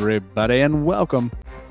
everybody, 0.00 0.60
and 0.60 0.86
welcome 0.86 1.28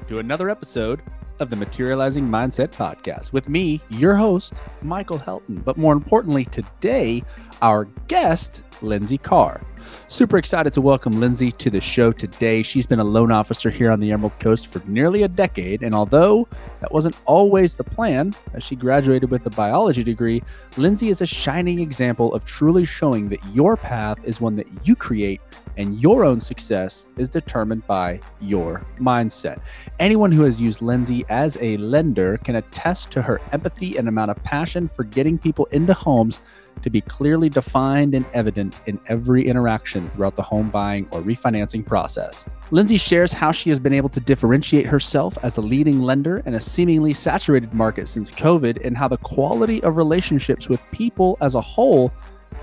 to 0.10 0.20
another 0.20 0.50
episode 0.50 1.02
of 1.40 1.50
the 1.50 1.56
Materializing 1.56 2.28
Mindset 2.28 2.76
Podcast 2.76 3.32
with 3.32 3.48
me, 3.48 3.80
your 3.88 4.16
host, 4.16 4.54
Michael 4.82 5.18
Helton. 5.18 5.64
But 5.64 5.78
more 5.78 5.94
importantly, 5.94 6.44
today, 6.44 7.24
our 7.62 7.86
guest, 8.10 8.64
Lindsay 8.82 9.18
Carr. 9.18 9.62
Super 10.10 10.38
excited 10.38 10.74
to 10.74 10.82
welcome 10.82 11.22
Lindsay 11.22 11.54
to 11.54 11.70
the 11.70 11.80
show 11.80 12.12
today. 12.12 12.64
She's 12.64 12.86
been 12.86 13.00
a 13.00 13.04
loan 13.06 13.32
officer 13.32 13.70
here 13.70 13.90
on 13.90 14.02
the 14.02 14.12
Emerald 14.12 14.38
Coast 14.42 14.68
for 14.68 14.82
nearly 14.90 15.24
a 15.24 15.30
decade, 15.30 15.82
and 15.82 15.96
although 15.96 16.50
that 16.82 16.92
wasn't 16.92 17.18
always 17.24 17.76
the 17.76 17.86
plan, 17.86 18.36
as 18.54 18.62
she 18.62 18.76
graduated 18.76 19.32
with 19.32 19.46
a 19.46 19.52
biology 19.52 20.04
degree, 20.04 20.44
Lindsay 20.76 21.08
is 21.08 21.22
a 21.22 21.26
shining 21.26 21.80
example 21.80 22.34
of 22.34 22.44
truly 22.44 22.84
showing 22.84 23.30
that 23.30 23.40
your 23.56 23.78
path 23.78 24.18
is 24.26 24.42
one 24.42 24.58
that 24.58 24.68
you 24.86 24.98
create 24.98 25.40
and 25.78 26.02
your 26.02 26.26
own 26.26 26.40
success 26.40 27.10
is 27.18 27.30
determined 27.30 27.86
by 27.88 28.20
your 28.42 28.86
mindset. 29.00 29.62
Anyone 30.00 30.32
who 30.32 30.44
has 30.44 30.60
used 30.60 30.82
Lindsay 30.82 31.24
as 31.30 31.58
a 31.62 31.78
lender 31.78 32.38
can 32.38 32.56
attest 32.56 33.12
to 33.12 33.22
her 33.22 33.40
empathy 33.52 33.98
and 33.98 34.08
amount 34.08 34.32
of 34.32 34.44
passion 34.44 34.88
for 34.88 35.04
getting 35.04 35.38
people 35.38 35.66
into 35.72 35.94
homes 35.94 36.42
to 36.82 36.90
be 36.90 37.02
clearly 37.02 37.50
defined 37.50 38.14
and 38.14 38.26
evident 38.34 38.80
in 38.86 39.00
every 39.08 39.48
interaction 39.48 40.10
throughout 40.10 40.36
the 40.36 40.42
home 40.42 40.70
buying 40.70 41.08
or 41.12 41.22
refinancing 41.22 41.86
process. 41.86 42.46
Lindsay 42.72 42.98
shares 42.98 43.34
how 43.34 43.52
she 43.52 43.70
has 43.70 43.80
been 43.80 43.94
able 43.94 44.10
to 44.10 44.20
differentiate 44.20 44.86
herself 44.86 45.38
as 45.44 45.58
a 45.58 45.62
leading 45.62 46.02
lender 46.02 46.44
in 46.46 46.54
a 46.54 46.62
seemingly 46.62 47.14
saturated 47.14 47.74
market 47.74 48.08
since 48.08 48.32
COVID 48.32 48.86
and 48.86 48.96
how 48.96 49.08
the 49.08 49.18
quality 49.18 49.82
of 49.84 49.98
relationships 49.98 50.70
with 50.70 50.84
people 50.92 51.38
as 51.42 51.56
a 51.56 51.62
whole 51.62 52.12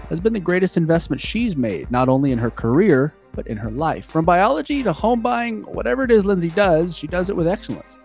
has 0.09 0.21
been 0.21 0.33
the 0.33 0.41
greatest 0.41 0.77
investment 0.77 1.21
she's 1.21 1.57
made, 1.57 1.91
not 1.91 2.09
only 2.09 2.33
in 2.33 2.39
her 2.39 2.51
career, 2.51 3.15
but 3.33 3.47
in 3.47 3.57
her 3.57 3.71
life. 3.71 4.07
From 4.07 4.25
biology 4.25 4.83
to 4.83 4.93
home 4.93 5.21
buying, 5.21 5.63
whatever 5.63 6.05
it 6.05 6.11
is 6.11 6.25
Lindsay 6.25 6.51
does, 6.51 6.97
she 6.97 7.07
does 7.07 7.31
it 7.31 7.37
with 7.37 7.49
excellence. 7.49 7.99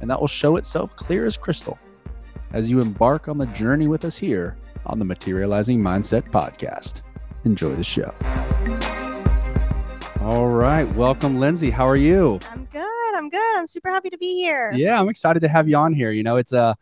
And 0.00 0.10
that 0.10 0.20
will 0.20 0.28
show 0.28 0.56
itself 0.56 0.94
clear 0.96 1.26
as 1.26 1.36
crystal 1.36 1.78
as 2.52 2.70
you 2.70 2.80
embark 2.80 3.28
on 3.28 3.38
the 3.38 3.46
journey 3.46 3.88
with 3.88 4.04
us 4.04 4.16
here 4.16 4.56
on 4.86 4.98
the 4.98 5.04
Materializing 5.04 5.80
Mindset 5.80 6.30
Podcast. 6.30 7.02
Enjoy 7.44 7.74
the 7.74 7.84
show. 7.84 8.14
All 10.20 10.48
right. 10.48 10.84
Welcome, 10.94 11.38
Lindsay. 11.38 11.70
How 11.70 11.88
are 11.88 11.96
you? 11.96 12.40
I'm 12.50 12.64
good. 12.66 13.14
I'm 13.14 13.28
good. 13.30 13.56
I'm 13.56 13.66
super 13.66 13.90
happy 13.90 14.10
to 14.10 14.18
be 14.18 14.34
here. 14.34 14.72
Yeah, 14.72 15.00
I'm 15.00 15.08
excited 15.08 15.40
to 15.40 15.48
have 15.48 15.68
you 15.68 15.76
on 15.76 15.92
here. 15.92 16.10
You 16.10 16.22
know, 16.22 16.36
it's 16.36 16.52
uh 16.52 16.74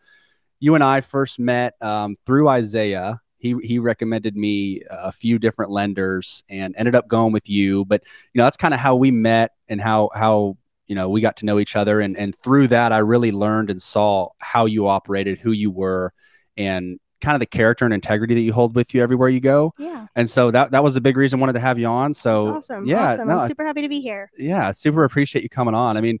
you 0.59 0.75
and 0.75 0.83
I 0.83 1.01
first 1.01 1.37
met 1.37 1.75
um, 1.81 2.15
through 2.25 2.47
Isaiah. 2.47 3.21
He 3.37 3.55
he 3.63 3.79
recommended 3.79 4.35
me 4.35 4.81
a 4.89 5.11
few 5.11 5.37
different 5.39 5.71
lenders 5.71 6.43
and 6.49 6.73
ended 6.77 6.95
up 6.95 7.07
going 7.07 7.33
with 7.33 7.49
you. 7.49 7.85
But 7.85 8.03
you 8.33 8.39
know, 8.39 8.45
that's 8.45 8.57
kind 8.57 8.73
of 8.73 8.79
how 8.79 8.95
we 8.95 9.11
met 9.11 9.51
and 9.67 9.79
how 9.81 10.09
how 10.15 10.57
you 10.87 10.95
know 10.95 11.09
we 11.09 11.21
got 11.21 11.37
to 11.37 11.45
know 11.45 11.59
each 11.59 11.75
other. 11.75 11.99
And 11.99 12.17
and 12.17 12.35
through 12.35 12.67
that, 12.69 12.91
I 12.91 12.99
really 12.99 13.31
learned 13.31 13.69
and 13.69 13.81
saw 13.81 14.29
how 14.39 14.65
you 14.65 14.87
operated, 14.87 15.37
who 15.39 15.51
you 15.51 15.69
were, 15.71 16.13
and 16.57 16.99
kind 17.21 17.35
of 17.35 17.39
the 17.39 17.45
character 17.45 17.85
and 17.85 17.93
integrity 17.93 18.35
that 18.35 18.41
you 18.41 18.53
hold 18.53 18.75
with 18.75 18.93
you 18.93 19.01
everywhere 19.01 19.29
you 19.29 19.39
go. 19.39 19.73
Yeah. 19.79 20.05
And 20.15 20.29
so 20.29 20.51
that 20.51 20.71
that 20.71 20.83
was 20.83 20.95
a 20.95 21.01
big 21.01 21.17
reason 21.17 21.39
I 21.39 21.41
wanted 21.41 21.53
to 21.53 21.59
have 21.59 21.77
you 21.79 21.87
on. 21.87 22.13
So 22.13 22.53
That's 22.53 22.69
awesome. 22.69 22.85
yeah, 22.85 23.13
Awesome. 23.13 23.27
no, 23.27 23.39
I'm 23.39 23.47
super 23.47 23.65
happy 23.65 23.81
to 23.81 23.89
be 23.89 23.99
here. 24.01 24.29
yeah, 24.37 24.71
super 24.71 25.03
appreciate 25.05 25.41
you 25.43 25.49
coming 25.49 25.73
on. 25.75 25.97
I 25.97 26.01
mean, 26.01 26.19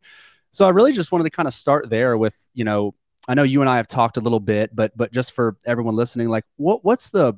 so 0.51 0.65
I 0.65 0.69
really 0.69 0.93
just 0.93 1.11
wanted 1.11 1.25
to 1.25 1.29
kind 1.29 1.47
of 1.47 1.53
start 1.53 1.89
there 1.89 2.17
with, 2.17 2.35
you 2.53 2.63
know, 2.63 2.95
I 3.27 3.33
know 3.33 3.43
you 3.43 3.61
and 3.61 3.69
I 3.69 3.77
have 3.77 3.87
talked 3.87 4.17
a 4.17 4.21
little 4.21 4.39
bit, 4.39 4.75
but 4.75 4.95
but 4.95 5.11
just 5.11 5.31
for 5.31 5.57
everyone 5.65 5.95
listening, 5.95 6.29
like 6.29 6.45
what 6.57 6.83
what's 6.83 7.09
the 7.09 7.33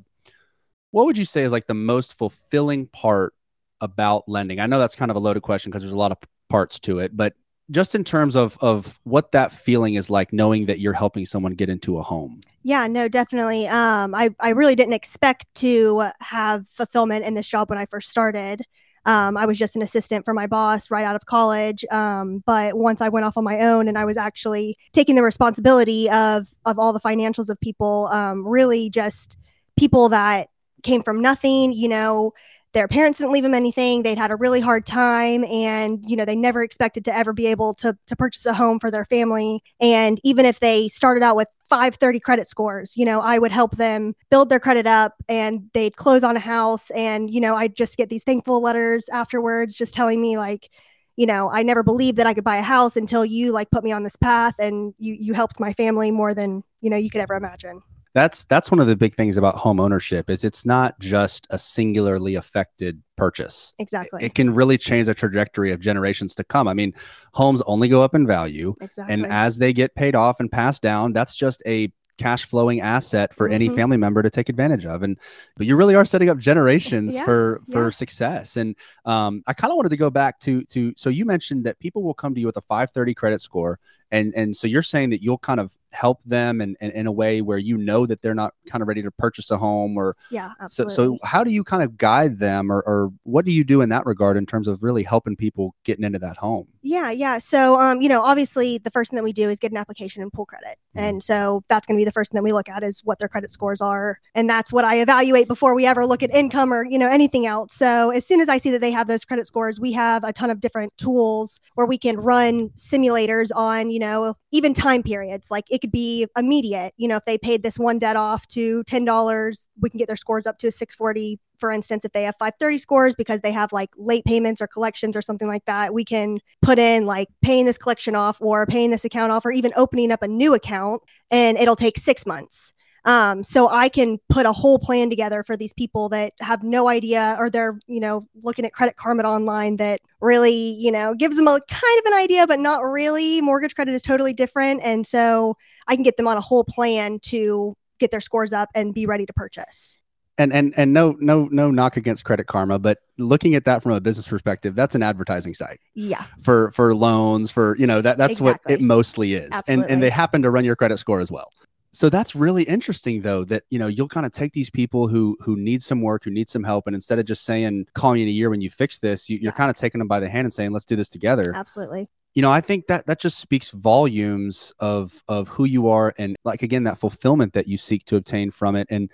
what 0.90 1.06
would 1.06 1.18
you 1.18 1.24
say 1.24 1.42
is 1.42 1.52
like 1.52 1.66
the 1.66 1.74
most 1.74 2.14
fulfilling 2.14 2.86
part 2.86 3.34
about 3.80 4.28
lending? 4.28 4.60
I 4.60 4.66
know 4.66 4.78
that's 4.78 4.96
kind 4.96 5.10
of 5.10 5.16
a 5.16 5.20
loaded 5.20 5.42
question 5.42 5.70
because 5.70 5.82
there's 5.82 5.92
a 5.92 5.98
lot 5.98 6.12
of 6.12 6.18
parts 6.48 6.78
to 6.80 6.98
it, 6.98 7.16
but 7.16 7.34
just 7.70 7.94
in 7.94 8.04
terms 8.04 8.36
of 8.36 8.56
of 8.60 8.98
what 9.04 9.32
that 9.32 9.52
feeling 9.52 9.94
is 9.94 10.08
like 10.08 10.32
knowing 10.32 10.66
that 10.66 10.78
you're 10.78 10.94
helping 10.94 11.26
someone 11.26 11.52
get 11.52 11.68
into 11.68 11.98
a 11.98 12.02
home. 12.02 12.40
Yeah, 12.62 12.86
no, 12.86 13.08
definitely. 13.08 13.66
Um, 13.68 14.14
I, 14.14 14.34
I 14.40 14.50
really 14.50 14.74
didn't 14.74 14.94
expect 14.94 15.46
to 15.56 16.10
have 16.20 16.66
fulfillment 16.68 17.24
in 17.24 17.34
this 17.34 17.48
job 17.48 17.70
when 17.70 17.78
I 17.78 17.86
first 17.86 18.10
started. 18.10 18.62
Um, 19.08 19.38
I 19.38 19.46
was 19.46 19.58
just 19.58 19.74
an 19.74 19.80
assistant 19.80 20.26
for 20.26 20.34
my 20.34 20.46
boss 20.46 20.90
right 20.90 21.04
out 21.04 21.16
of 21.16 21.24
college. 21.24 21.82
Um, 21.90 22.42
but 22.44 22.76
once 22.76 23.00
I 23.00 23.08
went 23.08 23.24
off 23.24 23.38
on 23.38 23.42
my 23.42 23.58
own 23.60 23.88
and 23.88 23.96
I 23.96 24.04
was 24.04 24.18
actually 24.18 24.76
taking 24.92 25.14
the 25.14 25.22
responsibility 25.22 26.10
of 26.10 26.46
of 26.66 26.78
all 26.78 26.92
the 26.92 27.00
financials 27.00 27.48
of 27.48 27.58
people, 27.58 28.10
um, 28.12 28.46
really 28.46 28.90
just 28.90 29.38
people 29.78 30.10
that 30.10 30.50
came 30.82 31.02
from 31.02 31.22
nothing, 31.22 31.72
you 31.72 31.88
know, 31.88 32.34
their 32.74 32.88
parents 32.88 33.18
didn't 33.18 33.32
leave 33.32 33.42
them 33.42 33.54
anything. 33.54 34.02
They'd 34.02 34.18
had 34.18 34.30
a 34.30 34.36
really 34.36 34.60
hard 34.60 34.84
time 34.84 35.44
and, 35.44 36.02
you 36.06 36.16
know, 36.16 36.24
they 36.24 36.36
never 36.36 36.62
expected 36.62 37.04
to 37.06 37.16
ever 37.16 37.32
be 37.32 37.46
able 37.46 37.72
to, 37.74 37.96
to 38.06 38.16
purchase 38.16 38.44
a 38.44 38.52
home 38.52 38.78
for 38.78 38.90
their 38.90 39.04
family. 39.04 39.62
And 39.80 40.20
even 40.22 40.44
if 40.44 40.60
they 40.60 40.88
started 40.88 41.22
out 41.22 41.34
with 41.36 41.48
530 41.70 42.20
credit 42.20 42.46
scores, 42.46 42.96
you 42.96 43.06
know, 43.06 43.20
I 43.20 43.38
would 43.38 43.52
help 43.52 43.76
them 43.76 44.14
build 44.30 44.50
their 44.50 44.60
credit 44.60 44.86
up 44.86 45.14
and 45.28 45.70
they'd 45.72 45.96
close 45.96 46.22
on 46.22 46.36
a 46.36 46.40
house. 46.40 46.90
And, 46.90 47.30
you 47.30 47.40
know, 47.40 47.56
I'd 47.56 47.74
just 47.74 47.96
get 47.96 48.10
these 48.10 48.22
thankful 48.22 48.60
letters 48.60 49.08
afterwards, 49.08 49.74
just 49.74 49.94
telling 49.94 50.20
me 50.20 50.36
like, 50.36 50.70
you 51.16 51.26
know, 51.26 51.50
I 51.50 51.62
never 51.62 51.82
believed 51.82 52.18
that 52.18 52.26
I 52.26 52.34
could 52.34 52.44
buy 52.44 52.58
a 52.58 52.62
house 52.62 52.96
until 52.96 53.24
you 53.24 53.50
like 53.50 53.70
put 53.70 53.82
me 53.82 53.92
on 53.92 54.04
this 54.04 54.14
path 54.14 54.54
and 54.58 54.94
you 54.98 55.14
you 55.18 55.34
helped 55.34 55.58
my 55.58 55.72
family 55.72 56.10
more 56.10 56.32
than, 56.34 56.62
you 56.80 56.90
know, 56.90 56.96
you 56.96 57.10
could 57.10 57.20
ever 57.22 57.34
imagine 57.34 57.82
that's 58.14 58.44
that's 58.46 58.70
one 58.70 58.80
of 58.80 58.86
the 58.86 58.96
big 58.96 59.14
things 59.14 59.36
about 59.36 59.56
home 59.56 59.80
ownership 59.80 60.30
is 60.30 60.44
it's 60.44 60.64
not 60.66 60.98
just 61.00 61.46
a 61.50 61.58
singularly 61.58 62.34
affected 62.34 63.02
purchase. 63.16 63.74
Exactly. 63.78 64.24
It 64.24 64.34
can 64.34 64.54
really 64.54 64.78
change 64.78 65.06
the 65.06 65.14
trajectory 65.14 65.72
of 65.72 65.80
generations 65.80 66.34
to 66.36 66.44
come. 66.44 66.68
I 66.68 66.74
mean 66.74 66.92
homes 67.34 67.62
only 67.62 67.88
go 67.88 68.02
up 68.02 68.14
in 68.14 68.26
value 68.26 68.74
exactly. 68.80 69.14
and 69.14 69.26
as 69.26 69.58
they 69.58 69.72
get 69.72 69.94
paid 69.94 70.14
off 70.14 70.40
and 70.40 70.50
passed 70.50 70.82
down 70.82 71.12
that's 71.12 71.34
just 71.34 71.62
a 71.66 71.92
cash 72.16 72.44
flowing 72.46 72.80
asset 72.80 73.32
for 73.32 73.48
any 73.48 73.68
Mhm. 73.68 73.76
family 73.76 73.96
member 73.96 74.24
to 74.24 74.30
take 74.30 74.48
advantage 74.48 74.84
of. 74.84 75.04
And 75.04 75.16
but 75.56 75.68
you 75.68 75.76
really 75.76 75.94
are 75.94 76.04
setting 76.04 76.28
up 76.28 76.36
generations 76.38 77.14
Yeah, 77.14 77.24
for 77.24 77.60
for 77.70 77.84
yeah. 77.84 77.90
success. 77.90 78.56
And 78.56 78.74
um, 79.04 79.44
i 79.46 79.52
kind 79.52 79.70
of 79.70 79.76
wanted 79.76 79.90
to 79.90 79.96
go 79.96 80.10
back 80.10 80.40
to 80.40 80.64
to 80.64 80.92
so 80.96 81.10
you 81.10 81.24
mentioned 81.24 81.62
that 81.64 81.78
people 81.78 82.02
will 82.02 82.14
come 82.14 82.34
to 82.34 82.40
you 82.40 82.46
with 82.46 82.56
a 82.56 82.60
530 82.62 83.14
credit 83.14 83.40
score 83.40 83.78
and 84.10 84.34
and 84.34 84.56
so 84.56 84.66
you're 84.66 84.82
saying 84.82 85.10
that 85.10 85.22
you'll 85.22 85.38
kind 85.38 85.60
of 85.60 85.78
help 85.90 86.22
them 86.24 86.60
and 86.60 86.76
in, 86.80 86.90
in 86.92 87.06
a 87.06 87.12
way 87.12 87.40
where 87.40 87.58
you 87.58 87.76
know 87.76 88.06
that 88.06 88.20
they're 88.22 88.34
not 88.34 88.52
kind 88.66 88.82
of 88.82 88.88
ready 88.88 89.02
to 89.02 89.10
purchase 89.10 89.50
a 89.50 89.56
home 89.56 89.96
or 89.96 90.16
yeah 90.30 90.50
so, 90.68 90.84
absolutely 90.84 90.94
so 90.94 91.18
how 91.26 91.42
do 91.42 91.50
you 91.50 91.64
kind 91.64 91.82
of 91.82 91.96
guide 91.96 92.38
them 92.38 92.70
or, 92.70 92.80
or 92.82 93.10
what 93.22 93.44
do 93.44 93.52
you 93.52 93.64
do 93.64 93.80
in 93.80 93.88
that 93.88 94.04
regard 94.04 94.36
in 94.36 94.44
terms 94.44 94.68
of 94.68 94.82
really 94.82 95.02
helping 95.02 95.34
people 95.34 95.74
getting 95.84 96.04
into 96.04 96.18
that 96.18 96.36
home 96.36 96.66
Yeah, 96.82 97.10
yeah. 97.10 97.38
So, 97.38 97.78
um, 97.78 98.00
you 98.00 98.08
know, 98.08 98.22
obviously, 98.22 98.78
the 98.78 98.90
first 98.90 99.10
thing 99.10 99.16
that 99.16 99.24
we 99.24 99.32
do 99.32 99.50
is 99.50 99.58
get 99.58 99.72
an 99.72 99.76
application 99.76 100.22
and 100.22 100.32
pull 100.32 100.46
credit, 100.46 100.76
Mhm. 100.96 101.00
and 101.02 101.22
so 101.22 101.62
that's 101.68 101.86
going 101.86 101.96
to 101.96 102.00
be 102.00 102.04
the 102.04 102.12
first 102.12 102.30
thing 102.30 102.38
that 102.38 102.42
we 102.42 102.52
look 102.52 102.68
at 102.68 102.82
is 102.82 103.00
what 103.04 103.18
their 103.18 103.28
credit 103.28 103.50
scores 103.50 103.80
are, 103.80 104.18
and 104.34 104.48
that's 104.48 104.72
what 104.72 104.84
I 104.84 105.00
evaluate 105.00 105.48
before 105.48 105.74
we 105.74 105.84
ever 105.86 106.06
look 106.06 106.22
at 106.22 106.30
income 106.34 106.72
or 106.72 106.84
you 106.84 106.98
know 106.98 107.08
anything 107.08 107.46
else. 107.46 107.74
So, 107.74 108.10
as 108.10 108.26
soon 108.26 108.40
as 108.40 108.48
I 108.48 108.58
see 108.58 108.70
that 108.70 108.80
they 108.80 108.90
have 108.90 109.06
those 109.06 109.24
credit 109.24 109.46
scores, 109.46 109.78
we 109.80 109.92
have 109.92 110.24
a 110.24 110.32
ton 110.32 110.50
of 110.50 110.60
different 110.60 110.96
tools 110.96 111.60
where 111.74 111.86
we 111.86 111.98
can 111.98 112.16
run 112.16 112.70
simulators 112.70 113.48
on 113.54 113.90
you 113.90 113.98
know 113.98 114.34
even 114.52 114.72
time 114.72 115.02
periods. 115.02 115.50
Like 115.50 115.64
it 115.78 115.80
could 115.80 115.92
be 115.92 116.26
immediate. 116.36 116.92
You 116.96 117.06
know, 117.06 117.16
if 117.16 117.24
they 117.24 117.38
paid 117.38 117.62
this 117.62 117.78
one 117.78 117.98
debt 117.98 118.16
off 118.16 118.46
to 118.48 118.82
ten 118.84 119.04
dollars, 119.04 119.68
we 119.80 119.88
can 119.90 119.98
get 119.98 120.08
their 120.08 120.16
scores 120.16 120.46
up 120.46 120.58
to 120.58 120.66
a 120.66 120.72
six 120.72 120.94
forty 120.94 121.38
for 121.58 121.72
instance, 121.72 122.04
if 122.04 122.12
they 122.12 122.22
have 122.22 122.36
530 122.38 122.78
scores 122.78 123.14
because 123.16 123.40
they 123.40 123.52
have 123.52 123.72
like 123.72 123.90
late 123.96 124.24
payments 124.24 124.62
or 124.62 124.66
collections 124.68 125.16
or 125.16 125.22
something 125.22 125.48
like 125.48 125.64
that, 125.64 125.92
we 125.92 126.04
can 126.04 126.38
put 126.62 126.78
in 126.78 127.04
like 127.04 127.28
paying 127.42 127.66
this 127.66 127.78
collection 127.78 128.14
off 128.14 128.40
or 128.40 128.64
paying 128.66 128.90
this 128.90 129.04
account 129.04 129.32
off 129.32 129.44
or 129.44 129.50
even 129.50 129.72
opening 129.76 130.12
up 130.12 130.22
a 130.22 130.28
new 130.28 130.54
account 130.54 131.02
and 131.30 131.58
it'll 131.58 131.76
take 131.76 131.98
six 131.98 132.24
months. 132.24 132.72
Um, 133.08 133.42
so 133.42 133.70
I 133.70 133.88
can 133.88 134.18
put 134.28 134.44
a 134.44 134.52
whole 134.52 134.78
plan 134.78 135.08
together 135.08 135.42
for 135.42 135.56
these 135.56 135.72
people 135.72 136.10
that 136.10 136.34
have 136.40 136.62
no 136.62 136.88
idea 136.88 137.36
or 137.38 137.48
they're, 137.48 137.78
you 137.86 138.00
know, 138.00 138.28
looking 138.42 138.66
at 138.66 138.72
Credit 138.74 138.96
Karma 138.96 139.22
online 139.22 139.78
that 139.78 140.02
really, 140.20 140.52
you 140.74 140.92
know, 140.92 141.14
gives 141.14 141.36
them 141.36 141.48
a 141.48 141.58
kind 141.70 141.98
of 142.00 142.04
an 142.04 142.14
idea, 142.14 142.46
but 142.46 142.60
not 142.60 142.80
really. 142.84 143.40
Mortgage 143.40 143.74
credit 143.74 143.92
is 143.94 144.02
totally 144.02 144.34
different. 144.34 144.82
And 144.84 145.06
so 145.06 145.56
I 145.86 145.94
can 145.94 146.02
get 146.02 146.18
them 146.18 146.28
on 146.28 146.36
a 146.36 146.42
whole 146.42 146.64
plan 146.64 147.18
to 147.20 147.74
get 147.98 148.10
their 148.10 148.20
scores 148.20 148.52
up 148.52 148.68
and 148.74 148.92
be 148.92 149.06
ready 149.06 149.24
to 149.24 149.32
purchase. 149.32 149.96
and 150.36 150.52
and 150.52 150.74
and 150.76 150.92
no 150.92 151.16
no 151.18 151.48
no 151.50 151.70
knock 151.70 151.96
against 151.96 152.24
credit 152.24 152.46
karma 152.46 152.78
but 152.78 152.98
looking 153.16 153.56
at 153.56 153.64
that 153.64 153.82
from 153.82 153.90
a 153.90 154.00
business 154.00 154.28
perspective 154.28 154.76
that's 154.76 154.94
an 154.94 155.02
advertising 155.02 155.52
site 155.52 155.80
Yeah. 155.94 156.22
for 156.42 156.70
for 156.70 156.94
loans 156.94 157.50
for 157.50 157.74
you 157.76 157.88
know 157.88 158.00
that 158.02 158.18
that's 158.18 158.40
what 158.40 158.60
it 158.68 158.80
mostly 158.80 159.34
is 159.34 159.50
and 159.66 159.82
and 159.90 160.00
they 160.00 160.10
happen 160.10 160.42
to 160.42 160.50
run 160.50 160.64
your 160.64 160.76
credit 160.76 160.98
score 160.98 161.18
as 161.18 161.32
well 161.32 161.50
so 161.92 162.08
that's 162.10 162.34
really 162.34 162.62
interesting 162.64 163.22
though 163.22 163.44
that 163.44 163.62
you 163.70 163.78
know 163.78 163.86
you'll 163.86 164.08
kind 164.08 164.26
of 164.26 164.32
take 164.32 164.52
these 164.52 164.70
people 164.70 165.08
who 165.08 165.36
who 165.40 165.56
need 165.56 165.82
some 165.82 166.00
work 166.02 166.24
who 166.24 166.30
need 166.30 166.48
some 166.48 166.62
help 166.64 166.86
and 166.86 166.94
instead 166.94 167.18
of 167.18 167.24
just 167.24 167.44
saying 167.44 167.86
call 167.94 168.12
me 168.14 168.22
in 168.22 168.28
a 168.28 168.30
year 168.30 168.50
when 168.50 168.60
you 168.60 168.70
fix 168.70 168.98
this 168.98 169.28
you, 169.30 169.36
you're 169.38 169.52
Yeah. 169.52 169.56
kind 169.56 169.70
of 169.70 169.76
taking 169.76 169.98
them 169.98 170.08
by 170.08 170.20
the 170.20 170.28
hand 170.28 170.44
and 170.44 170.52
saying 170.52 170.72
let's 170.72 170.84
do 170.84 170.96
this 170.96 171.08
together 171.08 171.52
Absolutely. 171.54 172.08
you 172.34 172.42
know 172.42 172.50
i 172.50 172.60
think 172.60 172.86
that 172.88 173.06
that 173.06 173.18
just 173.20 173.38
speaks 173.38 173.70
volumes 173.70 174.72
of 174.78 175.22
of 175.28 175.48
who 175.48 175.64
you 175.64 175.88
are 175.88 176.14
and 176.18 176.36
like 176.44 176.62
again 176.62 176.84
that 176.84 176.98
fulfillment 176.98 177.52
that 177.54 177.66
you 177.68 177.78
seek 177.78 178.04
to 178.06 178.16
obtain 178.16 178.50
from 178.50 178.76
it 178.76 178.86
and 178.90 179.10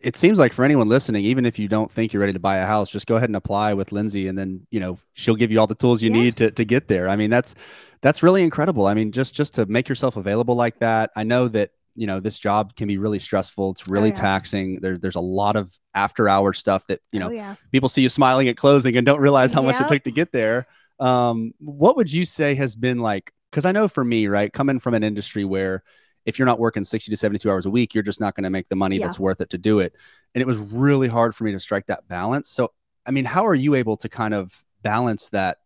it 0.00 0.16
seems 0.16 0.38
like 0.38 0.52
for 0.52 0.66
anyone 0.66 0.88
listening, 0.88 1.24
even 1.24 1.46
if 1.46 1.58
you 1.58 1.66
don't 1.66 1.90
think 1.90 2.12
you're 2.12 2.20
ready 2.20 2.34
to 2.34 2.38
buy 2.38 2.56
a 2.58 2.66
house, 2.66 2.90
just 2.90 3.06
go 3.06 3.16
ahead 3.16 3.30
and 3.30 3.36
apply 3.36 3.72
with 3.72 3.90
Lindsay, 3.90 4.28
and 4.28 4.36
then 4.36 4.66
you 4.70 4.78
know 4.78 4.98
she'll 5.14 5.36
give 5.36 5.50
you 5.50 5.58
all 5.58 5.66
the 5.66 5.74
tools 5.74 6.02
you 6.02 6.10
Yeah. 6.10 6.20
need 6.22 6.36
to 6.38 6.50
to 6.50 6.64
get 6.64 6.88
there. 6.88 7.08
I 7.08 7.16
mean, 7.16 7.30
that's 7.30 7.54
that's 8.02 8.22
really 8.22 8.42
incredible. 8.42 8.84
I 8.86 8.92
mean, 8.92 9.12
just 9.12 9.34
just 9.34 9.54
to 9.54 9.64
make 9.64 9.88
yourself 9.88 10.18
available 10.18 10.56
like 10.56 10.78
that. 10.80 11.10
I 11.16 11.22
know 11.22 11.48
that 11.48 11.70
you 11.94 12.06
know 12.06 12.20
this 12.20 12.38
job 12.38 12.74
can 12.76 12.88
be 12.88 12.98
really 12.98 13.18
stressful. 13.18 13.70
It's 13.70 13.88
really 13.88 14.08
yeah. 14.08 14.14
taxing. 14.14 14.80
There's 14.80 15.00
there's 15.00 15.14
a 15.14 15.20
lot 15.20 15.56
of 15.56 15.78
after 15.94 16.28
hour 16.28 16.52
stuff 16.52 16.86
that 16.88 17.00
you 17.12 17.20
know 17.20 17.28
oh, 17.28 17.32
yeah. 17.32 17.54
people 17.72 17.88
see 17.88 18.02
you 18.02 18.08
smiling 18.08 18.48
at 18.48 18.56
closing 18.56 18.96
and 18.96 19.06
don't 19.06 19.20
realize 19.20 19.52
how 19.52 19.62
much 19.62 19.80
it 19.80 19.88
took 19.88 20.02
to 20.04 20.10
get 20.10 20.32
there. 20.32 20.66
Um, 21.00 21.52
what 21.58 21.96
would 21.96 22.12
you 22.12 22.24
say 22.24 22.54
has 22.54 22.76
been 22.76 22.98
like? 22.98 23.32
Because 23.50 23.64
I 23.64 23.72
know 23.72 23.88
for 23.88 24.04
me, 24.04 24.26
right, 24.26 24.52
coming 24.52 24.80
from 24.80 24.94
an 24.94 25.04
industry 25.04 25.44
where 25.44 25.82
if 26.24 26.38
you're 26.38 26.46
not 26.46 26.58
working 26.58 26.84
60 26.84 27.10
to 27.10 27.16
72 27.16 27.50
hours 27.50 27.66
a 27.66 27.70
week, 27.70 27.94
you're 27.94 28.02
just 28.02 28.20
not 28.20 28.34
going 28.34 28.44
to 28.44 28.50
make 28.50 28.68
the 28.68 28.76
money 28.76 28.96
Yeah. 28.96 29.06
that's 29.06 29.18
worth 29.18 29.40
it 29.40 29.50
to 29.50 29.58
do 29.58 29.78
it. 29.80 29.94
And 30.34 30.42
it 30.42 30.46
was 30.46 30.58
really 30.58 31.08
hard 31.08 31.34
for 31.34 31.44
me 31.44 31.52
to 31.52 31.60
strike 31.60 31.86
that 31.86 32.08
balance. 32.08 32.48
So, 32.48 32.72
I 33.06 33.10
mean, 33.10 33.24
how 33.24 33.46
are 33.46 33.54
you 33.54 33.74
able 33.74 33.96
to 33.98 34.08
kind 34.08 34.34
of 34.34 34.64
balance 34.82 35.28
that? 35.30 35.58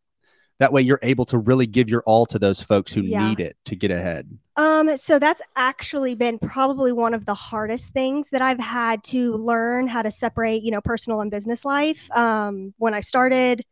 That 0.58 0.72
way, 0.72 0.82
you're 0.82 0.99
able 1.02 1.25
to 1.26 1.38
really 1.38 1.66
give 1.66 1.88
your 1.88 2.02
all 2.05 2.26
to 2.26 2.38
those 2.38 2.60
folks 2.60 2.93
who 2.93 3.02
Yeah. 3.02 3.28
need 3.28 3.40
it 3.40 3.56
to 3.66 3.76
get 3.76 3.90
ahead. 3.90 4.38
Um, 4.56 4.96
so 4.96 5.20
that's 5.20 5.40
actually 5.55 6.16
been 6.16 6.38
probably 6.40 6.90
one 6.90 7.14
of 7.14 7.26
the 7.26 7.34
hardest 7.34 7.93
things 7.93 8.28
that 8.31 8.43
I've 8.43 8.58
had 8.58 9.05
to 9.05 9.32
learn 9.34 9.87
how 9.87 10.02
to 10.02 10.10
separate, 10.10 10.64
you 10.64 10.72
know, 10.72 10.81
personal 10.81 11.20
and 11.20 11.31
business 11.31 11.64
life. 11.64 12.08
Um, 12.16 12.75
when 12.78 12.93
I 12.93 13.00
started, 13.02 13.64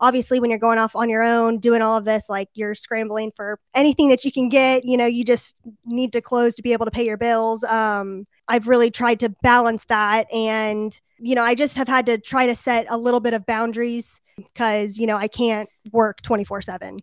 obviously 0.00 0.40
when 0.40 0.50
you're 0.50 0.58
going 0.58 0.78
off 0.78 0.94
on 0.96 1.08
your 1.08 1.22
own 1.22 1.58
doing 1.58 1.80
all 1.80 1.96
of 1.96 2.04
this 2.04 2.28
like 2.28 2.48
you're 2.54 2.74
scrambling 2.74 3.32
for 3.36 3.58
anything 3.74 4.08
that 4.08 4.24
you 4.24 4.32
can 4.32 4.48
get 4.48 4.84
you 4.84 4.96
know 4.96 5.06
you 5.06 5.24
just 5.24 5.56
need 5.84 6.12
to 6.12 6.20
close 6.20 6.54
to 6.54 6.62
be 6.62 6.72
able 6.72 6.84
to 6.84 6.90
pay 6.90 7.06
your 7.06 7.16
bills 7.16 7.62
um 7.64 8.26
i've 8.48 8.66
really 8.66 8.90
tried 8.90 9.20
to 9.20 9.28
balance 9.42 9.84
that 9.86 10.26
and 10.32 11.00
you 11.18 11.34
know 11.34 11.42
i 11.42 11.54
just 11.54 11.76
have 11.76 11.88
had 11.88 12.06
to 12.06 12.18
try 12.18 12.46
to 12.46 12.54
set 12.54 12.86
a 12.90 12.96
little 12.96 13.20
bit 13.20 13.34
of 13.34 13.44
boundaries 13.46 14.20
because 14.36 14.98
you 14.98 15.06
know 15.06 15.16
i 15.16 15.28
can't 15.28 15.68
work 15.92 16.20
24 16.22 16.62
7 16.62 16.98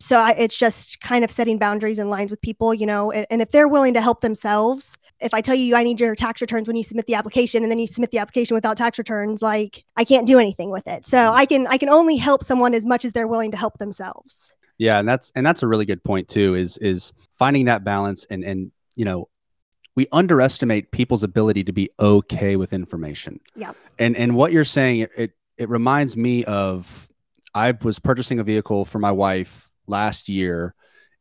so 0.00 0.18
I, 0.18 0.30
it's 0.32 0.56
just 0.56 1.00
kind 1.00 1.24
of 1.24 1.30
setting 1.30 1.58
boundaries 1.58 1.98
and 1.98 2.10
lines 2.10 2.30
with 2.30 2.40
people 2.40 2.74
you 2.74 2.86
know 2.86 3.10
and, 3.10 3.26
and 3.30 3.42
if 3.42 3.50
they're 3.50 3.68
willing 3.68 3.94
to 3.94 4.00
help 4.00 4.20
themselves 4.20 4.96
if 5.20 5.34
i 5.34 5.40
tell 5.40 5.54
you 5.54 5.76
i 5.76 5.82
need 5.82 6.00
your 6.00 6.14
tax 6.14 6.40
returns 6.40 6.66
when 6.66 6.76
you 6.76 6.82
submit 6.82 7.06
the 7.06 7.14
application 7.14 7.62
and 7.62 7.70
then 7.70 7.78
you 7.78 7.86
submit 7.86 8.10
the 8.10 8.18
application 8.18 8.54
without 8.54 8.76
tax 8.76 8.98
returns 8.98 9.42
like 9.42 9.84
i 9.96 10.04
can't 10.04 10.26
do 10.26 10.38
anything 10.38 10.70
with 10.70 10.86
it. 10.88 11.04
So 11.04 11.18
mm-hmm. 11.18 11.36
i 11.36 11.46
can 11.46 11.66
i 11.68 11.78
can 11.78 11.88
only 11.88 12.16
help 12.16 12.42
someone 12.44 12.74
as 12.74 12.84
much 12.84 13.04
as 13.04 13.12
they're 13.12 13.28
willing 13.28 13.50
to 13.50 13.56
help 13.56 13.78
themselves. 13.78 14.52
Yeah, 14.78 14.98
and 14.98 15.08
that's 15.08 15.30
and 15.34 15.46
that's 15.46 15.62
a 15.62 15.68
really 15.68 15.84
good 15.84 16.02
point 16.02 16.28
too. 16.28 16.54
Is 16.54 16.78
is 16.78 17.12
finding 17.38 17.66
that 17.66 17.84
balance 17.84 18.26
and 18.30 18.42
and 18.42 18.72
you 18.96 19.04
know 19.04 19.28
we 19.96 20.06
underestimate 20.12 20.90
people's 20.90 21.22
ability 21.22 21.64
to 21.64 21.72
be 21.72 21.90
okay 22.00 22.56
with 22.56 22.72
information. 22.72 23.40
Yep. 23.56 23.76
And 23.98 24.16
and 24.16 24.34
what 24.34 24.52
you're 24.52 24.64
saying 24.64 25.00
it 25.00 25.10
it, 25.16 25.30
it 25.56 25.68
reminds 25.68 26.16
me 26.16 26.44
of 26.44 27.08
I 27.54 27.72
was 27.82 27.98
purchasing 27.98 28.40
a 28.40 28.44
vehicle 28.44 28.84
for 28.84 28.98
my 28.98 29.12
wife 29.12 29.70
last 29.86 30.28
year 30.28 30.74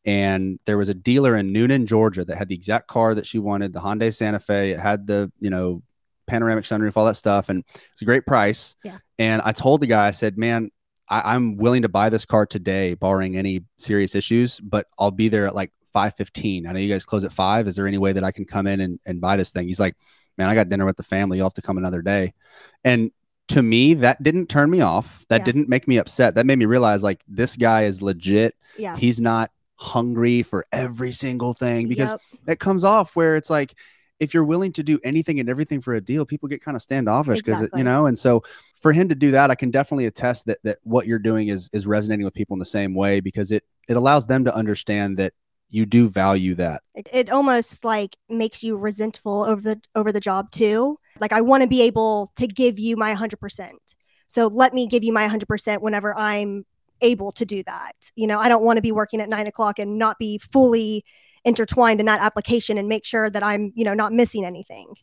and 0.05 0.59
there 0.65 0.77
was 0.77 0.89
a 0.89 0.93
dealer 0.93 1.35
in 1.35 1.53
Newnan, 1.53 1.85
Georgia 1.85 2.25
that 2.25 2.37
had 2.37 2.49
the 2.49 2.55
exact 2.55 2.87
car 2.87 3.15
that 3.15 3.25
she 3.25 3.39
wanted, 3.39 3.71
the 3.71 3.79
Hyundai 3.79 4.13
Santa 4.13 4.39
Fe. 4.39 4.71
It 4.71 4.79
had 4.79 5.07
the, 5.07 5.31
you 5.39 5.49
know, 5.49 5.81
panoramic 6.27 6.65
sunroof, 6.65 6.97
all 6.97 7.05
that 7.05 7.15
stuff. 7.15 7.49
And 7.49 7.63
it's 7.93 8.01
a 8.01 8.05
great 8.05 8.25
price. 8.25 8.75
Yeah. 8.83 8.97
And 9.17 9.41
I 9.43 9.53
told 9.53 9.81
the 9.81 9.87
guy, 9.87 10.07
I 10.07 10.11
said, 10.11 10.37
man, 10.37 10.71
I, 11.09 11.33
I'm 11.33 11.55
willing 11.55 11.83
to 11.83 11.89
buy 11.89 12.09
this 12.09 12.25
car 12.25 12.45
today, 12.45 12.95
barring 12.95 13.37
any 13.37 13.61
serious 13.79 14.13
issues, 14.13 14.59
but 14.59 14.87
I'll 14.99 15.11
be 15.11 15.29
there 15.29 15.47
at 15.47 15.55
like 15.55 15.71
5:15. 15.93 16.67
I 16.67 16.71
know 16.73 16.79
you 16.79 16.89
guys 16.91 17.05
close 17.05 17.23
at 17.23 17.31
five. 17.31 17.67
Is 17.67 17.75
there 17.75 17.87
any 17.87 17.97
way 17.97 18.13
that 18.13 18.23
I 18.23 18.31
can 18.31 18.45
come 18.45 18.67
in 18.67 18.81
and, 18.81 18.99
and 19.05 19.21
buy 19.21 19.37
this 19.37 19.51
thing? 19.51 19.67
He's 19.67 19.79
like, 19.79 19.95
Man, 20.37 20.49
I 20.49 20.55
got 20.55 20.67
dinner 20.67 20.85
with 20.85 20.97
the 20.97 21.03
family. 21.03 21.37
You'll 21.37 21.45
have 21.45 21.53
to 21.53 21.61
come 21.61 21.77
another 21.77 22.01
day. 22.01 22.33
And 22.83 23.11
to 23.49 23.61
me, 23.61 23.93
that 23.95 24.23
didn't 24.23 24.47
turn 24.47 24.69
me 24.69 24.81
off. 24.81 25.25
That 25.29 25.41
Yeah. 25.41 25.45
didn't 25.45 25.69
make 25.69 25.87
me 25.87 25.97
upset. 25.97 26.33
That 26.35 26.45
made 26.47 26.57
me 26.57 26.65
realize 26.65 27.03
like 27.03 27.23
this 27.27 27.55
guy 27.55 27.83
is 27.83 28.01
legit. 28.01 28.55
yeah 28.77 28.97
He's 28.97 29.21
not 29.21 29.51
hungry 29.75 30.41
for 30.43 30.65
every 30.71 31.11
single 31.11 31.53
thing 31.53 31.87
because 31.87 32.11
Yep. 32.11 32.21
that 32.45 32.59
comes 32.59 32.83
off 32.83 33.15
where 33.15 33.35
it's 33.35 33.49
like 33.49 33.75
if 34.19 34.33
you're 34.33 34.45
willing 34.45 34.71
to 34.71 34.83
do 34.83 34.99
anything 35.03 35.39
and 35.39 35.49
everything 35.49 35.81
for 35.81 35.93
a 35.95 35.99
deal, 36.01 36.25
people 36.25 36.47
get 36.47 36.61
kind 36.63 36.75
of 36.75 36.81
standoffish 36.81 37.39
because 37.39 37.57
Exactly. 37.57 37.79
you 37.81 37.83
know. 37.83 38.05
And 38.05 38.17
so 38.17 38.41
for 38.81 38.93
him 38.93 39.09
to 39.09 39.15
do 39.15 39.31
that, 39.31 39.51
I 39.51 39.55
can 39.55 39.69
definitely 39.69 40.05
attest 40.05 40.45
that 40.45 40.59
that 40.63 40.77
what 40.83 41.05
you're 41.07 41.19
doing 41.19 41.49
is 41.49 41.69
is 41.73 41.85
resonating 41.85 42.23
with 42.23 42.33
people 42.33 42.53
in 42.55 42.59
the 42.59 42.65
same 42.65 42.95
way 42.95 43.19
because 43.19 43.51
it 43.51 43.63
it 43.89 43.97
allows 43.97 44.25
them 44.27 44.45
to 44.45 44.55
understand 44.55 45.17
that 45.17 45.33
you 45.73 45.87
do 45.87 46.07
value 46.07 46.53
that. 46.53 46.83
it, 46.93 47.09
it 47.11 47.29
almost 47.31 47.83
like 47.83 48.15
makes 48.29 48.61
you 48.61 48.77
resentful 48.77 49.43
over 49.43 49.59
the 49.59 49.81
over 49.95 50.11
the 50.11 50.19
job 50.19 50.51
too. 50.51 50.99
Like 51.19 51.33
i 51.33 51.41
want 51.41 51.63
to 51.63 51.69
be 51.69 51.81
able 51.81 52.31
to 52.35 52.47
give 52.47 52.79
you 52.79 52.95
my 52.95 53.13
100% 53.13 53.71
so 54.27 54.47
let 54.47 54.73
me 54.73 54.87
give 54.87 55.03
you 55.03 55.11
my 55.11 55.27
100% 55.27 55.81
whenever 55.81 56.17
i'm 56.17 56.65
able 57.01 57.31
to 57.33 57.45
do 57.45 57.63
that. 57.63 57.95
You 58.15 58.27
know 58.27 58.39
i 58.39 58.47
don't 58.47 58.63
want 58.63 58.77
to 58.77 58.81
be 58.81 58.91
working 58.91 59.19
at 59.19 59.29
nine 59.29 59.47
o'clock 59.47 59.79
and 59.79 59.97
not 59.97 60.19
be 60.19 60.37
fully 60.37 61.03
intertwined 61.43 61.99
in 61.99 62.05
that 62.05 62.21
application 62.21 62.77
and 62.77 62.87
make 62.87 63.03
sure 63.03 63.29
that 63.29 63.43
i'm 63.43 63.73
you 63.75 63.83
know 63.83 63.95
not 63.95 64.13
missing 64.13 64.45
anything. 64.45 64.93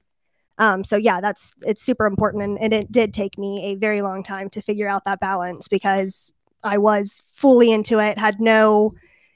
Um, 0.58 0.84
so 0.84 0.96
yeah 0.96 1.20
that's 1.20 1.54
it's 1.62 1.82
super 1.82 2.06
important 2.06 2.44
and, 2.44 2.58
and 2.60 2.72
it 2.72 2.92
did 2.92 3.12
take 3.12 3.36
me 3.38 3.72
a 3.72 3.74
very 3.74 4.02
long 4.02 4.22
time 4.22 4.48
to 4.50 4.62
figure 4.62 4.88
out 4.88 5.04
that 5.04 5.18
balance 5.18 5.68
because 5.68 6.32
i 6.62 6.76
was 6.76 7.22
fully 7.32 7.72
into 7.72 7.98
it 7.98 8.18
had 8.18 8.40
no 8.40 8.92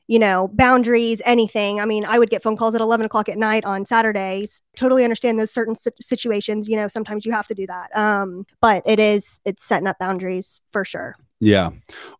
you 0.06 0.18
know, 0.18 0.48
boundaries, 0.52 1.22
anything. 1.24 1.80
I 1.80 1.84
mean, 1.84 2.04
I 2.04 2.18
would 2.18 2.30
get 2.30 2.42
phone 2.42 2.56
calls 2.56 2.74
at 2.74 2.80
11 2.80 3.06
o'clock 3.06 3.28
at 3.28 3.38
night 3.38 3.64
on 3.64 3.86
Saturdays. 3.86 4.60
Totally 4.76 5.04
understand 5.04 5.38
those 5.38 5.50
certain 5.50 5.74
situations. 6.00 6.68
You 6.68 6.76
know, 6.76 6.88
sometimes 6.88 7.24
you 7.24 7.32
have 7.32 7.46
to 7.46 7.54
do 7.54 7.66
that. 7.66 7.94
Um, 7.96 8.46
but 8.60 8.82
it 8.86 9.00
is, 9.00 9.40
it's 9.44 9.64
setting 9.64 9.86
up 9.86 9.98
boundaries 9.98 10.60
for 10.70 10.84
sure. 10.84 11.16
Yeah. 11.40 11.70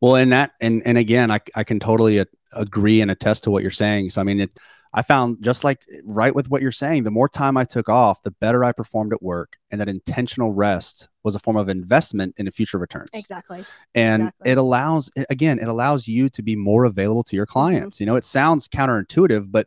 Well, 0.01 0.17
and 0.17 0.33
that, 0.33 0.53
and 0.61 0.83
and 0.85 0.99
again, 0.99 1.31
I 1.31 1.41
I 1.55 1.65
can 1.65 1.81
totally 1.81 2.19
a- 2.19 2.27
agree 2.53 3.01
and 3.01 3.11
attest 3.11 3.45
to 3.45 3.51
what 3.51 3.63
you're 3.63 3.71
saying. 3.71 4.11
So 4.11 4.21
I 4.21 4.25
mean, 4.25 4.41
it. 4.41 4.59
I 4.96 5.02
found 5.02 5.43
just 5.43 5.64
like 5.64 5.85
right 6.05 6.35
with 6.35 6.49
what 6.50 6.62
you're 6.62 6.73
saying, 6.73 7.02
the 7.02 7.11
more 7.11 7.29
time 7.29 7.56
I 7.56 7.64
took 7.64 7.88
off, 7.88 8.23
the 8.23 8.31
better 8.31 8.64
I 8.64 8.73
performed 8.73 9.12
at 9.12 9.23
work, 9.23 9.58
and 9.70 9.81
that 9.81 9.88
intentional 9.88 10.52
rest 10.52 11.08
was 11.25 11.35
a 11.35 11.41
form 11.41 11.56
of 11.56 11.69
investment 11.69 12.35
in 12.38 12.44
the 12.46 12.52
future 12.52 12.79
returns. 12.79 13.11
Exactly. 13.12 13.64
and 13.94 14.23
Exactly. 14.23 14.50
it 14.52 14.58
allows 14.58 15.11
again 15.31 15.58
it 15.58 15.69
allows 15.69 16.06
you 16.06 16.29
to 16.31 16.43
be 16.43 16.56
more 16.56 16.85
available 16.85 17.25
to 17.25 17.37
your 17.37 17.44
Mm-hmm. 17.46 17.52
clients 17.52 18.00
you 18.00 18.06
know 18.06 18.17
it 18.17 18.25
sounds 18.25 18.69
counterintuitive 18.69 19.50
but 19.50 19.67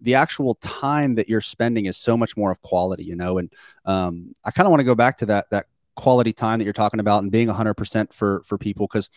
the 0.00 0.14
actual 0.14 0.54
time 0.56 1.14
that 1.14 1.28
you're 1.28 1.40
spending 1.40 1.86
is 1.86 1.96
so 1.96 2.16
much 2.16 2.36
more 2.36 2.50
of 2.52 2.60
quality 2.62 3.04
you 3.04 3.16
know 3.16 3.38
and 3.38 3.52
um, 3.86 4.32
i 4.44 4.50
kind 4.50 4.66
of 4.66 4.70
want 4.70 4.80
to 4.80 4.84
go 4.84 4.94
back 4.94 5.16
to 5.18 5.26
that 5.26 5.46
that 5.50 5.66
quality 5.96 6.32
time 6.32 6.58
that 6.58 6.64
you're 6.64 6.72
talking 6.72 7.00
about 7.00 7.22
and 7.22 7.32
being 7.32 7.48
100% 7.48 8.12
for 8.12 8.42
for 8.44 8.56
people 8.56 8.86
because 8.86 9.10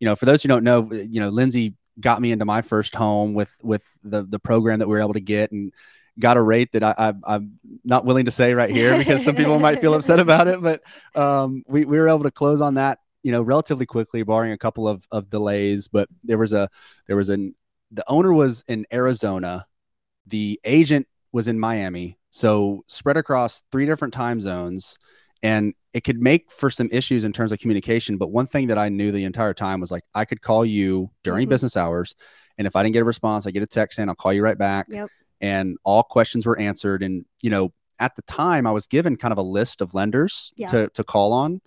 you 0.00 0.04
know 0.06 0.14
for 0.14 0.26
those 0.26 0.42
who 0.42 0.48
don't 0.48 0.64
know 0.64 0.92
you 0.92 1.20
know 1.20 1.30
lindsay 1.30 1.74
got 1.98 2.20
me 2.20 2.32
into 2.32 2.44
my 2.44 2.62
first 2.62 2.94
home 2.94 3.34
with 3.34 3.54
with 3.62 3.86
the 4.02 4.22
the 4.22 4.38
program 4.38 4.80
that 4.80 4.88
we 4.88 4.94
were 4.94 5.00
able 5.00 5.14
to 5.14 5.20
get 5.20 5.52
and 5.52 5.72
got 6.18 6.36
a 6.36 6.42
rate 6.42 6.72
that 6.72 6.82
I, 6.82 6.94
I 6.96 7.14
I'm 7.24 7.58
not 7.84 8.04
willing 8.04 8.24
to 8.26 8.30
say 8.30 8.54
right 8.54 8.70
here 8.70 8.96
because 8.96 9.24
some 9.24 9.34
people 9.34 9.58
might 9.58 9.80
feel 9.80 9.94
upset 9.94 10.20
about 10.26 10.48
it, 10.48 10.62
but 10.62 10.82
um, 11.14 11.62
we 11.66 11.84
we 11.84 11.98
were 11.98 12.08
able 12.08 12.24
to 12.24 12.30
close 12.30 12.60
on 12.60 12.74
that 12.74 12.98
you 13.22 13.32
know 13.32 13.42
relatively 13.42 13.86
quickly, 13.86 14.22
barring 14.22 14.52
a 14.52 14.58
couple 14.58 14.88
of 14.88 15.06
of 15.10 15.28
delays. 15.30 15.88
But 15.88 16.08
there 16.22 16.38
was 16.38 16.52
a 16.52 16.68
there 17.06 17.16
was 17.16 17.28
an 17.28 17.54
the 17.90 18.04
owner 18.08 18.32
was 18.32 18.64
in 18.68 18.86
Arizona, 18.92 19.66
the 20.26 20.60
agent 20.64 21.06
was 21.32 21.48
in 21.48 21.58
Miami, 21.58 22.18
so 22.30 22.84
spread 22.86 23.16
across 23.16 23.62
three 23.72 23.86
different 23.86 24.14
time 24.14 24.40
zones, 24.40 24.98
and 25.46 25.74
it 25.92 26.04
could 26.04 26.20
make 26.20 26.50
for 26.50 26.70
some 26.70 26.88
issues 26.92 27.24
in 27.24 27.32
terms 27.32 27.52
of 27.52 27.58
communication. 27.58 28.16
But 28.18 28.28
one 28.30 28.46
thing 28.46 28.66
that 28.68 28.78
I 28.78 28.88
knew 28.88 29.10
the 29.12 29.24
entire 29.24 29.54
time 29.54 29.80
was 29.80 29.90
like 29.90 30.02
I 30.14 30.24
could 30.24 30.42
call 30.42 30.64
you 30.64 31.10
during 31.22 31.46
Mhm. 31.46 31.50
business 31.50 31.76
hours, 31.76 32.14
and 32.58 32.66
if 32.66 32.76
I 32.76 32.82
didn't 32.82 32.94
get 32.94 33.02
a 33.02 33.04
response, 33.04 33.46
I 33.46 33.50
get 33.50 33.62
a 33.62 33.66
text 33.66 33.98
in, 33.98 34.08
I'll 34.08 34.14
call 34.14 34.32
you 34.32 34.42
right 34.42 34.58
back 34.58 34.86
Yep. 34.88 35.08
and 35.40 35.76
all 35.84 36.02
questions 36.02 36.46
were 36.46 36.58
answered. 36.58 37.02
And, 37.02 37.24
you 37.42 37.50
know, 37.50 37.72
at 37.98 38.14
the 38.16 38.22
time 38.22 38.66
I 38.66 38.72
was 38.72 38.86
given 38.86 39.16
kind 39.16 39.32
of 39.32 39.38
a 39.38 39.42
list 39.42 39.80
of 39.80 39.94
lenders 39.94 40.52
Yeah. 40.56 40.68
to, 40.68 40.88
to 40.90 41.04
call 41.04 41.32
on. 41.32 41.60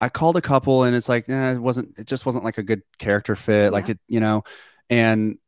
I 0.00 0.08
called 0.08 0.36
a 0.36 0.42
couple 0.42 0.82
and 0.84 0.94
it's 0.96 1.08
like, 1.08 1.28
eh, 1.28 1.52
it 1.54 1.58
wasn't, 1.58 1.98
it 1.98 2.06
just 2.06 2.26
wasn't 2.26 2.44
like 2.44 2.58
a 2.58 2.62
good 2.62 2.82
character 2.98 3.34
fit. 3.36 3.72
Like 3.72 3.88
it, 3.88 3.98
you 4.08 4.20
know, 4.20 4.42
and 4.90 5.38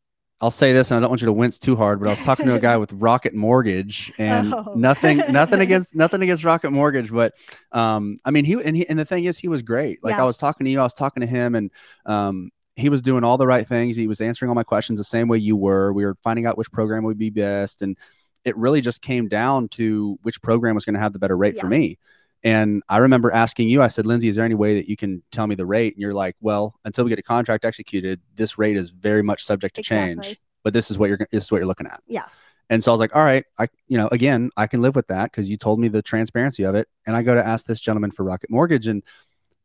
I'll 0.40 0.52
say 0.52 0.73
this, 0.73 0.90
and 0.90 0.99
I 0.99 1.00
don't 1.00 1.11
want 1.11 1.21
you 1.21 1.26
to 1.26 1.33
wince 1.33 1.59
too 1.59 1.75
hard, 1.75 1.99
but 1.99 2.07
I 2.07 2.11
was 2.11 2.21
talking 2.21 2.47
to 2.47 2.54
a 2.54 2.61
guy 2.61 2.76
with 2.76 2.92
Rocket 2.95 3.35
Mortgage, 3.35 4.12
and 4.18 4.54
Oh. 4.54 4.75
nothing, 4.76 5.18
nothing 5.30 5.61
against, 5.66 5.97
nothing 5.97 6.23
against 6.23 6.45
Rocket 6.45 6.71
Mortgage, 6.71 7.11
but 7.11 7.35
um, 7.73 8.18
I 8.25 8.30
mean, 8.30 8.45
he 8.45 8.52
and 8.52 8.76
he 8.76 8.88
and 8.88 8.99
the 8.99 9.04
thing 9.04 9.25
is, 9.25 9.37
he 9.37 9.49
was 9.49 9.62
great. 9.62 10.02
Like 10.04 10.14
Yeah. 10.14 10.23
I 10.23 10.26
was 10.26 10.38
talking 10.38 10.64
to 10.66 10.71
you, 10.71 10.78
I 10.78 10.85
was 10.85 10.95
talking 10.95 11.23
to 11.23 11.26
him, 11.26 11.57
and 11.57 11.71
um, 12.07 12.50
he 12.76 12.88
was 12.88 13.02
doing 13.02 13.25
all 13.25 13.37
the 13.37 13.47
right 13.49 13.66
things. 13.66 13.97
He 13.97 14.07
was 14.07 14.21
answering 14.21 14.49
all 14.49 14.54
my 14.54 14.62
questions 14.62 15.00
the 15.00 15.04
same 15.04 15.26
way 15.26 15.38
you 15.38 15.57
were. 15.57 15.92
We 15.92 16.04
were 16.04 16.16
finding 16.23 16.47
out 16.47 16.57
which 16.57 16.71
program 16.71 17.02
would 17.02 17.18
be 17.18 17.30
best, 17.30 17.83
and 17.83 17.99
it 18.45 18.57
really 18.57 18.80
just 18.80 19.02
came 19.02 19.26
down 19.26 19.68
to 19.71 20.18
which 20.23 20.40
program 20.40 20.76
was 20.76 20.85
going 20.85 20.95
to 20.95 21.00
have 21.00 21.12
the 21.12 21.18
better 21.18 21.37
rate 21.37 21.59
for 21.59 21.66
me. 21.66 21.99
And 22.45 22.83
I 22.88 22.99
remember 22.99 23.33
asking 23.33 23.68
you, 23.68 23.83
I 23.83 23.88
said, 23.88 24.07
Lindsay, 24.07 24.28
is 24.28 24.37
there 24.37 24.45
any 24.45 24.54
way 24.54 24.75
that 24.75 24.88
you 24.88 24.97
can 24.97 25.23
tell 25.33 25.47
me 25.47 25.54
the 25.54 25.66
rate? 25.66 25.95
And 25.95 26.00
you're 26.00 26.14
like, 26.14 26.37
well, 26.40 26.78
until 26.85 27.04
we 27.04 27.09
get 27.11 27.18
a 27.18 27.23
contract 27.23 27.64
executed, 27.64 28.21
this 28.37 28.59
rate 28.59 28.76
is 28.76 28.90
very 28.90 29.23
much 29.23 29.45
subject 29.45 29.75
to 29.76 29.83
change. 29.83 30.38
But 30.62 30.73
this 30.73 30.90
is 30.90 30.99
what 30.99 31.09
you're 31.09 31.18
this 31.33 31.45
is 31.45 31.50
what 31.52 31.59
you're 31.59 31.66
looking 31.66 31.87
at. 31.87 32.00
Yeah. 32.07 32.26
And 32.71 32.85
so 32.85 32.90
I 32.90 32.92
was 32.92 33.00
like, 33.00 33.16
all 33.16 33.25
right, 33.25 33.45
I, 33.59 33.68
you 33.87 33.97
know, 33.97 34.09
again, 34.12 34.50
I 34.57 34.66
can 34.66 34.83
live 34.83 34.95
with 34.95 35.07
that 35.07 35.30
because 35.30 35.49
you 35.50 35.57
told 35.57 35.80
me 35.80 35.88
the 35.88 36.02
transparency 36.02 36.64
of 36.64 36.75
it. 36.75 36.87
And 37.07 37.16
I 37.16 37.23
go 37.23 37.35
to 37.35 37.45
ask 37.45 37.66
this 37.66 37.80
gentleman 37.80 38.11
for 38.11 38.25
Rocket 38.25 38.50
Mortgage, 38.50 38.87
and 38.87 39.02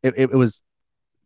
it, 0.02 0.14
it, 0.16 0.30
it 0.30 0.36
was 0.36 0.62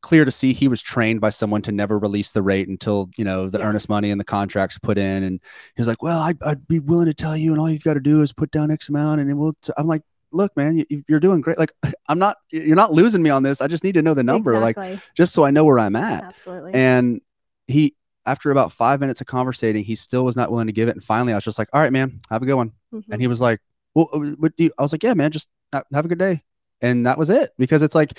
clear 0.00 0.24
to 0.24 0.30
see 0.30 0.52
he 0.52 0.68
was 0.68 0.82
trained 0.82 1.20
by 1.20 1.30
someone 1.30 1.62
to 1.62 1.72
never 1.72 1.98
release 1.98 2.32
the 2.32 2.42
rate 2.42 2.68
until 2.68 3.10
you 3.16 3.24
know 3.24 3.48
the 3.48 3.58
Yeah. 3.58 3.66
earnest 3.66 3.88
money 3.88 4.10
and 4.10 4.20
the 4.20 4.24
contracts 4.24 4.78
put 4.78 4.96
in 4.96 5.22
and 5.24 5.40
he 5.74 5.80
was 5.80 5.88
like 5.88 6.02
well 6.04 6.20
I'd, 6.20 6.40
I'd 6.42 6.68
be 6.68 6.78
willing 6.78 7.06
to 7.06 7.14
tell 7.14 7.36
you 7.36 7.50
and 7.50 7.60
all 7.60 7.68
you've 7.68 7.82
got 7.82 7.94
to 7.94 8.00
do 8.00 8.22
is 8.22 8.32
put 8.32 8.52
down 8.52 8.70
x 8.70 8.88
amount 8.88 9.20
and 9.20 9.28
it 9.28 9.34
will 9.34 9.54
t-. 9.60 9.72
i'm 9.76 9.88
like 9.88 10.02
look 10.32 10.56
man 10.56 10.84
you, 10.90 11.04
you're 11.08 11.20
doing 11.20 11.40
great 11.40 11.58
like 11.58 11.72
i'm 12.08 12.18
not 12.18 12.36
you're 12.50 12.76
not 12.76 12.92
losing 12.92 13.22
me 13.22 13.30
on 13.30 13.42
this 13.42 13.60
i 13.60 13.66
just 13.66 13.82
need 13.84 13.92
to 13.92 14.02
know 14.02 14.14
the 14.14 14.22
number 14.22 14.58
like 14.58 14.76
just 15.16 15.32
so 15.32 15.44
i 15.44 15.50
know 15.50 15.64
where 15.64 15.78
i'm 15.78 15.96
at 15.96 16.22
absolutely. 16.24 16.74
and 16.74 17.20
he 17.66 17.94
after 18.26 18.50
about 18.50 18.72
five 18.72 19.00
minutes 19.00 19.20
of 19.20 19.26
conversating 19.26 19.82
he 19.84 19.96
still 19.96 20.24
was 20.24 20.36
not 20.36 20.50
willing 20.50 20.66
to 20.66 20.72
give 20.72 20.88
it 20.88 20.92
and 20.96 21.02
finally 21.02 21.32
i 21.32 21.36
was 21.36 21.44
just 21.44 21.58
like 21.58 21.68
all 21.72 21.80
right 21.80 21.92
man 21.92 22.20
have 22.30 22.42
a 22.42 22.46
good 22.46 22.54
one 22.56 22.72
Mhm. 22.92 23.04
and 23.10 23.20
he 23.20 23.26
was 23.26 23.38
like, 23.40 23.60
"Well, 23.94 24.08
uh, 24.14 24.18
what 24.38 24.56
do 24.56 24.64
you?" 24.64 24.70
I 24.78 24.82
was 24.82 24.92
like, 24.92 25.02
"Yeah, 25.02 25.12
man, 25.12 25.30
just 25.30 25.48
have 25.74 26.04
a 26.06 26.08
good 26.08 26.18
day," 26.18 26.42
and 26.80 27.04
that 27.06 27.18
was 27.18 27.28
it. 27.28 27.50
Because 27.58 27.82
it's 27.82 27.94
like, 27.94 28.18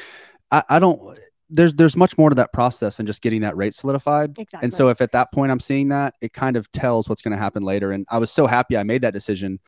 I, 0.52 0.62
I 0.70 0.78
don't. 0.78 1.18
There's 1.50 1.74
there's 1.74 1.96
much 1.98 2.20
more 2.20 2.30
to 2.30 2.36
that 2.36 2.54
process 2.54 2.98
than 2.98 3.08
just 3.08 3.24
getting 3.24 3.42
that 3.42 3.58
rate 3.58 3.74
solidified. 3.74 4.38
exactly. 4.38 4.64
And 4.68 4.72
so 4.72 4.90
if 4.90 5.02
at 5.02 5.12
that 5.14 5.32
point 5.32 5.52
I'm 5.52 5.60
seeing 5.60 5.90
that, 5.90 6.14
it 6.22 6.34
kind 6.34 6.56
of 6.56 6.72
tells 6.72 7.10
what's 7.10 7.24
going 7.24 7.32
to 7.32 7.38
happen 7.40 7.64
later. 7.64 7.92
And 7.92 8.06
I 8.12 8.20
was 8.20 8.30
so 8.30 8.46
happy 8.46 8.78
I 8.78 8.84
made 8.84 9.02
that 9.02 9.14
decision. 9.14 9.60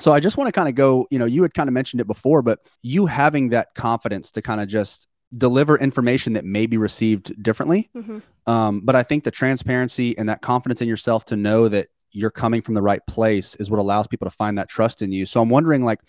So 0.00 0.12
I 0.12 0.20
just 0.20 0.36
want 0.36 0.48
to 0.48 0.52
kind 0.52 0.68
of 0.68 0.74
go. 0.74 1.06
You 1.10 1.18
know, 1.18 1.24
you 1.24 1.42
had 1.42 1.54
kind 1.54 1.68
of 1.68 1.72
mentioned 1.72 2.00
it 2.00 2.06
before, 2.06 2.42
but 2.42 2.60
you 2.82 3.06
having 3.06 3.48
that 3.50 3.74
confidence 3.74 4.30
to 4.32 4.42
kind 4.42 4.60
of 4.60 4.68
just 4.68 5.08
deliver 5.36 5.76
information 5.76 6.32
that 6.34 6.44
may 6.44 6.64
be 6.66 6.78
received 6.78 7.42
differently 7.42 7.90
Mhm. 7.94 8.22
um, 8.46 8.80
but 8.82 8.96
I 8.96 9.02
think 9.02 9.24
the 9.24 9.30
transparency 9.30 10.16
and 10.16 10.26
that 10.30 10.40
confidence 10.40 10.80
in 10.80 10.88
yourself 10.88 11.26
to 11.26 11.36
know 11.36 11.68
that 11.68 11.88
you're 12.12 12.30
coming 12.30 12.62
from 12.62 12.72
the 12.72 12.80
right 12.80 13.02
place 13.06 13.54
is 13.56 13.70
what 13.70 13.78
allows 13.78 14.06
people 14.06 14.24
to 14.24 14.34
find 14.34 14.56
that 14.56 14.70
trust 14.70 15.02
in 15.02 15.12
you. 15.12 15.26
So 15.26 15.42
I'm 15.42 15.50
wondering, 15.50 15.84
like, 15.84 16.00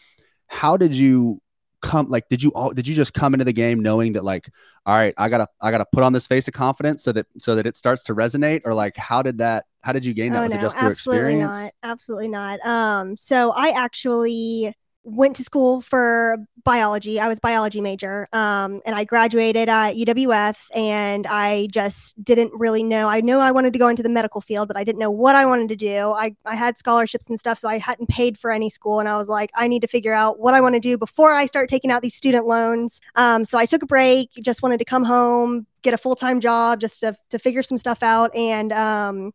how 0.47 0.77
did 0.77 0.95
you 0.95 1.41
come? 1.81 2.09
Like, 2.09 2.29
did 2.29 2.41
you 2.43 2.51
all 2.53 2.71
did 2.71 2.87
you 2.87 2.95
just 2.95 3.13
come 3.13 3.33
into 3.33 3.45
the 3.45 3.53
game 3.53 3.79
knowing 3.81 4.13
that, 4.13 4.23
like, 4.23 4.49
all 4.85 4.95
right, 4.95 5.13
I 5.17 5.29
gotta 5.29 5.47
I 5.61 5.71
gotta 5.71 5.85
put 5.91 6.03
on 6.03 6.13
this 6.13 6.27
face 6.27 6.47
of 6.47 6.53
confidence 6.53 7.03
so 7.03 7.11
that 7.13 7.27
so 7.37 7.55
that 7.55 7.65
it 7.65 7.75
starts 7.75 8.03
to 8.05 8.15
resonate, 8.15 8.61
or 8.65 8.73
like, 8.73 8.97
how 8.97 9.21
did 9.21 9.37
that? 9.39 9.65
How 9.81 9.93
did 9.93 10.05
you 10.05 10.13
gain 10.13 10.33
that? 10.33 10.41
Oh, 10.41 10.43
Was 10.45 10.53
it 10.53 10.57
no, 10.57 10.61
just 10.61 10.77
through 10.77 10.89
absolutely 10.89 11.35
experience? 11.35 11.57
not. 11.57 11.73
Absolutely 11.83 12.27
not. 12.29 12.65
Um, 12.65 13.17
so 13.17 13.51
I 13.51 13.69
actually 13.69 14.73
went 15.03 15.35
to 15.37 15.43
school 15.43 15.81
for 15.81 16.37
biology. 16.63 17.19
I 17.19 17.27
was 17.27 17.39
biology 17.39 17.81
major. 17.81 18.27
Um, 18.33 18.81
and 18.85 18.95
I 18.95 19.03
graduated 19.03 19.69
at 19.69 19.95
UWF 19.95 20.57
and 20.75 21.25
I 21.27 21.67
just 21.71 22.21
didn't 22.23 22.51
really 22.53 22.83
know. 22.83 23.07
I 23.07 23.21
knew 23.21 23.37
I 23.37 23.51
wanted 23.51 23.73
to 23.73 23.79
go 23.79 23.87
into 23.87 24.03
the 24.03 24.09
medical 24.09 24.41
field, 24.41 24.67
but 24.67 24.77
I 24.77 24.83
didn't 24.83 24.99
know 24.99 25.11
what 25.11 25.35
I 25.35 25.45
wanted 25.45 25.69
to 25.69 25.75
do. 25.75 26.11
I, 26.11 26.35
I 26.45 26.55
had 26.55 26.77
scholarships 26.77 27.29
and 27.29 27.39
stuff, 27.39 27.59
so 27.59 27.67
I 27.67 27.77
hadn't 27.77 28.09
paid 28.09 28.37
for 28.37 28.51
any 28.51 28.69
school. 28.69 28.99
And 28.99 29.07
I 29.07 29.17
was 29.17 29.29
like, 29.29 29.51
I 29.55 29.67
need 29.67 29.81
to 29.81 29.87
figure 29.87 30.13
out 30.13 30.39
what 30.39 30.53
I 30.53 30.61
want 30.61 30.75
to 30.75 30.79
do 30.79 30.97
before 30.97 31.31
I 31.31 31.45
start 31.45 31.69
taking 31.69 31.91
out 31.91 32.01
these 32.01 32.15
student 32.15 32.45
loans. 32.45 32.99
Um, 33.15 33.45
so 33.45 33.57
I 33.57 33.65
took 33.65 33.81
a 33.81 33.87
break, 33.87 34.29
just 34.41 34.61
wanted 34.61 34.79
to 34.79 34.85
come 34.85 35.03
home, 35.03 35.65
get 35.81 35.93
a 35.93 35.97
full-time 35.97 36.39
job 36.39 36.79
just 36.79 36.99
to, 37.01 37.15
to 37.29 37.39
figure 37.39 37.63
some 37.63 37.77
stuff 37.77 38.03
out. 38.03 38.35
And 38.35 38.71
um, 38.73 39.31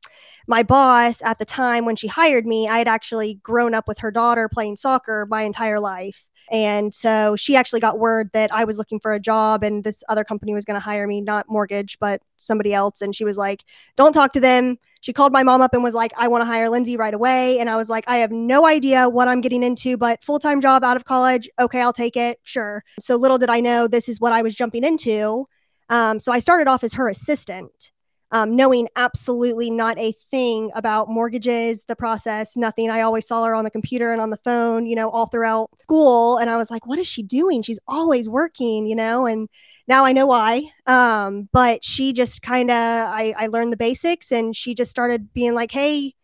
my 0.47 0.63
boss 0.63 1.23
at 1.23 1.39
the 1.39 1.45
time 1.45 1.85
when 1.85 1.97
she 1.97 2.07
hired 2.07 2.47
me, 2.47 2.69
I 2.69 2.79
had 2.79 2.89
actually 2.89 3.35
grown 3.43 3.75
up 3.75 3.89
with 3.89 3.99
her 3.99 4.11
daughter 4.11 4.49
playing 4.53 4.77
soccer 4.77 5.27
my 5.29 5.43
entire 5.43 5.81
life. 5.81 6.25
And 6.51 6.95
so 6.95 7.37
she 7.37 7.57
actually 7.57 7.81
got 7.81 7.99
word 7.99 8.31
that 8.33 8.53
I 8.53 8.65
was 8.65 8.77
looking 8.77 9.01
for 9.01 9.15
a 9.15 9.21
job 9.21 9.63
and 9.63 9.83
this 9.83 10.05
other 10.09 10.25
company 10.25 10.53
was 10.53 10.65
going 10.65 10.75
to 10.75 10.81
hire 10.81 11.07
me, 11.07 11.21
not 11.21 11.47
mortgage, 11.49 11.99
but 11.99 12.21
somebody 12.37 12.75
else. 12.75 13.01
And 13.01 13.17
she 13.17 13.25
was 13.25 13.39
like, 13.39 13.65
don't 13.97 14.13
talk 14.13 14.33
to 14.35 14.41
them. 14.41 14.77
She 15.01 15.13
called 15.13 15.33
my 15.33 15.43
mom 15.43 15.61
up 15.61 15.75
and 15.75 15.83
was 15.83 15.95
like, 15.95 16.13
I 16.17 16.29
want 16.29 16.43
to 16.43 16.47
hire 16.47 16.69
Lindsay 16.69 16.97
right 16.97 17.15
away. 17.15 17.59
And 17.59 17.69
I 17.69 17.77
was 17.77 17.89
like, 17.89 18.05
I 18.09 18.19
have 18.19 18.31
no 18.31 18.67
idea 18.67 19.09
what 19.09 19.29
I'm 19.29 19.41
getting 19.41 19.63
into, 19.63 19.97
but 19.97 20.23
full 20.23 20.39
time 20.39 20.61
job 20.61 20.85
out 20.85 20.97
of 20.97 21.05
college. 21.05 21.49
Okay, 21.59 21.81
I'll 21.81 21.93
take 21.93 22.17
it. 22.17 22.41
Sure. 22.43 22.83
So 23.01 23.17
little 23.17 23.39
did 23.39 23.51
I 23.51 23.61
know 23.61 23.87
this 23.87 24.09
is 24.09 24.21
what 24.21 24.33
I 24.33 24.43
was 24.43 24.55
jumping 24.55 24.85
into. 24.85 25.47
Um, 25.89 26.19
so 26.19 26.33
I 26.33 26.39
started 26.39 26.69
off 26.69 26.85
as 26.85 26.95
her 26.95 27.09
assistant 27.09 27.93
um, 28.35 28.57
knowing 28.57 28.89
absolutely 28.97 29.71
not 29.71 29.97
a 29.97 30.13
thing 30.29 30.73
about 30.75 31.09
mortgages, 31.09 31.85
the 31.85 31.95
process, 31.95 32.57
nothing. 32.57 32.91
I 32.91 33.03
always 33.03 33.29
saw 33.29 33.45
her 33.45 33.55
on 33.55 33.63
the 33.63 33.71
computer 33.71 34.11
and 34.11 34.21
on 34.21 34.31
the 34.31 34.37
phone, 34.39 34.87
you 34.87 34.97
know, 34.97 35.09
all 35.09 35.27
throughout 35.27 35.71
school. 35.83 36.39
And 36.39 36.51
I 36.51 36.57
was 36.57 36.69
like, 36.69 36.85
what 36.85 36.99
is 36.99 37.07
she 37.07 37.23
doing? 37.23 37.63
She's 37.63 37.79
always 37.87 38.29
working, 38.29 38.89
you 38.89 38.97
know, 38.97 39.27
and 39.27 39.49
now 39.87 40.05
I 40.05 40.13
know 40.13 40.27
why. 40.27 40.65
Um, 40.89 41.49
but 41.53 41.85
she 41.85 42.13
just 42.13 42.43
kind 42.43 42.73
of, 42.73 42.77
I, 42.77 43.35
I 43.37 43.47
learned 43.47 43.73
the 43.73 43.77
basics 43.77 44.33
and 44.33 44.57
she 44.57 44.75
just 44.75 44.91
started 44.91 45.33
being 45.33 45.55
like, 45.55 45.71
hey, 45.71 46.15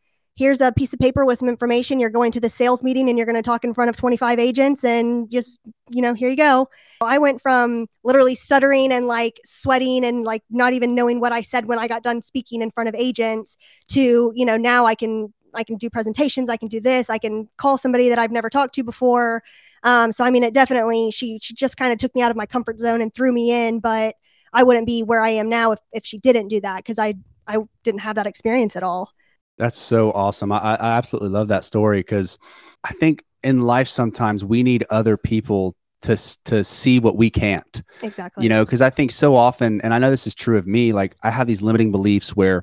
here's 0.40 0.62
a 0.62 0.73
piece 0.73 0.94
of 0.94 0.99
paper 0.99 1.26
with 1.26 1.38
some 1.38 1.50
information. 1.50 2.00
You're 2.00 2.09
going 2.09 2.32
to 2.32 2.40
the 2.40 2.49
sales 2.49 2.82
meeting 2.82 3.11
and 3.11 3.18
you're 3.18 3.26
going 3.26 3.37
to 3.37 3.42
talk 3.42 3.62
in 3.62 3.75
front 3.75 3.90
of 3.90 3.97
25 3.97 4.38
agents 4.38 4.82
and 4.85 5.30
just, 5.30 5.61
you 5.90 6.00
know, 6.00 6.14
here 6.14 6.30
you 6.30 6.37
go. 6.37 6.70
I 7.02 7.18
went 7.18 7.42
from 7.42 7.88
literally 8.04 8.35
stuttering 8.35 8.90
and 8.90 9.06
like 9.06 9.38
sweating 9.44 10.02
and 10.02 10.25
like 10.25 10.42
not 10.49 10.73
even 10.73 10.94
knowing 10.94 11.20
what 11.20 11.30
I 11.30 11.42
said 11.42 11.66
when 11.66 11.78
I 11.78 11.88
got 11.88 12.02
done 12.02 12.23
speaking 12.23 12.62
in 12.62 12.70
front 12.70 12.88
of 12.88 12.94
agents 12.94 13.59
to, 13.88 14.32
you 14.35 14.47
know, 14.47 14.56
now 14.56 14.87
I 14.87 14.94
can 14.94 15.30
I 15.52 15.62
can 15.62 15.76
do 15.76 15.90
presentations, 15.90 16.49
I 16.49 16.56
can 16.56 16.68
do 16.68 16.80
this, 16.80 17.11
I 17.11 17.18
can 17.18 17.47
call 17.59 17.76
somebody 17.76 18.09
that 18.09 18.18
I've 18.18 18.32
never 18.32 18.49
talked 18.49 18.75
to 18.76 18.82
before. 18.82 19.42
Um, 19.82 20.11
so 20.11 20.25
I 20.25 20.30
mean, 20.30 20.42
it 20.42 20.54
definitely 20.54 21.11
she 21.11 21.38
she 21.42 21.52
just 21.52 21.76
kind 21.76 21.92
of 21.92 21.99
took 21.99 22.14
me 22.14 22.23
out 22.23 22.30
of 22.30 22.37
my 22.38 22.47
comfort 22.47 22.80
zone 22.80 23.02
and 23.02 23.12
threw 23.12 23.30
me 23.30 23.52
in, 23.52 23.78
but 23.78 24.16
I 24.54 24.62
wouldn't 24.62 24.87
be 24.87 25.02
where 25.02 25.20
I 25.20 25.30
am 25.30 25.50
now 25.50 25.73
if 25.73 25.80
if 25.92 26.06
she 26.06 26.16
didn't 26.16 26.49
do 26.49 26.62
that 26.62 26.78
because 26.78 26.99
I 26.99 27.12
I 27.47 27.59
didn't 27.82 28.00
have 28.00 28.16
that 28.16 28.26
experience 28.26 28.75
at 28.75 28.82
all. 28.82 29.12
That's 29.61 29.79
so 29.79 30.11
awesome. 30.12 30.52
I, 30.52 30.59
I 30.59 30.97
absolutely 30.97 31.29
love 31.29 31.49
that 31.49 31.64
story 31.64 32.00
because 32.00 32.38
I 32.83 32.93
think 32.95 33.25
in 33.43 33.61
life 33.61 33.88
sometimes 33.88 34.45
we 34.45 34.62
need 34.62 34.85
other 34.90 35.17
people 35.17 35.76
to 36.02 36.17
to 36.47 36.64
see 36.64 36.99
what 36.99 37.17
we 37.17 37.29
can't. 37.29 37.83
Exactly. 38.02 38.43
You 38.43 38.49
know, 38.49 38.64
because 38.64 38.81
I 38.81 38.90
think 38.90 39.11
so 39.11 39.37
often, 39.37 39.81
and 39.83 39.93
I 39.93 39.99
know 39.99 40.11
this 40.11 40.26
is 40.26 40.35
true 40.35 40.57
of 40.57 40.67
me. 40.67 40.93
Like 40.93 41.14
I 41.23 41.31
have 41.31 41.47
these 41.47 41.61
limiting 41.61 41.90
beliefs 41.93 42.35
where 42.35 42.62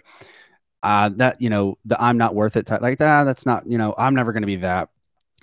uh, 0.81 1.09
that 1.17 1.39
you 1.39 1.49
know 1.49 1.77
the 1.85 2.01
I'm 2.01 2.17
not 2.17 2.33
worth 2.33 2.57
it. 2.57 2.65
Type, 2.65 2.81
like 2.81 2.97
that. 2.97 3.25
that's 3.25 3.45
not 3.45 3.69
you 3.69 3.77
know 3.77 3.93
I'm 3.97 4.15
never 4.15 4.31
going 4.31 4.43
to 4.43 4.47
be 4.47 4.57
that. 4.57 4.89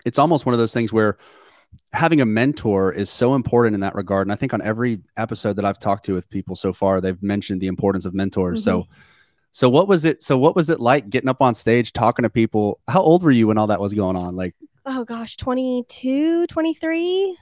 It's 0.05 0.19
almost 0.19 0.47
one 0.47 0.55
of 0.55 0.59
those 0.59 0.75
things 0.75 0.93
where 0.93 1.19
having 1.93 2.21
a 2.21 2.27
mentor 2.27 2.93
is 2.93 3.11
so 3.11 3.35
important 3.35 3.75
in 3.75 3.81
that 3.81 3.95
regard. 3.95 4.27
And 4.27 4.33
I 4.33 4.37
think 4.37 4.53
on 4.53 4.63
every 4.63 5.01
episode 5.17 5.55
that 5.57 5.65
I've 5.65 5.79
talked 5.79 6.05
to 6.07 6.15
with 6.15 6.29
people 6.29 6.57
so 6.57 6.73
far, 6.73 7.01
they've 7.01 7.23
mentioned 7.23 7.61
the 7.61 7.69
importance 7.69 8.05
of 8.05 8.15
mentors. 8.15 8.65
So, 8.65 8.87
so 9.55 9.71
what 9.71 9.87
was 9.87 10.05
it? 10.05 10.21
So 10.23 10.37
what 10.37 10.57
was 10.57 10.69
it 10.69 10.81
like 10.81 11.09
getting 11.11 11.29
up 11.29 11.41
on 11.41 11.55
stage, 11.55 11.93
talking 11.93 12.25
to 12.25 12.29
people? 12.31 12.81
How 12.89 13.01
old 13.01 13.23
were 13.23 13.31
you 13.31 13.47
when 13.47 13.57
all 13.57 13.69
that 13.69 13.81
was 13.81 13.95
going 13.95 14.17
on? 14.17 14.35
Like, 14.35 14.57
oh 14.85 15.05
gosh, 15.05 15.37
22, 15.37 16.49
23, 16.49 17.39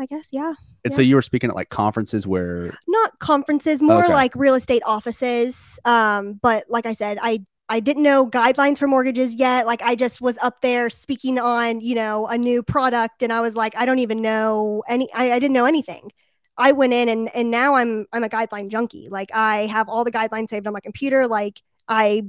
I 0.00 0.06
guess. 0.06 0.30
Yeah. 0.32 0.52
and 0.84 0.92
so 0.92 1.00
you 1.00 1.14
were 1.14 1.22
speaking 1.22 1.48
at 1.48 1.54
like 1.56 1.68
conferences 1.70 2.26
where, 2.26 2.76
not 2.88 3.16
conferences 3.20 3.80
more 3.82 4.02
Okay. 4.04 4.12
like 4.12 4.32
real 4.34 4.54
estate 4.54 4.82
offices 4.84 5.78
um 5.84 6.34
but 6.42 6.64
like 6.68 6.86
i 6.86 6.92
said 6.92 7.18
i 7.20 7.40
i 7.68 7.80
didn't 7.80 8.02
know 8.02 8.28
guidelines 8.28 8.78
for 8.78 8.86
mortgages 8.86 9.34
yet 9.34 9.66
like 9.66 9.82
i 9.82 9.94
just 9.94 10.20
was 10.20 10.38
up 10.38 10.60
there 10.60 10.88
speaking 10.90 11.38
on 11.38 11.80
you 11.80 11.94
know 11.94 12.26
a 12.26 12.38
new 12.38 12.62
product 12.62 13.22
and 13.22 13.32
i 13.32 13.40
was 13.40 13.56
like 13.56 13.76
i 13.76 13.84
don't 13.84 13.98
even 13.98 14.22
know 14.22 14.82
any 14.88 15.08
i, 15.14 15.32
I 15.32 15.38
didn't 15.38 15.52
know 15.54 15.64
anything 15.66 16.10
i 16.58 16.72
went 16.72 16.92
in 16.92 17.08
and 17.08 17.34
and 17.34 17.50
now 17.50 17.74
i'm 17.74 18.06
i'm 18.12 18.24
a 18.24 18.28
guideline 18.28 18.68
junkie 18.68 19.08
like 19.10 19.30
i 19.32 19.66
have 19.66 19.88
all 19.88 20.04
the 20.04 20.12
guidelines 20.12 20.50
saved 20.50 20.66
on 20.66 20.72
my 20.72 20.80
computer 20.80 21.26
like 21.26 21.62
i 21.88 22.22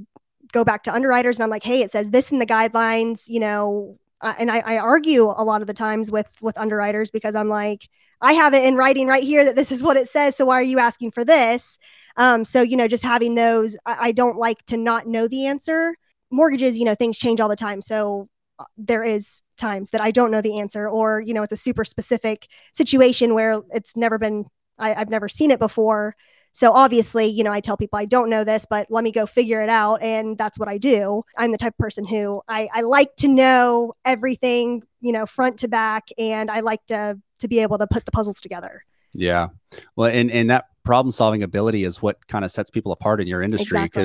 go 0.52 0.64
back 0.64 0.82
to 0.82 0.92
underwriters 0.92 1.36
and 1.36 1.44
i'm 1.44 1.50
like 1.50 1.62
hey 1.62 1.82
it 1.82 1.90
says 1.90 2.10
this 2.10 2.32
in 2.32 2.38
the 2.38 2.46
guidelines 2.46 3.28
you 3.28 3.40
know 3.40 3.98
uh, 4.22 4.34
and 4.38 4.50
I, 4.50 4.58
I 4.58 4.78
argue 4.78 5.24
a 5.24 5.44
lot 5.44 5.62
of 5.62 5.66
the 5.66 5.74
times 5.74 6.10
with 6.10 6.30
with 6.40 6.56
underwriters 6.58 7.10
because 7.10 7.34
i'm 7.34 7.48
like 7.48 7.88
I 8.20 8.34
have 8.34 8.54
it 8.54 8.64
in 8.64 8.76
writing 8.76 9.06
right 9.06 9.22
here 9.24 9.44
that 9.44 9.56
this 9.56 9.72
is 9.72 9.82
what 9.82 9.96
it 9.96 10.08
says. 10.08 10.36
So 10.36 10.44
why 10.44 10.56
are 10.56 10.62
you 10.62 10.78
asking 10.78 11.12
for 11.12 11.24
this? 11.24 11.78
Um, 12.16 12.44
so 12.44 12.62
you 12.62 12.76
know, 12.76 12.88
just 12.88 13.04
having 13.04 13.34
those, 13.34 13.76
I, 13.86 14.08
I 14.08 14.12
don't 14.12 14.36
like 14.36 14.64
to 14.66 14.76
not 14.76 15.06
know 15.06 15.26
the 15.26 15.46
answer. 15.46 15.94
Mortgages, 16.30 16.76
you 16.76 16.84
know, 16.84 16.94
things 16.94 17.18
change 17.18 17.40
all 17.40 17.48
the 17.48 17.56
time. 17.56 17.80
So 17.80 18.28
there 18.76 19.04
is 19.04 19.42
times 19.56 19.90
that 19.90 20.00
I 20.00 20.10
don't 20.10 20.30
know 20.30 20.40
the 20.40 20.58
answer, 20.58 20.88
or 20.88 21.20
you 21.20 21.34
know, 21.34 21.42
it's 21.42 21.52
a 21.52 21.56
super 21.56 21.84
specific 21.84 22.48
situation 22.74 23.34
where 23.34 23.60
it's 23.72 23.96
never 23.96 24.18
been, 24.18 24.46
I, 24.78 24.94
I've 24.94 25.10
never 25.10 25.28
seen 25.28 25.50
it 25.50 25.58
before. 25.58 26.16
So 26.52 26.72
obviously, 26.72 27.26
you 27.26 27.44
know, 27.44 27.52
I 27.52 27.60
tell 27.60 27.76
people 27.76 27.98
I 27.98 28.06
don't 28.06 28.28
know 28.28 28.42
this, 28.42 28.66
but 28.68 28.88
let 28.90 29.04
me 29.04 29.12
go 29.12 29.24
figure 29.24 29.62
it 29.62 29.68
out. 29.68 30.02
And 30.02 30.36
that's 30.36 30.58
what 30.58 30.68
I 30.68 30.78
do. 30.78 31.22
I'm 31.36 31.52
the 31.52 31.58
type 31.58 31.74
of 31.74 31.78
person 31.78 32.04
who 32.04 32.42
I, 32.48 32.68
I 32.74 32.80
like 32.80 33.14
to 33.18 33.28
know 33.28 33.94
everything, 34.04 34.82
you 35.00 35.12
know, 35.12 35.26
front 35.26 35.58
to 35.60 35.68
back. 35.68 36.08
And 36.18 36.50
I 36.50 36.60
like 36.60 36.84
to 36.86 37.20
to 37.38 37.48
be 37.48 37.60
able 37.60 37.78
to 37.78 37.86
put 37.86 38.04
the 38.04 38.10
puzzles 38.10 38.40
together. 38.40 38.84
yeah. 39.14 39.48
Well, 39.96 40.10
and, 40.10 40.30
and 40.30 40.50
that 40.50 40.66
problem 40.84 41.12
solving 41.12 41.42
ability 41.42 41.84
is 41.84 42.02
what 42.02 42.26
kind 42.26 42.44
of 42.44 42.50
sets 42.50 42.70
people 42.70 42.92
apart 42.92 43.20
in 43.20 43.28
your 43.28 43.42
industry 43.42 43.78
Exactly. 43.78 44.02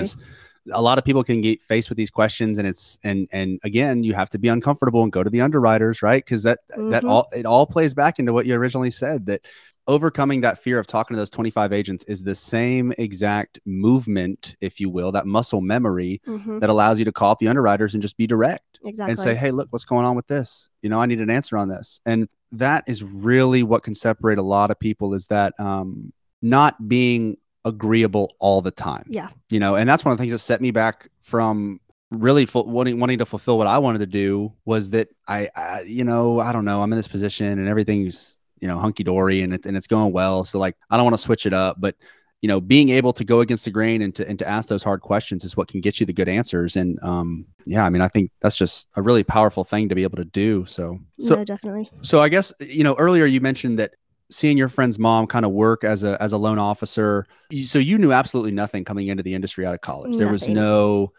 Because 0.66 0.80
a 0.80 0.82
lot 0.82 0.98
of 0.98 1.06
people 1.06 1.24
can 1.24 1.42
get 1.42 1.62
faced 1.64 1.90
with 1.90 1.98
these 1.98 2.10
questions 2.12 2.58
and 2.58 2.68
it's, 2.68 2.98
and, 3.04 3.28
and 3.32 3.60
again, 3.64 4.04
you 4.04 4.14
have 4.14 4.30
to 4.30 4.40
be 4.40 4.48
uncomfortable 4.48 5.04
and 5.04 5.12
go 5.12 5.24
to 5.24 5.30
the 5.30 5.42
underwriters, 5.42 6.02
right? 6.02 6.26
Cause 6.26 6.44
that, 6.44 6.60
that 6.70 7.04
Mhm. 7.04 7.10
all, 7.10 7.28
it 7.36 7.46
all 7.46 7.66
plays 7.66 7.94
back 7.94 8.20
into 8.20 8.34
what 8.34 8.46
you 8.46 8.56
originally 8.56 8.92
said 8.92 9.26
that 9.28 9.42
overcoming 9.88 10.42
that 10.42 10.58
fear 10.58 10.80
of 10.80 10.88
talking 10.88 11.14
to 11.14 11.20
those 11.22 11.30
25 11.30 11.72
agents 11.72 12.04
is 12.06 12.24
the 12.24 12.34
same 12.34 12.92
exact 12.98 13.60
movement, 13.66 14.56
if 14.60 14.80
you 14.80 14.90
will, 14.90 15.12
that 15.12 15.28
muscle 15.28 15.62
memory 15.62 16.20
Mhm. 16.28 16.60
that 16.60 16.72
allows 16.72 16.98
you 16.98 17.06
to 17.06 17.12
call 17.12 17.32
up 17.32 17.38
the 17.40 17.48
underwriters 17.48 17.94
and 17.94 18.02
just 18.02 18.18
be 18.18 18.26
direct 18.26 18.80
Exactly. 18.84 19.12
and 19.12 19.20
say, 19.20 19.36
hey, 19.36 19.52
look, 19.52 19.68
what's 19.72 19.86
going 19.86 20.06
on 20.06 20.16
with 20.16 20.26
this? 20.26 20.72
You 20.82 20.90
know, 20.90 21.00
I 21.00 21.06
need 21.06 21.20
an 21.22 21.30
answer 21.30 21.56
on 21.56 21.70
this. 21.70 22.02
And 22.06 22.28
that 22.52 22.84
is 22.88 23.04
really 23.04 23.62
what 23.62 23.84
can 23.84 23.94
separate 23.94 24.40
a 24.40 24.42
lot 24.44 24.72
of 24.72 24.80
people 24.80 25.14
is 25.14 25.28
that 25.28 25.54
um, 25.60 26.12
not 26.42 26.88
being 26.88 27.38
agreeable 27.66 28.36
all 28.40 28.62
the 28.62 28.72
time. 28.72 29.06
Yeah. 29.10 29.30
You 29.50 29.60
know, 29.60 29.76
and 29.76 29.90
that's 29.90 30.06
one 30.06 30.12
of 30.12 30.18
the 30.18 30.22
things 30.22 30.32
that 30.32 30.40
set 30.40 30.62
me 30.62 30.72
back 30.72 31.10
from 31.22 31.82
really 32.12 32.46
fu- 32.46 32.62
wanting, 32.62 33.00
wanting 33.00 33.18
to 33.18 33.26
fulfill 33.26 33.58
what 33.58 33.68
I 33.68 33.80
wanted 33.80 34.00
to 34.00 34.06
do 34.06 34.54
was 34.64 34.92
that 34.92 35.10
I, 35.28 35.50
I, 35.56 35.82
you 35.82 36.04
know, 36.04 36.40
I 36.40 36.54
don't 36.54 36.66
know, 36.66 36.82
I'm 36.82 36.94
in 36.94 36.98
this 36.98 37.08
position 37.08 37.48
and 37.48 37.68
everything's, 37.68 38.38
you 38.60 38.68
know, 38.68 38.78
hunky 38.78 39.04
dory 39.04 39.42
and, 39.42 39.54
it, 39.54 39.66
and 39.66 39.76
it's 39.76 39.88
going 39.88 40.14
well. 40.14 40.44
So 40.44 40.60
like, 40.60 40.78
I 40.90 40.96
don't 40.96 41.04
want 41.06 41.16
to 41.16 41.22
switch 41.24 41.46
it 41.46 41.54
up, 41.54 41.78
but 41.80 41.96
you 42.42 42.48
know, 42.48 42.62
being 42.62 42.90
able 42.90 43.12
to 43.14 43.24
go 43.24 43.40
against 43.40 43.66
the 43.66 43.72
grain 43.72 44.04
and 44.04 44.14
to 44.14 44.28
and 44.28 44.38
to 44.38 44.48
ask 44.48 44.70
those 44.70 44.84
hard 44.84 45.02
questions 45.02 45.44
is 45.44 45.58
what 45.58 45.68
can 45.68 45.82
get 45.82 46.00
you 46.00 46.06
the 46.06 46.14
good 46.14 46.30
answers. 46.30 46.76
And 46.76 47.00
um, 47.02 47.48
yeah, 47.66 47.84
I 47.84 47.90
mean, 47.90 48.04
I 48.04 48.08
think 48.08 48.30
that's 48.40 48.56
just 48.56 48.88
a 48.96 49.02
really 49.02 49.24
powerful 49.24 49.64
thing 49.64 49.90
to 49.90 49.96
be 49.96 50.04
able 50.04 50.18
to 50.18 50.26
do. 50.26 50.64
So, 50.68 51.00
so, 51.18 51.38
no, 51.38 51.44
definitely. 51.44 51.90
so 52.04 52.22
I 52.22 52.30
guess 52.30 52.54
you 52.60 52.84
know 52.84 52.94
earlier 53.00 53.26
you 53.26 53.42
mentioned 53.42 53.80
that 53.80 53.96
seeing 54.32 54.58
your 54.58 54.70
friend's 54.70 54.98
mom 55.00 55.28
kind 55.28 55.46
of 55.46 55.52
work 55.52 55.84
as 55.84 56.04
a 56.04 56.22
as 56.22 56.34
a 56.34 56.38
loan 56.38 56.60
officer. 56.60 57.26
So 57.66 57.80
you 57.80 57.98
knew 57.98 58.12
absolutely 58.12 58.52
nothing 58.52 58.84
coming 58.84 59.08
into 59.08 59.24
the 59.24 59.34
industry 59.34 59.66
out 59.66 59.74
of 59.76 59.82
college. 59.82 60.18
There 60.18 60.30
was 60.30 60.48
no, 60.48 61.12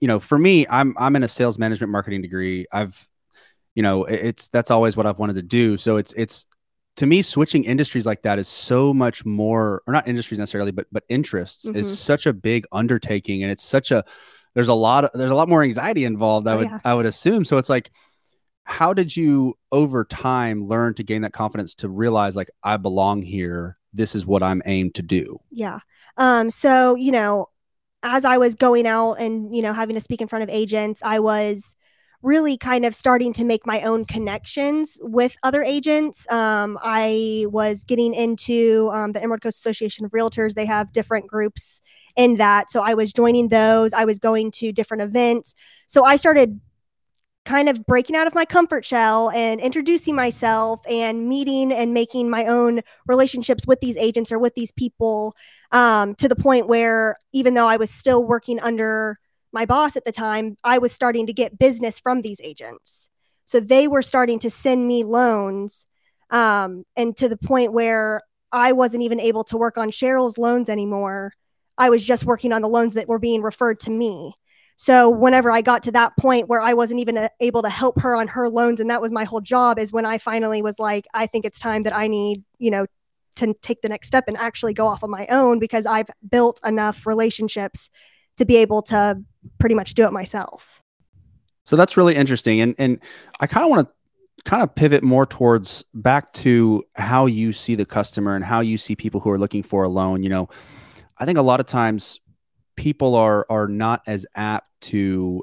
you 0.00 0.08
know, 0.08 0.20
for 0.20 0.38
me, 0.38 0.66
I'm 0.70 0.94
I'm 0.98 1.16
in 1.16 1.22
a 1.22 1.28
sales 1.28 1.58
management 1.58 1.90
marketing 1.90 2.22
degree. 2.22 2.66
I've, 2.72 3.08
you 3.74 3.82
know, 3.82 4.04
it's 4.04 4.48
that's 4.50 4.70
always 4.70 4.96
what 4.96 5.06
I've 5.06 5.18
wanted 5.18 5.34
to 5.34 5.42
do. 5.42 5.76
So 5.76 5.96
it's 5.96 6.12
it's 6.14 6.46
to 6.96 7.06
me 7.06 7.22
switching 7.22 7.64
industries 7.64 8.04
like 8.06 8.22
that 8.22 8.38
is 8.38 8.48
so 8.48 8.92
much 8.92 9.24
more 9.24 9.82
or 9.86 9.92
not 9.94 10.06
industries 10.06 10.38
necessarily 10.38 10.72
but 10.72 10.86
but 10.92 11.04
interests 11.08 11.66
Mhm. 11.66 11.76
is 11.76 11.98
such 11.98 12.26
a 12.26 12.32
big 12.34 12.66
undertaking 12.70 13.42
and 13.42 13.50
it's 13.50 13.62
such 13.64 13.90
a 13.90 14.04
there's 14.54 14.68
a 14.68 14.74
lot 14.74 15.04
of 15.04 15.10
there's 15.14 15.30
a 15.30 15.34
lot 15.34 15.48
more 15.48 15.62
anxiety 15.62 16.04
involved 16.04 16.46
i 16.46 16.54
Oh, 16.54 16.58
would 16.58 16.68
yeah. 16.68 16.78
i 16.84 16.94
would 16.94 17.06
assume 17.06 17.44
so 17.46 17.56
it's 17.56 17.70
like 17.70 17.90
how 18.64 18.92
did 18.92 19.16
you 19.16 19.54
over 19.70 20.04
time 20.04 20.66
learn 20.66 20.94
to 20.94 21.02
gain 21.02 21.22
that 21.22 21.32
confidence 21.32 21.74
to 21.74 21.88
realize 21.88 22.36
like 22.36 22.50
i 22.62 22.76
belong 22.76 23.22
here 23.22 23.76
this 23.92 24.14
is 24.14 24.24
what 24.24 24.42
i'm 24.42 24.62
aimed 24.66 24.94
to 24.94 25.02
do 25.02 25.38
Yeah. 25.50 25.80
Um, 26.16 26.50
so, 26.50 26.94
you 26.94 27.12
know, 27.12 27.48
as 28.02 28.24
I 28.24 28.38
was 28.38 28.54
going 28.54 28.86
out 28.86 29.14
and, 29.14 29.54
you 29.54 29.62
know, 29.62 29.72
having 29.72 29.94
to 29.94 30.00
speak 30.00 30.20
in 30.20 30.28
front 30.28 30.42
of 30.42 30.50
agents, 30.50 31.02
I 31.04 31.20
was 31.20 31.76
really 32.22 32.56
kind 32.56 32.84
of 32.84 32.94
starting 32.94 33.32
to 33.32 33.44
make 33.44 33.66
my 33.66 33.82
own 33.82 34.04
connections 34.04 34.98
with 35.02 35.36
other 35.42 35.62
agents. 35.62 36.30
Um, 36.30 36.78
I 36.82 37.46
was 37.48 37.82
getting 37.82 38.14
into 38.14 38.90
um, 38.92 39.12
the 39.12 39.22
Emerald 39.22 39.42
Coast 39.42 39.58
Association 39.58 40.04
of 40.04 40.12
Realtors. 40.12 40.54
They 40.54 40.66
have 40.66 40.92
different 40.92 41.26
groups 41.26 41.80
in 42.14 42.36
that. 42.36 42.70
So 42.70 42.82
I 42.82 42.94
was 42.94 43.12
joining 43.12 43.48
those. 43.48 43.92
I 43.92 44.04
was 44.04 44.18
going 44.18 44.52
to 44.52 44.72
different 44.72 45.02
events. 45.02 45.54
So 45.88 46.04
I 46.04 46.16
started 46.16 46.60
kind 47.44 47.68
of 47.68 47.84
breaking 47.86 48.14
out 48.14 48.26
of 48.26 48.34
my 48.34 48.44
comfort 48.44 48.84
shell 48.84 49.30
and 49.30 49.60
introducing 49.60 50.14
myself 50.14 50.80
and 50.88 51.28
meeting 51.28 51.72
and 51.72 51.92
making 51.92 52.30
my 52.30 52.46
own 52.46 52.80
relationships 53.06 53.66
with 53.66 53.80
these 53.80 53.96
agents 53.96 54.30
or 54.30 54.38
with 54.38 54.54
these 54.54 54.72
people 54.72 55.34
um, 55.72 56.14
to 56.14 56.28
the 56.28 56.36
point 56.36 56.68
where 56.68 57.16
even 57.32 57.54
though 57.54 57.66
I 57.66 57.76
was 57.76 57.90
still 57.90 58.24
working 58.24 58.60
under 58.60 59.18
my 59.52 59.66
boss 59.66 59.96
at 59.96 60.04
the 60.04 60.12
time, 60.12 60.56
I 60.62 60.78
was 60.78 60.92
starting 60.92 61.26
to 61.26 61.32
get 61.32 61.58
business 61.58 61.98
from 61.98 62.22
these 62.22 62.40
agents. 62.42 63.08
So 63.44 63.60
they 63.60 63.88
were 63.88 64.02
starting 64.02 64.38
to 64.40 64.50
send 64.50 64.86
me 64.86 65.04
loans, 65.04 65.86
um, 66.30 66.84
and 66.96 67.16
to 67.18 67.28
the 67.28 67.36
point 67.36 67.72
where 67.72 68.22
I 68.50 68.72
wasn't 68.72 69.02
even 69.02 69.20
able 69.20 69.44
to 69.44 69.56
work 69.56 69.76
on 69.76 69.90
Cheryl's 69.90 70.38
loans 70.38 70.68
anymore. 70.68 71.32
I 71.76 71.90
was 71.90 72.04
just 72.04 72.24
working 72.24 72.52
on 72.52 72.62
the 72.62 72.68
loans 72.68 72.94
that 72.94 73.08
were 73.08 73.18
being 73.18 73.42
referred 73.42 73.80
to 73.80 73.90
me. 73.90 74.34
So 74.82 75.08
whenever 75.08 75.48
I 75.48 75.62
got 75.62 75.84
to 75.84 75.92
that 75.92 76.16
point 76.16 76.48
where 76.48 76.60
I 76.60 76.74
wasn't 76.74 76.98
even 76.98 77.16
uh, 77.16 77.28
able 77.38 77.62
to 77.62 77.68
help 77.68 78.00
her 78.00 78.16
on 78.16 78.26
her 78.26 78.48
loans, 78.48 78.80
and 78.80 78.90
that 78.90 79.00
was 79.00 79.12
my 79.12 79.22
whole 79.22 79.40
job, 79.40 79.78
is 79.78 79.92
when 79.92 80.04
I 80.04 80.18
finally 80.18 80.60
was 80.60 80.80
like, 80.80 81.06
I 81.14 81.26
think 81.26 81.44
it's 81.44 81.60
time 81.60 81.82
that 81.82 81.94
I 81.94 82.08
need, 82.08 82.42
you 82.58 82.72
know, 82.72 82.86
to 83.36 83.54
take 83.62 83.80
the 83.82 83.88
next 83.88 84.08
step 84.08 84.24
and 84.26 84.36
actually 84.38 84.74
go 84.74 84.88
off 84.88 85.04
on 85.04 85.10
my 85.10 85.28
own 85.28 85.60
because 85.60 85.86
I've 85.86 86.08
built 86.28 86.58
enough 86.66 87.06
relationships 87.06 87.90
to 88.38 88.44
be 88.44 88.56
able 88.56 88.82
to 88.82 89.22
pretty 89.60 89.76
much 89.76 89.94
do 89.94 90.04
it 90.04 90.12
myself. 90.12 90.82
So 91.62 91.76
that's 91.76 91.96
really 91.96 92.16
interesting. 92.16 92.60
And 92.60 92.74
and 92.76 92.98
I 93.38 93.46
kind 93.46 93.62
of 93.62 93.70
want 93.70 93.86
to 93.86 93.94
kind 94.50 94.64
of 94.64 94.74
pivot 94.74 95.04
more 95.04 95.26
towards 95.26 95.84
back 95.94 96.32
to 96.32 96.82
how 96.96 97.26
you 97.26 97.52
see 97.52 97.76
the 97.76 97.86
customer 97.86 98.34
and 98.34 98.44
how 98.44 98.58
you 98.58 98.76
see 98.76 98.96
people 98.96 99.20
who 99.20 99.30
are 99.30 99.38
looking 99.38 99.62
for 99.62 99.84
a 99.84 99.88
loan. 99.88 100.24
You 100.24 100.30
know, 100.30 100.48
I 101.18 101.24
think 101.24 101.38
a 101.38 101.42
lot 101.42 101.60
of 101.60 101.66
times 101.66 102.18
people 102.82 103.14
are 103.14 103.46
are 103.48 103.68
not 103.68 104.02
as 104.08 104.26
apt 104.34 104.68
to 104.80 105.40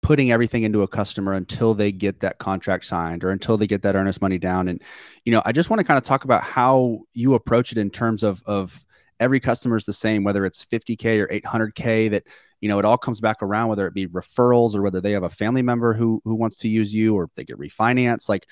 putting 0.00 0.32
everything 0.32 0.62
into 0.62 0.80
a 0.80 0.88
customer 0.88 1.34
until 1.34 1.74
they 1.74 1.92
get 1.92 2.20
that 2.20 2.38
contract 2.38 2.86
signed 2.86 3.22
or 3.22 3.28
until 3.28 3.58
they 3.58 3.66
get 3.66 3.82
that 3.82 3.94
earnest 3.94 4.22
money 4.22 4.38
down. 4.38 4.66
And 4.66 4.80
you 5.26 5.32
know, 5.32 5.42
I 5.44 5.52
just 5.52 5.68
want 5.68 5.80
to 5.80 5.84
kind 5.84 5.98
of 5.98 6.04
talk 6.04 6.24
about 6.24 6.42
how 6.42 7.00
you 7.12 7.34
approach 7.34 7.70
it 7.70 7.76
in 7.76 7.90
terms 7.90 8.22
of 8.22 8.42
of 8.46 8.82
every 9.20 9.40
customer 9.40 9.76
is 9.76 9.84
the 9.84 9.92
same, 9.92 10.24
whether 10.24 10.46
it's 10.46 10.64
50k 10.64 11.20
or 11.20 11.28
800k. 11.28 12.12
That 12.12 12.22
you 12.62 12.70
know, 12.70 12.78
it 12.78 12.86
all 12.86 12.96
comes 12.96 13.20
back 13.20 13.42
around, 13.42 13.68
whether 13.68 13.86
it 13.86 13.92
be 13.92 14.06
referrals 14.06 14.74
or 14.74 14.80
whether 14.80 15.02
they 15.02 15.12
have 15.12 15.24
a 15.24 15.28
family 15.28 15.60
member 15.60 15.92
who 15.92 16.22
who 16.24 16.34
wants 16.34 16.56
to 16.60 16.68
use 16.68 16.94
you 16.94 17.14
or 17.14 17.28
they 17.34 17.44
get 17.44 17.58
refinanced. 17.58 18.30
Like, 18.30 18.46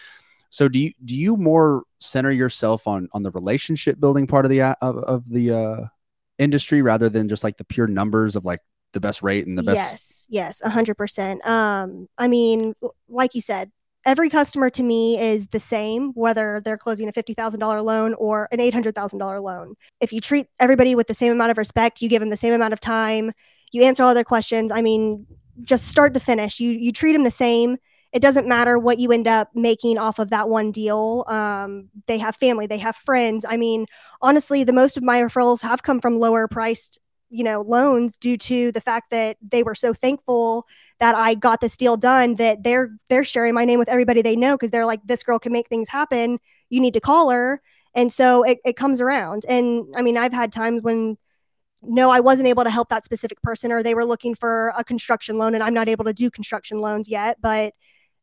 so 0.50 0.68
do 0.68 0.78
you 0.78 0.92
do 1.02 1.16
you 1.16 1.38
more 1.38 1.84
center 2.00 2.30
yourself 2.30 2.86
on 2.86 3.08
on 3.12 3.22
the 3.22 3.30
relationship 3.30 3.98
building 3.98 4.26
part 4.26 4.44
of 4.44 4.50
the 4.50 4.60
of, 4.60 4.96
of 4.98 5.30
the 5.30 5.50
uh, 5.50 5.84
industry 6.38 6.82
rather 6.82 7.08
than 7.08 7.28
just 7.28 7.44
like 7.44 7.56
the 7.56 7.64
pure 7.64 7.86
numbers 7.86 8.36
of 8.36 8.44
like 8.44 8.60
the 8.92 9.00
best 9.00 9.22
rate 9.22 9.46
and 9.46 9.56
the 9.56 9.62
best? 9.62 9.76
Yes, 9.76 10.26
yes, 10.28 10.62
a 10.62 10.70
hundred 10.70 10.96
percent. 10.96 11.46
Um, 11.46 12.08
I 12.18 12.28
mean, 12.28 12.74
like 13.08 13.34
you 13.34 13.40
said, 13.40 13.70
every 14.04 14.30
customer 14.30 14.70
to 14.70 14.82
me 14.82 15.18
is 15.20 15.46
the 15.48 15.60
same, 15.60 16.12
whether 16.12 16.62
they're 16.64 16.78
closing 16.78 17.08
a 17.08 17.12
fifty 17.12 17.34
thousand 17.34 17.60
dollar 17.60 17.82
loan 17.82 18.14
or 18.14 18.48
an 18.52 18.60
eight 18.60 18.72
hundred 18.74 18.94
thousand 18.94 19.18
dollar 19.18 19.40
loan. 19.40 19.74
If 20.00 20.12
you 20.12 20.20
treat 20.20 20.46
everybody 20.60 20.94
with 20.94 21.08
the 21.08 21.14
same 21.14 21.32
amount 21.32 21.50
of 21.50 21.58
respect, 21.58 22.00
you 22.00 22.08
give 22.08 22.20
them 22.20 22.30
the 22.30 22.36
same 22.36 22.52
amount 22.52 22.72
of 22.72 22.80
time, 22.80 23.32
you 23.72 23.82
answer 23.82 24.02
all 24.02 24.14
their 24.14 24.24
questions. 24.24 24.72
I 24.72 24.82
mean, 24.82 25.26
just 25.62 25.88
start 25.88 26.14
to 26.14 26.20
finish, 26.20 26.60
you 26.60 26.70
you 26.70 26.92
treat 26.92 27.12
them 27.12 27.24
the 27.24 27.30
same. 27.30 27.76
It 28.16 28.22
doesn't 28.22 28.48
matter 28.48 28.78
what 28.78 28.98
you 28.98 29.12
end 29.12 29.28
up 29.28 29.50
making 29.54 29.98
off 29.98 30.18
of 30.18 30.30
that 30.30 30.48
one 30.48 30.72
deal. 30.72 31.26
Um, 31.28 31.90
they 32.06 32.16
have 32.16 32.34
family, 32.34 32.66
they 32.66 32.78
have 32.78 32.96
friends. 32.96 33.44
I 33.46 33.58
mean, 33.58 33.84
honestly, 34.22 34.64
the 34.64 34.72
most 34.72 34.96
of 34.96 35.02
my 35.02 35.20
referrals 35.20 35.60
have 35.60 35.82
come 35.82 36.00
from 36.00 36.18
lower 36.18 36.48
priced 36.48 36.98
you 37.28 37.44
know 37.44 37.60
loans 37.60 38.16
due 38.16 38.38
to 38.38 38.72
the 38.72 38.80
fact 38.80 39.10
that 39.10 39.36
they 39.46 39.62
were 39.62 39.74
so 39.74 39.92
thankful 39.92 40.66
that 40.98 41.14
I 41.14 41.34
got 41.34 41.60
this 41.60 41.76
deal 41.76 41.98
done 41.98 42.36
that 42.36 42.62
they're 42.62 42.88
they're 43.10 43.24
sharing 43.24 43.52
my 43.52 43.66
name 43.66 43.78
with 43.78 43.90
everybody 43.90 44.22
they 44.22 44.36
know 44.36 44.54
because 44.54 44.70
they're 44.70 44.86
like 44.86 45.00
this 45.04 45.22
girl 45.22 45.38
can 45.38 45.52
make 45.52 45.68
things 45.68 45.88
happen 45.88 46.38
you 46.70 46.80
need 46.80 46.94
to 46.94 47.00
call 47.00 47.30
her 47.30 47.60
and 47.94 48.10
so 48.10 48.44
it, 48.44 48.60
it 48.64 48.76
comes 48.76 49.00
around 49.02 49.44
and 49.48 49.84
I 49.94 50.00
mean 50.02 50.16
I've 50.16 50.32
had 50.32 50.52
times 50.52 50.82
when 50.82 51.18
no 51.82 52.10
I 52.10 52.20
wasn't 52.20 52.48
able 52.48 52.64
to 52.64 52.70
help 52.70 52.88
that 52.90 53.04
specific 53.04 53.42
person 53.42 53.72
or 53.72 53.82
they 53.82 53.94
were 53.94 54.06
looking 54.06 54.34
for 54.34 54.72
a 54.78 54.84
construction 54.84 55.36
loan 55.36 55.54
and 55.54 55.64
I'm 55.64 55.74
not 55.74 55.88
able 55.88 56.04
to 56.06 56.14
do 56.14 56.30
construction 56.30 56.78
loans 56.78 57.08
yet 57.08 57.38
but 57.42 57.74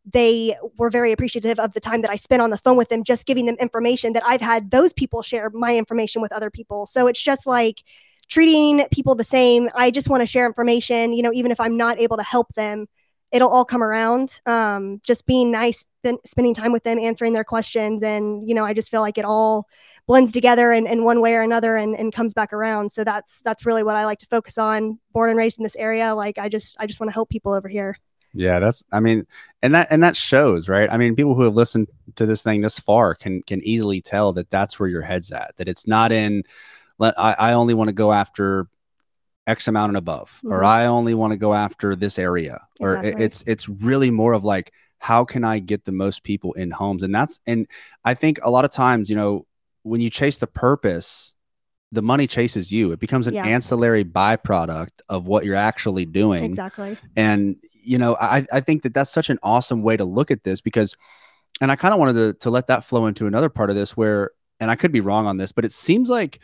they 0.06 0.56
were 0.78 0.90
very 0.90 1.12
appreciative 1.12 1.60
of 1.60 1.74
the 1.74 1.80
time 1.80 2.02
that 2.02 2.12
I 2.12 2.18
spent 2.18 2.42
on 2.42 2.50
the 2.50 2.58
phone 2.58 2.78
with 2.78 2.90
them 2.90 3.04
just 3.04 3.26
giving 3.26 3.46
them 3.46 3.56
information 3.60 4.14
that 4.14 4.24
I've 4.26 4.42
had 4.42 4.72
those 4.72 4.92
people 4.94 5.22
share 5.22 5.50
my 5.52 5.78
information 5.78 6.22
with 6.22 6.34
other 6.34 6.50
people 6.50 6.86
so 6.86 7.08
it's 7.08 7.22
just 7.22 7.48
like 7.48 7.84
treating 8.30 8.86
people 8.92 9.16
the 9.16 9.24
same. 9.24 9.70
I 9.76 9.92
just 9.92 10.10
want 10.10 10.22
to 10.22 10.28
share 10.28 10.46
information, 10.46 11.14
you 11.14 11.22
know, 11.22 11.32
even 11.34 11.52
if 11.52 11.60
I'm 11.60 11.78
not 11.78 12.00
able 12.00 12.18
to 12.18 12.24
help 12.24 12.54
them, 12.56 12.88
it'll 13.32 13.50
all 13.50 13.66
come 13.66 13.84
around. 13.84 14.40
Um, 14.46 15.02
just 15.04 15.26
being 15.26 15.52
nice, 15.52 15.86
spend, 16.00 16.20
spending 16.26 16.54
time 16.54 16.72
with 16.72 16.84
them, 16.84 17.00
answering 17.00 17.34
their 17.34 17.44
questions. 17.44 18.04
And, 18.04 18.48
you 18.48 18.56
know, 18.56 18.64
I 18.64 18.74
just 18.74 18.92
feel 18.92 19.02
like 19.02 19.18
it 19.18 19.26
all 19.26 19.68
blends 20.08 20.32
together 20.32 20.72
in, 20.74 20.88
in 20.88 21.04
one 21.04 21.22
way 21.22 21.36
or 21.36 21.42
another 21.42 21.78
and, 21.78 21.96
and 21.96 22.14
comes 22.14 22.34
back 22.34 22.54
around. 22.54 22.92
So 22.92 23.04
that's, 23.04 23.42
that's 23.42 23.66
really 23.66 23.84
what 23.84 23.96
I 23.96 24.06
like 24.06 24.20
to 24.20 24.28
focus 24.28 24.58
on. 24.58 25.00
Born 25.12 25.30
and 25.30 25.38
raised 25.38 25.60
in 25.60 25.64
this 25.64 25.76
area. 25.76 26.14
Like 26.14 26.38
I 26.38 26.50
just, 26.50 26.76
I 26.80 26.88
just 26.88 27.00
want 27.00 27.10
to 27.10 27.14
help 27.14 27.30
people 27.30 27.54
over 27.54 27.68
here. 27.68 27.98
Yeah, 28.34 28.60
that's 28.60 28.84
I 28.92 29.00
mean, 29.00 29.26
and 29.62 29.76
that 29.76 29.88
and 29.92 30.02
that 30.04 30.18
shows, 30.18 30.68
right? 30.68 30.92
I 30.92 30.98
mean, 30.98 31.16
people 31.16 31.36
who 31.36 31.44
have 31.44 31.54
listened 31.54 31.88
to 32.16 32.26
this 32.26 32.42
thing 32.44 32.62
this 32.62 32.80
far 32.80 33.14
can 33.16 33.44
can 33.44 33.62
easily 33.64 34.02
tell 34.02 34.34
that 34.34 34.50
that's 34.50 34.80
where 34.80 34.90
your 34.90 35.04
head's 35.04 35.32
at. 35.32 35.56
That 35.58 35.68
it's 35.68 35.88
not 35.88 36.12
in 36.12 36.44
let 36.98 37.18
I, 37.20 37.36
I 37.38 37.54
only 37.54 37.74
want 37.74 37.90
to 37.90 37.94
go 37.94 38.12
after 38.12 38.68
X 39.46 39.68
amount 39.68 39.90
and 39.92 39.98
above, 39.98 40.40
or 40.46 40.62
Mhm. 40.62 40.66
I 40.66 40.86
only 40.86 41.14
want 41.14 41.32
to 41.34 41.38
go 41.38 41.54
after 41.54 41.96
this 41.96 42.18
area, 42.18 42.60
or 42.80 43.04
it- 43.04 43.20
it's 43.20 43.44
it's 43.46 43.70
really 43.70 44.10
more 44.10 44.34
of 44.34 44.44
like 44.44 44.72
how 44.98 45.26
can 45.26 45.44
I 45.44 45.60
get 45.60 45.84
the 45.86 45.92
most 45.92 46.24
people 46.24 46.54
in 46.54 46.72
homes, 46.72 47.04
and 47.04 47.14
that's 47.14 47.40
and 47.46 47.68
I 48.06 48.14
think 48.14 48.40
a 48.42 48.50
lot 48.50 48.66
of 48.66 48.72
times, 48.72 49.10
you 49.10 49.16
know, 49.16 49.46
when 49.84 50.00
you 50.02 50.10
chase 50.10 50.40
the 50.40 50.48
purpose, 50.48 51.34
the 51.92 52.02
money 52.02 52.26
chases 52.26 52.72
you. 52.72 52.92
It 52.94 53.00
becomes 53.00 53.28
an 53.28 53.34
Yeah. 53.36 53.46
ancillary 53.46 54.04
byproduct 54.06 55.02
of 55.10 55.28
what 55.28 55.46
you're 55.46 55.56
actually 55.56 56.06
doing 56.06 56.44
Exactly. 56.46 56.98
and 57.16 57.58
you 57.84 57.98
know 57.98 58.16
i 58.20 58.46
i 58.52 58.60
think 58.60 58.84
that 58.84 58.94
that's 58.94 59.12
such 59.12 59.30
an 59.30 59.40
awesome 59.44 59.82
way 59.82 59.98
to 59.98 60.06
look 60.06 60.32
at 60.32 60.44
this 60.44 60.62
because 60.62 60.96
and 61.62 61.72
i 61.72 61.76
kind 61.76 61.94
of 61.94 62.00
wanted 62.00 62.14
to, 62.14 62.34
to 62.40 62.50
let 62.50 62.68
that 62.68 62.84
flow 62.84 63.08
into 63.08 63.28
another 63.28 63.50
part 63.50 63.70
of 63.70 63.76
this 63.76 63.96
where 63.96 64.32
and 64.64 64.72
I 64.72 64.76
could 64.76 64.92
be 64.92 65.02
wrong 65.02 65.28
on 65.28 65.38
this, 65.38 65.52
but 65.52 65.66
it 65.66 65.72
seems 65.72 66.10
like 66.10 66.40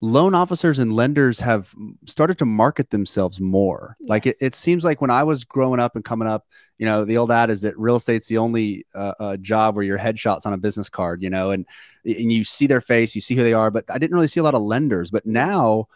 loan 0.00 0.32
officers 0.32 0.78
and 0.78 0.94
lenders 0.94 1.40
have 1.40 1.74
started 2.06 2.38
to 2.38 2.44
market 2.44 2.90
themselves 2.90 3.40
more. 3.40 3.96
Yes. 4.00 4.08
Like 4.08 4.26
it, 4.26 4.36
it 4.40 4.54
seems 4.54 4.84
like 4.84 5.00
when 5.00 5.10
I 5.10 5.24
was 5.24 5.44
growing 5.44 5.80
up 5.80 5.96
and 5.96 6.04
coming 6.04 6.28
up, 6.28 6.46
you 6.78 6.86
know, 6.86 7.04
the 7.04 7.16
old 7.16 7.32
ad 7.32 7.50
is 7.50 7.62
that 7.62 7.76
real 7.76 7.96
estate's 7.96 8.28
the 8.28 8.38
only 8.38 8.86
uh, 8.94 9.14
uh, 9.18 9.36
job 9.38 9.74
where 9.74 9.84
your 9.84 9.98
headshot's 9.98 10.46
on 10.46 10.52
a 10.52 10.58
business 10.58 10.88
card, 10.88 11.20
you 11.20 11.30
know, 11.30 11.50
and 11.50 11.66
and 12.04 12.32
you 12.32 12.44
see 12.44 12.68
their 12.68 12.80
face, 12.80 13.16
you 13.16 13.20
see 13.20 13.34
who 13.34 13.42
they 13.42 13.52
are. 13.52 13.72
But 13.72 13.86
I 13.90 13.98
didn't 13.98 14.14
really 14.14 14.28
see 14.28 14.40
a 14.40 14.44
lot 14.44 14.54
of 14.54 14.62
lenders. 14.62 15.10
But 15.10 15.26
now 15.26 15.88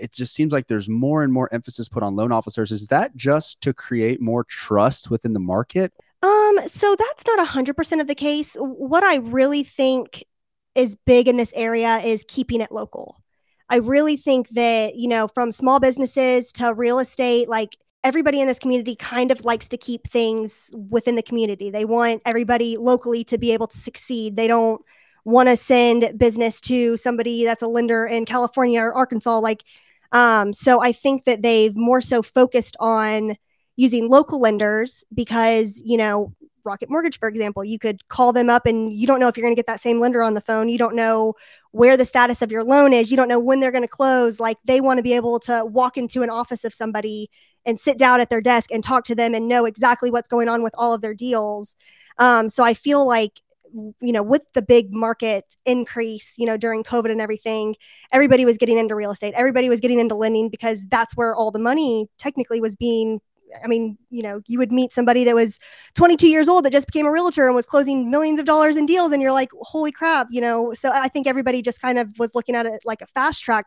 it 0.00 0.12
just 0.12 0.34
seems 0.34 0.52
like 0.52 0.66
there's 0.66 0.88
more 0.88 1.22
and 1.22 1.32
more 1.32 1.52
emphasis 1.52 1.88
put 1.88 2.02
on 2.02 2.16
loan 2.16 2.32
officers. 2.32 2.72
Is 2.72 2.86
that 2.88 3.14
just 3.16 3.60
to 3.62 3.74
create 3.74 4.20
more 4.20 4.44
trust 4.44 5.10
within 5.10 5.32
the 5.32 5.40
market? 5.40 5.92
Um, 6.22 6.58
so 6.66 6.96
that's 6.98 7.26
not 7.26 7.38
a 7.38 7.44
hundred 7.44 7.76
percent 7.76 8.00
of 8.00 8.06
the 8.06 8.14
case. 8.14 8.56
What 8.58 9.04
I 9.04 9.16
really 9.16 9.62
think 9.62 10.24
is 10.74 10.96
big 10.96 11.28
in 11.28 11.36
this 11.36 11.52
area 11.54 11.98
is 11.98 12.24
keeping 12.26 12.60
it 12.60 12.72
local. 12.72 13.16
I 13.68 13.76
really 13.76 14.16
think 14.16 14.48
that, 14.50 14.96
you 14.96 15.08
know, 15.08 15.28
from 15.28 15.52
small 15.52 15.80
businesses 15.80 16.52
to 16.52 16.74
real 16.74 16.98
estate, 16.98 17.48
like 17.48 17.76
everybody 18.02 18.40
in 18.40 18.46
this 18.46 18.58
community 18.58 18.94
kind 18.96 19.30
of 19.30 19.44
likes 19.44 19.68
to 19.70 19.78
keep 19.78 20.06
things 20.08 20.70
within 20.90 21.16
the 21.16 21.22
community. 21.22 21.70
They 21.70 21.84
want 21.84 22.22
everybody 22.26 22.76
locally 22.76 23.24
to 23.24 23.38
be 23.38 23.52
able 23.52 23.66
to 23.66 23.76
succeed. 23.76 24.36
They 24.36 24.46
don't 24.46 24.82
want 25.24 25.48
to 25.48 25.56
send 25.56 26.18
business 26.18 26.60
to 26.62 26.96
somebody 26.96 27.44
that's 27.44 27.62
a 27.62 27.66
lender 27.66 28.06
in 28.06 28.24
California 28.24 28.80
or 28.80 28.94
Arkansas. 28.94 29.38
Like, 29.38 29.64
um, 30.12 30.52
so 30.52 30.80
I 30.80 30.92
think 30.92 31.24
that 31.24 31.42
they've 31.42 31.74
more 31.74 32.00
so 32.00 32.22
focused 32.22 32.76
on 32.78 33.36
using 33.76 34.08
local 34.08 34.40
lenders 34.40 35.02
because, 35.12 35.82
you 35.84 35.96
know, 35.96 36.32
Rocket 36.64 36.88
Mortgage, 36.88 37.18
for 37.18 37.28
example, 37.28 37.64
you 37.64 37.78
could 37.78 38.06
call 38.08 38.32
them 38.32 38.48
up 38.48 38.66
and 38.66 38.92
you 38.92 39.06
don't 39.06 39.20
know 39.20 39.28
if 39.28 39.36
you're 39.36 39.44
going 39.44 39.54
to 39.54 39.58
get 39.58 39.66
that 39.66 39.80
same 39.80 40.00
lender 40.00 40.22
on 40.22 40.34
the 40.34 40.40
phone. 40.40 40.68
You 40.68 40.78
don't 40.78 40.96
know 40.96 41.34
where 41.72 41.96
the 41.96 42.04
status 42.04 42.40
of 42.40 42.50
your 42.50 42.64
loan 42.64 42.92
is. 42.92 43.10
You 43.10 43.16
don't 43.16 43.28
know 43.28 43.38
when 43.38 43.60
they're 43.60 43.72
going 43.72 43.82
to 43.82 43.88
close. 43.88 44.40
Like 44.40 44.56
they 44.64 44.80
want 44.80 44.98
to 44.98 45.02
be 45.02 45.14
able 45.14 45.38
to 45.40 45.64
walk 45.64 45.96
into 45.96 46.22
an 46.22 46.30
office 46.30 46.64
of 46.64 46.72
somebody 46.72 47.30
and 47.66 47.78
sit 47.78 47.98
down 47.98 48.20
at 48.20 48.30
their 48.30 48.40
desk 48.40 48.70
and 48.70 48.82
talk 48.82 49.04
to 49.04 49.14
them 49.14 49.34
and 49.34 49.48
know 49.48 49.64
exactly 49.64 50.10
what's 50.10 50.28
going 50.28 50.48
on 50.48 50.62
with 50.62 50.74
all 50.78 50.94
of 50.94 51.02
their 51.02 51.14
deals. 51.14 51.76
Um, 52.18 52.48
so 52.48 52.62
I 52.62 52.74
feel 52.74 53.06
like 53.06 53.40
you 53.74 54.12
know 54.12 54.22
with 54.22 54.42
the 54.54 54.62
big 54.62 54.92
market 54.92 55.56
increase 55.66 56.36
you 56.38 56.46
know 56.46 56.56
during 56.56 56.84
covid 56.84 57.10
and 57.10 57.20
everything 57.20 57.74
everybody 58.12 58.44
was 58.44 58.56
getting 58.56 58.78
into 58.78 58.94
real 58.94 59.10
estate 59.10 59.34
everybody 59.36 59.68
was 59.68 59.80
getting 59.80 59.98
into 59.98 60.14
lending 60.14 60.48
because 60.48 60.84
that's 60.88 61.16
where 61.16 61.34
all 61.34 61.50
the 61.50 61.58
money 61.58 62.08
technically 62.18 62.60
was 62.60 62.76
being 62.76 63.20
I 63.62 63.68
mean, 63.68 63.96
you 64.10 64.22
know, 64.22 64.40
you 64.48 64.58
would 64.58 64.72
meet 64.72 64.92
somebody 64.92 65.22
that 65.24 65.34
was 65.34 65.58
22 65.94 66.26
years 66.26 66.48
old 66.48 66.64
that 66.64 66.72
just 66.72 66.88
became 66.88 67.06
a 67.06 67.10
realtor 67.12 67.46
and 67.46 67.54
was 67.54 67.66
closing 67.66 68.10
millions 68.10 68.40
of 68.40 68.46
dollars 68.46 68.76
in 68.76 68.86
deals, 68.86 69.12
and 69.12 69.22
you're 69.22 69.32
like, 69.32 69.50
holy 69.60 69.92
crap, 69.92 70.26
you 70.30 70.40
know. 70.40 70.74
So 70.74 70.90
I 70.92 71.06
think 71.06 71.28
everybody 71.28 71.62
just 71.62 71.80
kind 71.80 71.98
of 71.98 72.08
was 72.18 72.34
looking 72.34 72.56
at 72.56 72.66
it 72.66 72.82
like 72.84 73.00
a 73.00 73.06
fast 73.06 73.44
track 73.44 73.66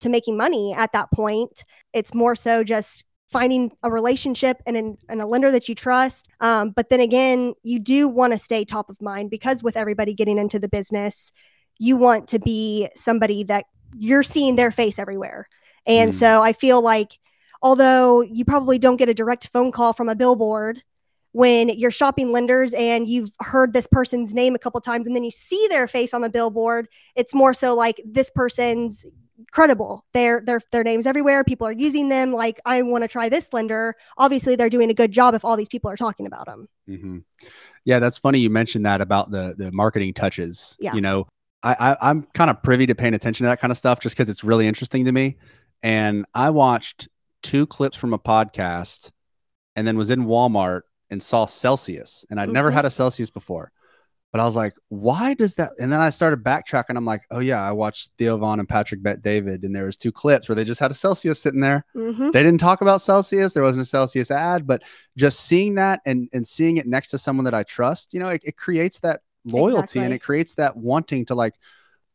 to 0.00 0.08
making 0.08 0.36
money 0.36 0.74
at 0.76 0.92
that 0.92 1.10
point. 1.12 1.64
It's 1.92 2.14
more 2.14 2.34
so 2.34 2.64
just 2.64 3.04
finding 3.34 3.76
a 3.82 3.90
relationship 3.90 4.62
and, 4.64 4.76
an, 4.76 4.96
and 5.08 5.20
a 5.20 5.26
lender 5.26 5.50
that 5.50 5.68
you 5.68 5.74
trust. 5.74 6.28
Um, 6.40 6.70
but 6.70 6.88
then 6.88 7.00
again, 7.00 7.54
you 7.64 7.80
do 7.80 8.06
want 8.06 8.32
to 8.32 8.38
stay 8.38 8.64
top 8.64 8.88
of 8.88 9.02
mind 9.02 9.28
because 9.28 9.60
with 9.60 9.76
everybody 9.76 10.14
getting 10.14 10.38
into 10.38 10.60
the 10.60 10.68
business, 10.68 11.32
you 11.80 11.96
want 11.96 12.28
to 12.28 12.38
be 12.38 12.88
somebody 12.94 13.42
that 13.42 13.64
you're 13.96 14.22
seeing 14.22 14.54
their 14.54 14.70
face 14.70 15.00
everywhere. 15.00 15.48
And 15.84 16.12
mm. 16.12 16.14
so 16.14 16.44
I 16.44 16.52
feel 16.52 16.80
like 16.80 17.18
although 17.60 18.20
you 18.20 18.44
probably 18.44 18.78
don't 18.78 18.98
get 18.98 19.08
a 19.08 19.14
direct 19.14 19.48
phone 19.48 19.72
call 19.72 19.92
from 19.92 20.08
a 20.08 20.14
billboard 20.14 20.84
when 21.32 21.70
you're 21.70 21.90
shopping 21.90 22.30
lenders 22.30 22.72
and 22.74 23.08
you've 23.08 23.32
heard 23.40 23.72
this 23.72 23.88
person's 23.88 24.32
name 24.32 24.54
a 24.54 24.60
couple 24.60 24.80
times 24.80 25.08
and 25.08 25.16
then 25.16 25.24
you 25.24 25.32
see 25.32 25.66
their 25.70 25.88
face 25.88 26.14
on 26.14 26.20
the 26.20 26.30
billboard 26.30 26.86
it's 27.16 27.34
more 27.34 27.52
so 27.52 27.74
like 27.74 28.00
this 28.06 28.30
person's 28.30 29.04
credible 29.50 30.04
their 30.12 30.40
their 30.40 30.60
their 30.70 30.84
names 30.84 31.06
everywhere 31.06 31.42
people 31.44 31.66
are 31.66 31.72
using 31.72 32.08
them 32.08 32.32
like 32.32 32.60
i 32.64 32.82
want 32.82 33.02
to 33.02 33.08
try 33.08 33.28
this 33.28 33.52
lender 33.52 33.94
obviously 34.16 34.56
they're 34.56 34.70
doing 34.70 34.90
a 34.90 34.94
good 34.94 35.10
job 35.10 35.34
if 35.34 35.44
all 35.44 35.56
these 35.56 35.68
people 35.68 35.90
are 35.90 35.96
talking 35.96 36.26
about 36.26 36.46
them 36.46 36.68
mm-hmm. 36.88 37.18
yeah 37.84 37.98
that's 37.98 38.18
funny 38.18 38.38
you 38.38 38.50
mentioned 38.50 38.86
that 38.86 39.00
about 39.00 39.30
the 39.30 39.54
the 39.58 39.72
marketing 39.72 40.14
touches 40.14 40.76
yeah. 40.78 40.94
you 40.94 41.00
know 41.00 41.26
I, 41.62 41.76
I 41.78 42.10
i'm 42.10 42.22
kind 42.34 42.50
of 42.50 42.62
privy 42.62 42.86
to 42.86 42.94
paying 42.94 43.14
attention 43.14 43.44
to 43.44 43.48
that 43.48 43.60
kind 43.60 43.70
of 43.70 43.78
stuff 43.78 44.00
just 44.00 44.16
because 44.16 44.30
it's 44.30 44.44
really 44.44 44.66
interesting 44.68 45.04
to 45.06 45.12
me 45.12 45.36
and 45.82 46.26
i 46.34 46.50
watched 46.50 47.08
two 47.42 47.66
clips 47.66 47.96
from 47.96 48.12
a 48.12 48.18
podcast 48.18 49.10
and 49.76 49.86
then 49.86 49.96
was 49.96 50.10
in 50.10 50.24
Walmart 50.24 50.82
and 51.10 51.22
saw 51.22 51.46
Celsius. 51.46 52.26
And 52.30 52.40
I'd 52.40 52.44
mm-hmm. 52.44 52.54
never 52.54 52.70
had 52.70 52.84
a 52.84 52.90
Celsius 52.90 53.30
before. 53.30 53.70
But 54.34 54.40
I 54.40 54.46
was 54.46 54.56
like, 54.56 54.74
why 54.88 55.34
does 55.34 55.54
that? 55.54 55.70
And 55.78 55.92
then 55.92 56.00
I 56.00 56.10
started 56.10 56.42
backtracking. 56.42 56.96
I'm 56.96 57.04
like, 57.04 57.22
oh 57.30 57.38
yeah, 57.38 57.62
I 57.62 57.70
watched 57.70 58.10
Theo 58.18 58.36
Von 58.36 58.58
and 58.58 58.68
Patrick 58.68 59.00
Bet 59.00 59.22
David, 59.22 59.62
and 59.62 59.72
there 59.72 59.86
was 59.86 59.96
two 59.96 60.10
clips 60.10 60.48
where 60.48 60.56
they 60.56 60.64
just 60.64 60.80
had 60.80 60.90
a 60.90 60.94
Celsius 60.94 61.40
sitting 61.40 61.60
there. 61.60 61.84
Mm-hmm. 61.94 62.32
They 62.32 62.42
didn't 62.42 62.58
talk 62.58 62.80
about 62.80 63.00
Celsius. 63.00 63.52
There 63.52 63.62
wasn't 63.62 63.82
a 63.82 63.88
Celsius 63.88 64.32
ad, 64.32 64.66
but 64.66 64.82
just 65.16 65.42
seeing 65.42 65.76
that 65.76 66.00
and 66.04 66.28
and 66.32 66.44
seeing 66.44 66.78
it 66.78 66.86
next 66.88 67.10
to 67.10 67.18
someone 67.18 67.44
that 67.44 67.54
I 67.54 67.62
trust, 67.62 68.12
you 68.12 68.18
know, 68.18 68.28
it, 68.28 68.42
it 68.44 68.56
creates 68.56 68.98
that 69.00 69.20
loyalty 69.44 69.82
exactly. 69.82 70.02
and 70.02 70.14
it 70.14 70.18
creates 70.18 70.54
that 70.56 70.76
wanting 70.76 71.26
to 71.26 71.36
like 71.36 71.54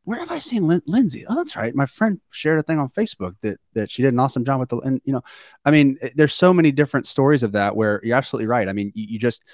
where 0.03 0.19
have 0.19 0.31
I 0.31 0.39
seen 0.39 0.65
Lin- 0.65 0.81
Lindsay? 0.87 1.23
Oh, 1.29 1.35
that's 1.35 1.55
right. 1.55 1.75
My 1.75 1.85
friend 1.85 2.19
shared 2.31 2.57
a 2.57 2.63
thing 2.63 2.79
on 2.79 2.89
Facebook 2.89 3.35
that 3.43 3.59
that 3.75 3.91
she 3.91 4.01
did 4.01 4.11
an 4.11 4.19
awesome 4.19 4.43
job 4.43 4.59
with 4.59 4.69
the 4.69 4.79
and 4.79 4.99
you 5.05 5.13
know, 5.13 5.21
I 5.63 5.71
mean, 5.71 5.97
there's 6.15 6.33
so 6.33 6.53
many 6.53 6.73
different 6.73 7.07
stories 7.07 7.43
of 7.43 7.53
that 7.53 7.77
where 7.77 8.01
you're 8.03 8.17
absolutely 8.17 8.47
right. 8.47 8.67
I 8.67 8.73
mean, 8.73 8.91
you, 8.93 9.05
you 9.11 9.19
just 9.19 9.45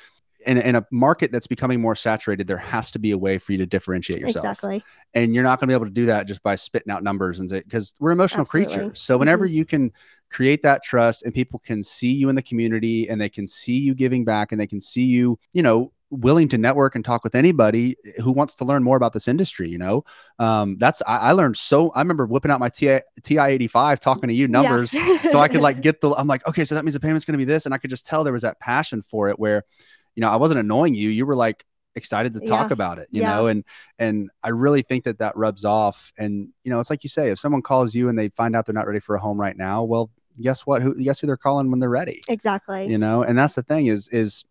in, 0.45 0.57
in 0.57 0.75
a 0.75 0.85
market 0.91 1.31
that's 1.31 1.47
becoming 1.47 1.81
more 1.81 1.95
saturated, 1.95 2.47
there 2.47 2.57
has 2.57 2.91
to 2.91 2.99
be 2.99 3.11
a 3.11 3.17
way 3.17 3.37
for 3.37 3.51
you 3.51 3.57
to 3.59 3.65
differentiate 3.65 4.19
yourself. 4.19 4.45
Exactly. 4.45 4.83
And 5.13 5.33
you're 5.33 5.43
not 5.43 5.59
going 5.59 5.67
to 5.67 5.71
be 5.71 5.75
able 5.75 5.85
to 5.85 5.91
do 5.91 6.05
that 6.07 6.27
just 6.27 6.43
by 6.43 6.55
spitting 6.55 6.91
out 6.91 7.03
numbers 7.03 7.39
and 7.39 7.49
because 7.49 7.93
we're 7.99 8.11
emotional 8.11 8.41
Absolutely. 8.41 8.75
creatures. 8.75 9.01
So 9.01 9.17
whenever 9.17 9.45
mm-hmm. 9.45 9.55
you 9.55 9.65
can 9.65 9.91
create 10.29 10.63
that 10.63 10.83
trust 10.83 11.23
and 11.23 11.33
people 11.33 11.59
can 11.59 11.81
see 11.83 12.11
you 12.11 12.29
in 12.29 12.35
the 12.35 12.41
community 12.41 13.09
and 13.09 13.21
they 13.21 13.29
can 13.29 13.47
see 13.47 13.77
you 13.77 13.95
giving 13.95 14.25
back 14.25 14.51
and 14.51 14.59
they 14.59 14.67
can 14.67 14.81
see 14.81 15.03
you, 15.03 15.39
you 15.53 15.63
know, 15.63 15.91
willing 16.09 16.47
to 16.49 16.57
network 16.57 16.95
and 16.95 17.03
talk 17.03 17.23
with 17.23 17.35
anybody 17.35 17.95
who 18.23 18.31
wants 18.31 18.55
to 18.55 18.65
learn 18.65 18.83
more 18.83 18.97
about 18.97 19.13
this 19.13 19.27
industry. 19.27 19.69
You 19.69 19.77
know, 19.77 20.05
um, 20.39 20.77
that's 20.77 21.01
I, 21.07 21.17
I, 21.17 21.31
learned 21.31 21.57
so. 21.57 21.91
I 21.91 21.99
remember 21.99 22.25
whipping 22.25 22.51
out 22.51 22.59
my 22.59 22.69
TI, 22.69 22.99
TI 23.23 23.39
eighty 23.39 23.67
five, 23.67 23.99
talking 23.99 24.27
to 24.27 24.33
you 24.33 24.47
numbers, 24.47 24.93
yeah. 24.93 25.25
so 25.27 25.39
I 25.39 25.47
could 25.47 25.61
like 25.61 25.81
get 25.81 26.01
the. 26.01 26.11
I'm 26.11 26.27
like, 26.27 26.47
okay, 26.47 26.65
so 26.65 26.75
that 26.75 26.85
means 26.85 26.93
the 26.93 26.99
payment's 26.99 27.25
going 27.25 27.33
to 27.33 27.37
be 27.37 27.45
this, 27.45 27.65
and 27.65 27.73
I 27.73 27.77
could 27.77 27.89
just 27.89 28.05
tell 28.05 28.23
there 28.23 28.33
was 28.33 28.43
that 28.43 28.59
passion 28.59 29.01
for 29.01 29.29
it. 29.29 29.39
Where, 29.39 29.63
you 30.15 30.21
know, 30.21 30.29
I 30.29 30.37
wasn't 30.37 30.59
annoying 30.59 30.95
you. 30.95 31.09
You 31.09 31.25
were 31.25 31.35
like 31.35 31.65
excited 31.95 32.33
to 32.33 32.39
talk 32.41 32.69
yeah. 32.69 32.73
about 32.73 32.99
it. 32.99 33.07
You 33.11 33.21
yeah. 33.21 33.35
know, 33.35 33.47
and 33.47 33.63
and 33.99 34.29
I 34.43 34.49
really 34.49 34.81
think 34.81 35.05
that 35.05 35.19
that 35.19 35.35
rubs 35.35 35.65
off. 35.65 36.11
And 36.17 36.49
you 36.63 36.71
know, 36.71 36.79
it's 36.79 36.89
like 36.89 37.03
you 37.03 37.09
say, 37.09 37.31
if 37.31 37.39
someone 37.39 37.61
calls 37.61 37.95
you 37.95 38.09
and 38.09 38.17
they 38.17 38.29
find 38.29 38.55
out 38.55 38.65
they're 38.65 38.73
not 38.73 38.87
ready 38.87 38.99
for 38.99 39.15
a 39.15 39.19
home 39.19 39.39
right 39.39 39.57
now, 39.57 39.83
well, 39.83 40.09
guess 40.41 40.65
what? 40.65 40.81
Who 40.81 40.95
guess 41.03 41.19
who 41.19 41.27
they're 41.27 41.37
calling 41.37 41.69
when 41.71 41.79
they're 41.79 41.89
ready? 41.89 42.21
Exactly. 42.27 42.87
You 42.87 42.97
know, 42.97 43.23
and 43.23 43.37
that's 43.37 43.55
the 43.55 43.63
thing 43.63 43.87
is 43.87 44.07
is 44.09 44.45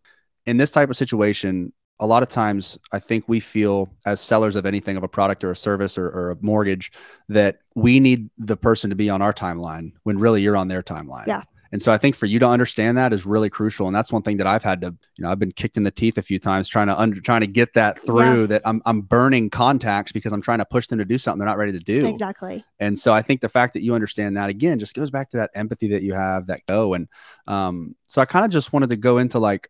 in 0.45 0.57
this 0.57 0.71
type 0.71 0.89
of 0.89 0.97
situation, 0.97 1.73
a 1.99 2.07
lot 2.07 2.23
of 2.23 2.29
times 2.29 2.77
I 2.91 2.99
think 2.99 3.25
we 3.27 3.39
feel 3.39 3.89
as 4.05 4.19
sellers 4.19 4.55
of 4.55 4.65
anything 4.65 4.97
of 4.97 5.03
a 5.03 5.07
product 5.07 5.43
or 5.43 5.51
a 5.51 5.55
service 5.55 5.97
or, 5.97 6.07
or, 6.09 6.31
a 6.31 6.37
mortgage 6.41 6.91
that 7.29 7.59
we 7.73 7.99
need 7.99 8.29
the 8.37 8.57
person 8.57 8.89
to 8.89 8.95
be 8.95 9.09
on 9.09 9.21
our 9.21 9.33
timeline 9.33 9.93
when 10.03 10.19
really 10.19 10.41
you're 10.41 10.57
on 10.57 10.67
their 10.67 10.83
timeline. 10.83 11.25
Yeah. 11.25 11.43
And 11.75 11.81
so 11.81 11.91
I 11.91 11.97
think 11.97 12.15
for 12.15 12.25
you 12.25 12.39
to 12.39 12.47
understand 12.47 12.97
that 12.97 13.11
is 13.11 13.25
really 13.25 13.49
crucial. 13.49 13.85
And 13.85 13.93
that's 13.93 14.09
one 14.09 14.21
thing 14.21 14.37
that 14.37 14.47
I've 14.47 14.63
had 14.63 14.79
to, 14.79 14.95
you 15.17 15.23
know, 15.25 15.29
I've 15.29 15.39
been 15.39 15.51
kicked 15.51 15.75
in 15.75 15.83
the 15.83 15.91
teeth 15.91 16.17
a 16.17 16.21
few 16.21 16.39
times 16.39 16.69
trying 16.69 16.87
to 16.87 16.97
under, 16.97 17.19
trying 17.19 17.41
to 17.41 17.47
get 17.47 17.73
that 17.73 17.99
through 17.99 18.43
yeah. 18.43 18.47
that 18.47 18.61
I'm, 18.63 18.81
I'm 18.85 19.01
burning 19.01 19.49
contacts 19.49 20.13
because 20.13 20.31
I'm 20.31 20.41
trying 20.41 20.59
to 20.59 20.65
push 20.65 20.87
them 20.87 20.99
to 20.99 21.03
do 21.03 21.17
something 21.17 21.39
they're 21.39 21.49
not 21.49 21.57
ready 21.57 21.73
to 21.73 21.79
do. 21.81 22.07
Exactly. 22.07 22.63
And 22.79 22.97
so 22.97 23.11
I 23.11 23.21
think 23.21 23.41
the 23.41 23.49
fact 23.49 23.73
that 23.73 23.81
you 23.81 23.93
understand 23.93 24.37
that 24.37 24.49
again, 24.49 24.79
just 24.79 24.95
goes 24.95 25.11
back 25.11 25.31
to 25.31 25.37
that 25.37 25.51
empathy 25.53 25.89
that 25.89 26.01
you 26.01 26.13
have 26.13 26.47
that 26.47 26.61
go. 26.65 26.93
And 26.93 27.09
um, 27.45 27.97
so 28.05 28.21
I 28.21 28.25
kind 28.25 28.45
of 28.45 28.51
just 28.51 28.71
wanted 28.71 28.87
to 28.87 28.95
go 28.95 29.17
into 29.17 29.39
like, 29.39 29.69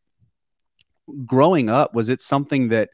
growing 1.25 1.69
up, 1.69 1.95
was 1.95 2.09
it 2.09 2.21
something 2.21 2.69
that, 2.69 2.91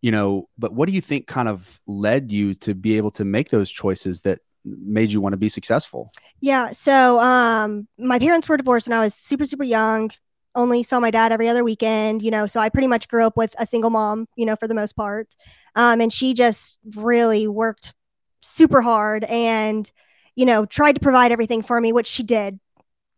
you 0.00 0.12
know, 0.12 0.48
but 0.56 0.72
what 0.72 0.88
do 0.88 0.94
you 0.94 1.00
think 1.00 1.26
kind 1.26 1.48
of 1.48 1.80
led 1.88 2.30
you 2.30 2.54
to 2.54 2.76
be 2.76 2.96
able 2.96 3.10
to 3.10 3.24
make 3.24 3.50
those 3.50 3.72
choices 3.72 4.22
that 4.22 4.38
made 4.64 5.12
you 5.12 5.20
want 5.20 5.32
to 5.32 5.38
be 5.38 5.48
successful? 5.48 6.10
Yeah. 6.40 6.72
So, 6.72 7.18
um, 7.20 7.86
my 7.98 8.18
parents 8.18 8.48
were 8.48 8.56
divorced 8.56 8.88
when 8.88 8.96
I 8.96 9.00
was 9.00 9.14
super, 9.14 9.44
super 9.44 9.64
young. 9.64 10.10
Only 10.54 10.82
saw 10.82 11.00
my 11.00 11.10
dad 11.10 11.32
every 11.32 11.48
other 11.48 11.64
weekend, 11.64 12.22
you 12.22 12.30
know. 12.30 12.46
So 12.46 12.60
I 12.60 12.68
pretty 12.68 12.88
much 12.88 13.08
grew 13.08 13.24
up 13.24 13.36
with 13.36 13.54
a 13.58 13.66
single 13.66 13.90
mom, 13.90 14.26
you 14.36 14.44
know, 14.44 14.56
for 14.56 14.68
the 14.68 14.74
most 14.74 14.94
part. 14.94 15.34
Um, 15.74 16.00
and 16.00 16.12
she 16.12 16.34
just 16.34 16.78
really 16.94 17.48
worked 17.48 17.94
super 18.42 18.82
hard 18.82 19.24
and, 19.24 19.90
you 20.36 20.44
know, 20.44 20.66
tried 20.66 20.94
to 20.94 21.00
provide 21.00 21.32
everything 21.32 21.62
for 21.62 21.80
me, 21.80 21.92
which 21.92 22.06
she 22.06 22.22
did. 22.22 22.60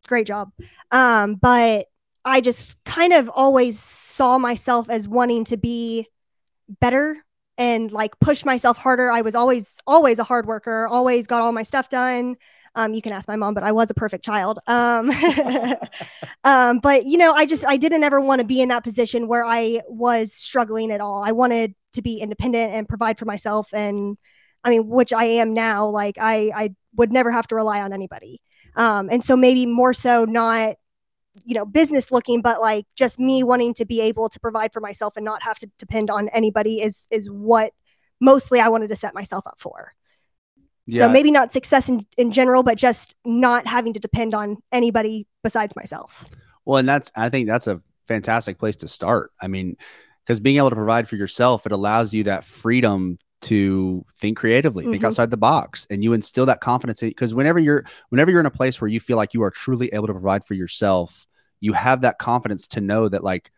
Great 0.07 0.27
job. 0.27 0.53
Um, 0.93 1.35
but 1.35 1.87
I 2.25 2.41
just 2.41 2.83
kind 2.85 3.13
of 3.13 3.29
always 3.29 3.79
saw 3.79 4.39
myself 4.39 4.89
as 4.89 5.09
wanting 5.09 5.45
to 5.45 5.57
be 5.57 6.09
better 6.81 7.25
and 7.59 7.91
like 7.93 8.19
push 8.21 8.45
myself 8.45 8.77
harder. 8.77 9.11
I 9.11 9.21
was 9.21 9.35
always, 9.35 9.79
always 9.87 10.19
a 10.19 10.25
hard 10.25 10.47
worker, 10.47 10.87
always 10.89 11.27
got 11.27 11.43
all 11.43 11.53
my 11.53 11.63
stuff 11.63 11.89
done. 11.89 12.37
Um, 12.77 12.93
you 12.93 13.03
can 13.03 13.13
ask 13.13 13.29
my 13.29 13.37
mom, 13.37 13.55
but 13.55 13.63
I 13.63 13.73
was 13.73 13.91
a 13.91 13.95
perfect 13.95 14.25
child. 14.25 14.59
Um, 14.67 15.11
um, 16.45 16.81
but 16.81 17.07
you 17.07 17.17
know, 17.17 17.33
I 17.33 17.47
just 17.47 17.65
I 17.67 17.77
didn't 17.77 18.03
ever 18.03 18.21
want 18.21 18.41
to 18.41 18.47
be 18.47 18.61
in 18.61 18.69
that 18.71 18.83
position 18.83 19.29
where 19.29 19.45
I 19.45 19.83
was 19.89 20.33
struggling 20.33 20.91
at 20.91 21.01
all. 21.01 21.23
I 21.23 21.33
wanted 21.33 21.75
to 21.93 22.03
be 22.03 22.19
independent 22.19 22.73
and 22.73 22.89
provide 22.89 23.19
for 23.19 23.27
myself 23.27 23.73
and 23.73 24.19
I 24.65 24.71
mean, 24.71 24.89
which 24.89 25.13
I 25.13 25.25
am 25.25 25.53
now, 25.53 25.87
like 25.87 26.17
I 26.21 26.51
I 26.55 26.75
would 26.97 27.13
never 27.13 27.31
have 27.31 27.47
to 27.49 27.55
rely 27.55 27.81
on 27.81 27.93
anybody. 27.93 28.41
Um, 28.77 29.09
and 29.11 29.23
so 29.23 29.37
maybe 29.37 29.67
more 29.67 29.95
so 29.95 30.25
not 30.25 30.77
you 31.45 31.55
know 31.55 31.65
business 31.67 32.13
looking 32.13 32.41
but 32.41 32.61
like 32.61 32.87
just 32.97 33.19
me 33.19 33.43
wanting 33.43 33.75
to 33.75 33.85
be 33.85 34.01
able 34.01 34.29
to 34.29 34.39
provide 34.39 34.73
for 34.73 34.81
myself 34.81 35.17
and 35.17 35.25
not 35.25 35.43
have 35.43 35.59
to 35.59 35.69
depend 35.79 36.11
on 36.11 36.29
anybody 36.29 36.81
is 36.81 37.07
is 37.11 37.29
what 37.31 37.73
mostly 38.21 38.61
i 38.61 38.69
wanted 38.69 38.89
to 38.89 38.97
set 38.97 39.15
myself 39.15 39.45
up 39.47 39.57
for 39.59 39.95
Yeah. 40.87 41.07
so 41.07 41.13
maybe 41.13 41.31
not 41.31 41.53
success 41.53 41.89
in, 41.89 42.07
in 42.17 42.31
general 42.31 42.63
but 42.63 42.79
just 42.79 43.17
not 43.25 43.67
having 43.67 43.93
to 43.95 44.01
depend 44.01 44.33
on 44.35 44.59
anybody 44.71 45.27
besides 45.43 45.75
myself 45.75 46.25
Well, 46.65 46.79
and 46.79 46.89
that's 46.89 47.11
I 47.17 47.29
think 47.31 47.49
that's 47.49 47.67
a 47.67 47.81
fantastic 48.07 48.59
place 48.59 48.77
to 48.77 48.89
start. 48.89 49.31
I 49.41 49.49
mean, 49.49 49.77
because 50.23 50.41
being 50.41 50.57
able 50.59 50.71
to 50.71 50.77
provide 50.77 51.09
for 51.09 51.17
yourself, 51.17 51.67
it 51.67 51.73
allows 51.73 52.15
you 52.15 52.25
that 52.25 52.45
freedom 52.45 53.19
to 53.45 54.05
think 54.19 54.37
creatively, 54.37 54.85
think 54.85 55.03
Mhm. 55.03 55.07
outside 55.07 55.31
the 55.31 55.37
box, 55.37 55.87
and 55.91 56.03
you 56.05 56.13
instill 56.13 56.47
that 56.47 56.61
confidence. 56.61 57.01
Because 57.01 57.35
whenever 57.35 57.59
you're 57.59 57.85
whenever 58.11 58.31
you're 58.31 58.41
in 58.41 58.47
a 58.47 58.51
place 58.51 58.81
where 58.81 58.89
you 58.89 59.01
feel 59.01 59.17
like 59.17 59.35
you 59.35 59.43
are 59.43 59.51
truly 59.51 59.89
able 59.93 60.07
to 60.07 60.13
provide 60.13 60.45
for 60.45 60.55
yourself, 60.55 61.27
you 61.61 61.73
have 61.73 62.03
that 62.03 62.19
confidence 62.19 62.67
to 62.69 62.81
know 62.81 63.09
that 63.09 63.25
like 63.25 63.51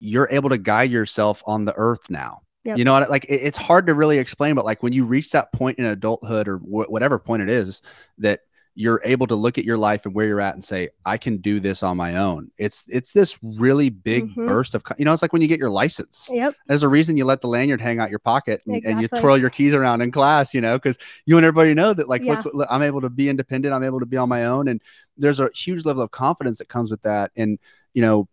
you're 0.00 0.28
able 0.30 0.50
to 0.50 0.58
guide 0.58 0.90
yourself 0.90 1.42
on 1.46 1.64
the 1.64 1.74
earth 1.76 2.10
now. 2.10 2.40
Yep. 2.64 2.78
You 2.78 2.84
know 2.84 2.92
what? 2.94 3.10
Like 3.10 3.24
it- 3.24 3.42
it's 3.42 3.58
hard 3.58 3.86
to 3.86 3.94
really 3.94 4.18
explain, 4.18 4.54
but 4.54 4.64
like 4.64 4.82
when 4.82 4.92
you 4.92 5.04
reach 5.04 5.30
that 5.32 5.52
point 5.52 5.78
in 5.78 5.84
adulthood 5.84 6.48
or 6.48 6.58
wh- 6.58 6.90
whatever 6.90 7.18
point 7.18 7.42
it 7.42 7.48
is 7.48 7.82
that 8.18 8.40
you're 8.76 9.00
able 9.04 9.26
to 9.28 9.36
look 9.36 9.56
at 9.56 9.64
your 9.64 9.76
life 9.76 10.04
and 10.04 10.14
where 10.14 10.26
you're 10.26 10.40
at 10.40 10.54
and 10.54 10.64
say, 10.64 10.88
I 11.04 11.16
can 11.16 11.36
do 11.36 11.60
this 11.60 11.82
on 11.84 11.96
my 11.96 12.16
own. 12.16 12.50
It's 12.58 12.86
it's 12.88 13.12
this 13.12 13.38
really 13.42 13.88
big 13.88 14.24
Mhm. 14.24 14.46
burst 14.46 14.74
of 14.74 14.82
you 14.98 15.04
know, 15.04 15.12
it's 15.12 15.22
like 15.22 15.32
when 15.32 15.42
you 15.42 15.48
get 15.48 15.60
your 15.60 15.70
license. 15.70 16.28
yep 16.32 16.54
There's 16.66 16.82
a 16.82 16.88
reason 16.88 17.16
you 17.16 17.24
let 17.24 17.40
the 17.40 17.46
lanyard 17.46 17.80
hang 17.80 18.00
out 18.00 18.10
your 18.10 18.18
pocket 18.18 18.62
and, 18.66 18.84
and 18.84 19.00
you 19.00 19.06
twirl 19.06 19.38
your 19.38 19.50
keys 19.50 19.74
around 19.74 20.00
in 20.00 20.10
class, 20.10 20.54
you 20.54 20.60
know, 20.60 20.76
because 20.76 20.98
you 21.24 21.36
want 21.36 21.46
everybody 21.46 21.72
know 21.74 21.94
that 21.94 22.08
like 22.08 22.24
Yeah. 22.24 22.40
look, 22.42 22.54
look, 22.54 22.68
I'm 22.68 22.82
able 22.82 23.00
to 23.02 23.10
be 23.10 23.28
independent, 23.28 23.72
I'm 23.72 23.84
able 23.84 24.00
to 24.00 24.06
be 24.06 24.16
on 24.16 24.28
my 24.28 24.46
own. 24.46 24.66
And 24.68 24.80
there's 25.16 25.38
a 25.38 25.50
huge 25.54 25.84
level 25.84 26.02
of 26.02 26.10
confidence 26.10 26.58
that 26.58 26.68
comes 26.68 26.90
with 26.90 27.02
that. 27.02 27.30
And 27.36 27.58
you 27.92 28.02
know, 28.02 28.28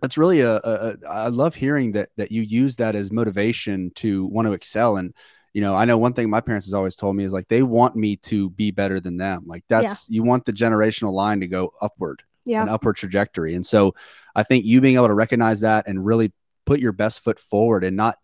that's 0.00 0.16
really 0.16 0.40
a, 0.40 0.56
a, 0.56 0.96
a 1.02 1.08
I 1.08 1.28
love 1.28 1.54
hearing 1.54 1.92
that 1.92 2.10
that 2.16 2.30
you 2.32 2.42
use 2.42 2.76
that 2.76 2.94
as 2.94 3.10
motivation 3.10 3.90
to 3.96 4.24
want 4.26 4.46
to 4.46 4.52
excel. 4.52 4.96
And 4.96 5.12
you 5.58 5.64
know, 5.64 5.74
I 5.74 5.86
know 5.86 5.98
one 5.98 6.12
thing 6.12 6.30
my 6.30 6.40
parents 6.40 6.68
has 6.68 6.72
always 6.72 6.94
told 6.94 7.16
me 7.16 7.24
is 7.24 7.32
like 7.32 7.48
they 7.48 7.64
want 7.64 7.96
me 7.96 8.14
to 8.30 8.48
be 8.50 8.70
better 8.70 9.00
than 9.00 9.16
them. 9.16 9.42
Like 9.44 9.64
that's 9.68 10.08
you 10.08 10.22
want 10.22 10.44
the 10.44 10.52
generational 10.52 11.12
line 11.12 11.40
to 11.40 11.48
go 11.48 11.72
upward, 11.82 12.22
yeah 12.44 12.62
an 12.62 12.68
upward 12.68 12.94
trajectory. 12.94 13.56
And 13.56 13.66
so 13.66 13.92
I 14.36 14.44
think 14.44 14.64
you 14.64 14.80
being 14.80 14.94
able 14.94 15.08
to 15.08 15.14
recognize 15.14 15.58
that 15.62 15.88
and 15.88 16.06
really 16.06 16.30
put 16.64 16.78
your 16.78 16.92
best 16.92 17.24
foot 17.24 17.40
forward 17.40 17.82
and 17.82 17.96
not 17.96 18.18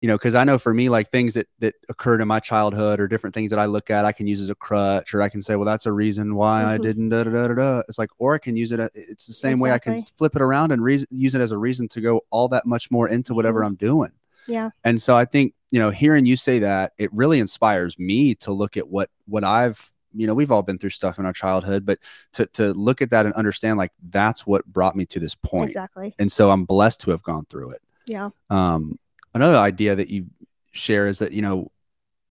you 0.00 0.08
know 0.08 0.16
because 0.16 0.34
i 0.34 0.42
know 0.42 0.56
for 0.58 0.72
me 0.72 0.88
like 0.88 1.10
things 1.10 1.34
that 1.34 1.48
that 1.58 1.74
occurred 1.90 2.20
in 2.22 2.28
my 2.28 2.40
childhood 2.40 2.98
or 2.98 3.06
different 3.06 3.34
things 3.34 3.50
that 3.50 3.58
i 3.58 3.66
look 3.66 3.90
at 3.90 4.04
i 4.06 4.12
can 4.12 4.26
use 4.26 4.40
as 4.40 4.48
a 4.50 4.54
crutch 4.54 5.12
or 5.14 5.20
i 5.20 5.28
can 5.28 5.42
say 5.42 5.54
well 5.54 5.66
that's 5.66 5.86
a 5.86 5.92
reason 5.92 6.34
why 6.34 6.64
i 6.64 6.78
Mhm. 6.78 6.82
didn't 6.82 7.08
da, 7.10 7.24
da, 7.24 7.30
da, 7.30 7.48
da, 7.48 7.54
da. 7.54 7.82
it's 7.88 7.98
like 7.98 8.10
or 8.18 8.34
i 8.34 8.38
can 8.38 8.56
use 8.56 8.72
it 8.72 8.80
it's 8.94 9.26
the 9.26 9.32
same 9.34 9.60
way 9.60 9.70
i 9.70 9.78
can 9.78 9.92
flip 10.18 10.34
it 10.34 10.42
around 10.42 10.72
and 10.72 10.82
reason, 10.82 11.06
use 11.10 11.34
it 11.34 11.40
as 11.42 11.52
a 11.52 11.58
reason 11.58 11.88
to 11.88 12.00
go 12.00 12.22
all 12.30 12.48
that 12.48 12.64
much 12.66 12.90
more 12.90 13.08
into 13.08 13.34
whatever 13.34 13.60
Mhm. 13.60 13.66
i'm 13.66 13.74
doing 13.76 14.10
Yeah. 14.46 14.70
and 14.84 15.00
so 15.00 15.16
i 15.16 15.24
think 15.24 15.54
you 15.70 15.78
know 15.78 15.90
hearing 15.90 16.26
you 16.26 16.36
say 16.36 16.60
that 16.60 16.92
it 16.98 17.12
really 17.12 17.38
inspires 17.38 17.98
me 17.98 18.34
to 18.36 18.52
look 18.52 18.76
at 18.76 18.88
what 18.88 19.10
what 19.26 19.44
i've 19.44 19.92
you 20.14 20.26
know 20.26 20.34
we've 20.34 20.52
all 20.52 20.62
been 20.62 20.78
through 20.78 20.90
stuff 20.90 21.18
in 21.18 21.26
our 21.26 21.32
childhood 21.32 21.84
but 21.84 21.98
to 22.32 22.46
to 22.46 22.72
look 22.74 23.02
at 23.02 23.10
that 23.10 23.26
and 23.26 23.34
understand 23.34 23.78
like 23.78 23.92
that's 24.10 24.46
what 24.46 24.64
brought 24.66 24.96
me 24.96 25.06
to 25.06 25.18
this 25.18 25.34
point. 25.34 25.70
Exactly. 25.70 26.14
And 26.18 26.30
so 26.30 26.50
i'm 26.50 26.64
blessed 26.64 27.00
to 27.02 27.10
have 27.10 27.22
gone 27.22 27.46
through 27.46 27.70
it. 27.70 27.82
Yeah. 28.06 28.30
Um, 28.50 28.98
another 29.34 29.56
idea 29.56 29.94
that 29.96 30.08
you 30.08 30.26
share 30.72 31.06
is 31.06 31.18
that 31.20 31.32
you 31.32 31.42
know 31.42 31.70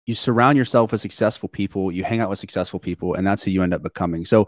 you 0.06 0.16
surround 0.16 0.58
yourself 0.58 0.92
with 0.92 1.02
successful 1.02 1.50
people 1.50 1.92
you 1.92 2.04
hang 2.04 2.20
out 2.20 2.30
with 2.30 2.40
successful 2.40 2.80
people 2.80 3.14
and 3.14 3.28
that's 3.28 3.44
who 3.44 3.52
you 3.52 3.64
end 3.64 3.74
up 3.74 3.84
becoming. 3.84 4.26
So 4.26 4.48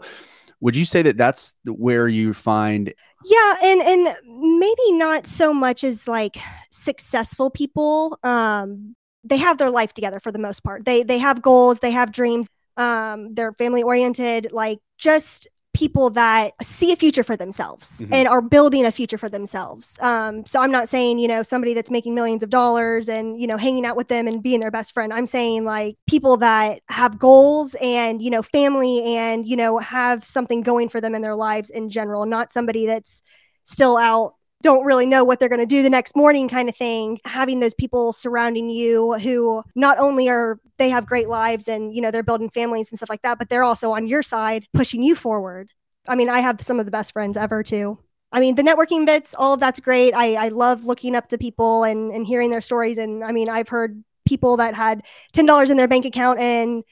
would 0.60 0.76
you 0.76 0.84
say 0.84 1.02
that 1.02 1.16
that's 1.16 1.56
where 1.64 2.08
you 2.08 2.32
find 2.34 2.92
yeah 3.24 3.54
and 3.62 3.80
and 3.82 4.16
maybe 4.58 4.92
not 4.92 5.26
so 5.26 5.52
much 5.52 5.84
as 5.84 6.06
like 6.08 6.36
successful 6.70 7.50
people 7.50 8.18
um 8.22 8.94
they 9.24 9.36
have 9.36 9.58
their 9.58 9.70
life 9.70 9.92
together 9.92 10.20
for 10.20 10.32
the 10.32 10.38
most 10.38 10.64
part. 10.64 10.84
They 10.84 11.02
they 11.02 11.18
have 11.18 11.42
goals 11.42 11.80
they 11.80 11.90
have 11.90 12.12
dreams 12.12 12.48
um 12.76 13.34
they're 13.34 13.52
family 13.52 13.82
oriented 13.82 14.48
like 14.52 14.78
just 14.98 15.48
people 15.72 16.10
that 16.10 16.52
see 16.62 16.90
a 16.92 16.96
future 16.96 17.22
for 17.22 17.36
themselves 17.36 18.00
Mhm. 18.00 18.08
and 18.12 18.28
are 18.28 18.40
building 18.42 18.84
a 18.84 18.90
future 18.90 19.16
for 19.16 19.28
themselves 19.28 19.96
um 20.00 20.44
so 20.44 20.60
i'm 20.60 20.70
not 20.72 20.88
saying 20.88 21.18
you 21.18 21.28
know 21.28 21.44
somebody 21.44 21.74
that's 21.74 21.90
making 21.92 22.12
millions 22.14 22.42
of 22.42 22.50
dollars 22.50 23.08
and 23.08 23.40
you 23.40 23.46
know 23.46 23.56
hanging 23.56 23.86
out 23.86 23.96
with 23.96 24.08
them 24.08 24.26
and 24.26 24.42
being 24.42 24.58
their 24.60 24.72
best 24.72 24.92
friend 24.92 25.12
i'm 25.12 25.26
saying 25.26 25.64
like 25.64 25.96
people 26.08 26.36
that 26.36 26.80
have 26.88 27.18
goals 27.20 27.76
and 27.80 28.20
you 28.20 28.30
know 28.30 28.42
family 28.42 29.16
and 29.16 29.46
you 29.46 29.56
know 29.56 29.78
have 29.78 30.26
something 30.26 30.60
going 30.62 30.88
for 30.88 31.00
them 31.00 31.14
in 31.14 31.22
their 31.22 31.36
lives 31.36 31.70
in 31.70 31.88
general 31.88 32.26
not 32.26 32.50
somebody 32.50 32.86
that's 32.86 33.22
still 33.62 33.96
out 33.96 34.34
don't 34.62 34.84
really 34.84 35.06
know 35.06 35.24
what 35.24 35.38
they're 35.38 35.48
going 35.48 35.60
to 35.60 35.66
do 35.66 35.82
the 35.82 35.90
next 35.90 36.14
morning 36.14 36.48
kind 36.48 36.68
of 36.68 36.76
thing 36.76 37.18
having 37.24 37.60
those 37.60 37.74
people 37.74 38.12
surrounding 38.12 38.68
you 38.68 39.14
who 39.14 39.62
not 39.74 39.98
only 39.98 40.28
are 40.28 40.60
they 40.76 40.90
have 40.90 41.06
great 41.06 41.28
lives 41.28 41.68
and 41.68 41.94
you 41.94 42.00
know 42.00 42.10
they're 42.10 42.22
building 42.22 42.48
families 42.50 42.90
and 42.90 42.98
stuff 42.98 43.08
like 43.08 43.22
that 43.22 43.38
but 43.38 43.48
they're 43.48 43.62
also 43.62 43.92
on 43.92 44.06
your 44.06 44.22
side 44.22 44.66
pushing 44.74 45.02
you 45.02 45.14
forward. 45.14 45.70
I 46.06 46.14
mean 46.14 46.28
i 46.28 46.40
have 46.40 46.60
some 46.60 46.78
of 46.78 46.86
the 46.86 46.92
best 46.92 47.12
friends 47.12 47.36
ever 47.36 47.62
too. 47.62 47.98
I 48.32 48.40
mean 48.40 48.54
the 48.54 48.62
networking 48.62 49.06
bits 49.06 49.34
all 49.36 49.54
of 49.54 49.60
that's 49.60 49.80
great. 49.80 50.12
I 50.14 50.34
i 50.34 50.48
love 50.48 50.84
looking 50.84 51.14
up 51.14 51.28
to 51.28 51.38
people 51.38 51.84
and 51.84 52.12
and 52.12 52.26
hearing 52.26 52.50
their 52.50 52.60
stories. 52.60 52.98
And 52.98 53.24
i 53.24 53.32
mean 53.32 53.48
i've 53.48 53.68
heard 53.68 54.02
people 54.26 54.58
that 54.58 54.74
had 54.74 55.02
$10 55.32 55.70
in 55.70 55.76
their 55.76 55.88
bank 55.88 56.04
account 56.04 56.38
and 56.38 56.84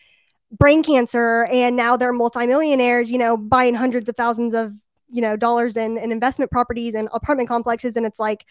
brain 0.50 0.82
cancer 0.82 1.44
and 1.52 1.76
now 1.76 1.94
they're 1.96 2.12
multimillionaires 2.12 3.10
you 3.10 3.18
know 3.18 3.36
buying 3.36 3.74
hundreds 3.74 4.08
of 4.08 4.16
thousands 4.16 4.54
of 4.54 4.72
you 5.08 5.22
know 5.22 5.36
dollars 5.36 5.76
in, 5.76 5.98
in 5.98 6.12
investment 6.12 6.50
properties 6.50 6.94
and 6.94 7.08
apartment 7.12 7.48
complexes. 7.48 7.96
And 7.96 8.06
it's 8.06 8.18
like 8.20 8.44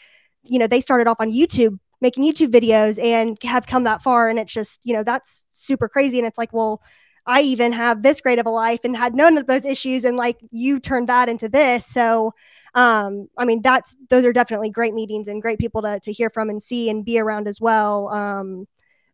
you 0.43 0.59
know 0.59 0.67
they 0.67 0.81
started 0.81 1.07
off 1.07 1.17
on 1.19 1.31
youtube 1.31 1.77
making 1.99 2.23
youtube 2.23 2.51
videos 2.51 3.03
and 3.03 3.37
have 3.43 3.67
come 3.67 3.83
that 3.85 4.01
far. 4.01 4.29
And 4.29 4.39
it's 4.39 4.53
just 4.53 4.79
you 4.83 4.93
know 4.93 5.03
that's 5.03 5.45
super 5.51 5.89
crazy. 5.89 6.17
And 6.17 6.27
it's 6.27 6.37
like 6.37 6.53
well 6.53 6.81
i 7.25 7.41
even 7.41 7.73
have 7.73 8.03
this 8.03 8.21
great 8.21 8.39
of 8.39 8.45
a 8.45 8.49
life 8.49 8.79
and 8.83 8.95
had 8.95 9.15
none 9.15 9.37
of 9.37 9.47
those 9.47 9.65
issues. 9.65 10.05
And 10.05 10.17
like 10.17 10.37
you 10.51 10.79
turned 10.79 11.09
that 11.09 11.29
into 11.29 11.49
this. 11.49 11.85
So 11.85 12.33
um 12.75 13.27
i 13.37 13.45
mean 13.45 13.61
that's 13.61 13.95
those 14.09 14.25
are 14.25 14.33
definitely 14.33 14.69
great 14.69 14.93
meetings 14.93 15.27
and 15.27 15.41
great 15.41 15.57
people 15.59 15.81
to, 15.81 15.99
to 16.01 16.11
hear 16.11 16.29
from 16.29 16.49
and 16.49 16.61
see 16.61 16.89
and 16.89 17.05
be 17.05 17.19
around 17.19 17.47
as 17.47 17.59
well. 17.61 18.09
Um 18.09 18.67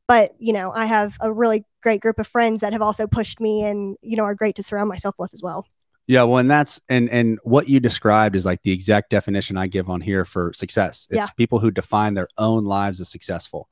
but 0.08 0.34
you 0.40 0.54
know 0.54 0.72
i 0.74 0.86
have 0.86 1.18
a 1.22 1.32
really 1.32 1.66
great 1.82 2.02
group 2.02 2.20
of 2.20 2.28
friends 2.28 2.62
that 2.62 2.74
have 2.74 2.82
also 2.82 3.08
pushed 3.08 3.40
me 3.40 3.64
and 3.64 3.98
you 4.02 4.16
know 4.18 4.24
are 4.24 4.36
great 4.36 4.56
to 4.56 4.64
surround 4.64 4.90
myself 4.90 5.16
with 5.18 5.34
as 5.34 5.42
well 5.42 5.66
yeah 6.08 6.24
well 6.24 6.38
and 6.40 6.50
that's 6.52 6.82
and 6.90 7.10
and 7.10 7.40
what 7.44 7.70
you 7.70 7.80
described 7.80 8.36
is 8.36 8.46
like 8.46 8.62
the 8.64 8.72
exact 8.72 9.10
definition 9.10 9.58
i 9.58 9.68
give 9.68 9.90
on 9.90 10.02
here 10.02 10.26
for 10.26 10.52
success. 10.54 11.08
It's 11.10 11.18
Yeah. 11.18 11.28
people 11.38 11.60
who 11.60 11.72
define 11.72 12.14
their 12.14 12.28
own 12.38 12.66
lives 12.66 13.00
as 13.02 13.10
successful. 13.10 13.70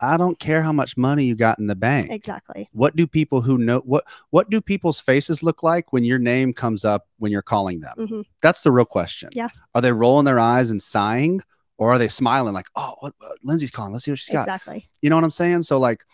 I 0.00 0.16
don't 0.16 0.38
care 0.38 0.62
how 0.62 0.72
much 0.72 0.96
money 0.96 1.24
you 1.24 1.34
got 1.34 1.58
in 1.58 1.66
the 1.66 1.74
bank. 1.74 2.12
Exactly. 2.12 2.68
What 2.72 2.94
do 2.94 3.04
people 3.08 3.40
who 3.40 3.58
know 3.58 3.80
what 3.80 4.04
what 4.30 4.48
do 4.48 4.60
people's 4.60 5.00
faces 5.00 5.42
look 5.42 5.62
like 5.62 5.92
when 5.92 6.04
your 6.04 6.20
name 6.20 6.52
comes 6.52 6.84
up 6.84 7.08
when 7.18 7.32
you're 7.32 7.42
calling 7.42 7.80
them? 7.80 8.06
Hmm 8.08 8.20
that's 8.42 8.62
the 8.62 8.70
real 8.70 8.84
question. 8.84 9.30
Yeah. 9.32 9.48
are 9.74 9.80
they 9.80 9.92
rolling 9.92 10.24
their 10.24 10.38
eyes 10.38 10.70
and 10.70 10.80
sighing 10.80 11.42
or 11.78 11.90
are 11.92 11.98
they 11.98 12.08
smiling 12.08 12.54
like 12.54 12.66
oh 12.76 12.94
what, 13.00 13.12
uh, 13.24 13.28
lindsay's 13.42 13.70
calling. 13.70 13.92
Let's 13.92 14.04
see 14.04 14.12
what 14.12 14.18
she's 14.20 14.32
got. 14.34 14.42
Exactly. 14.42 14.88
You 15.02 15.10
know 15.10 15.16
what 15.16 15.24
i'm 15.24 15.30
saying? 15.30 15.62
So 15.64 15.78
like 15.78 16.04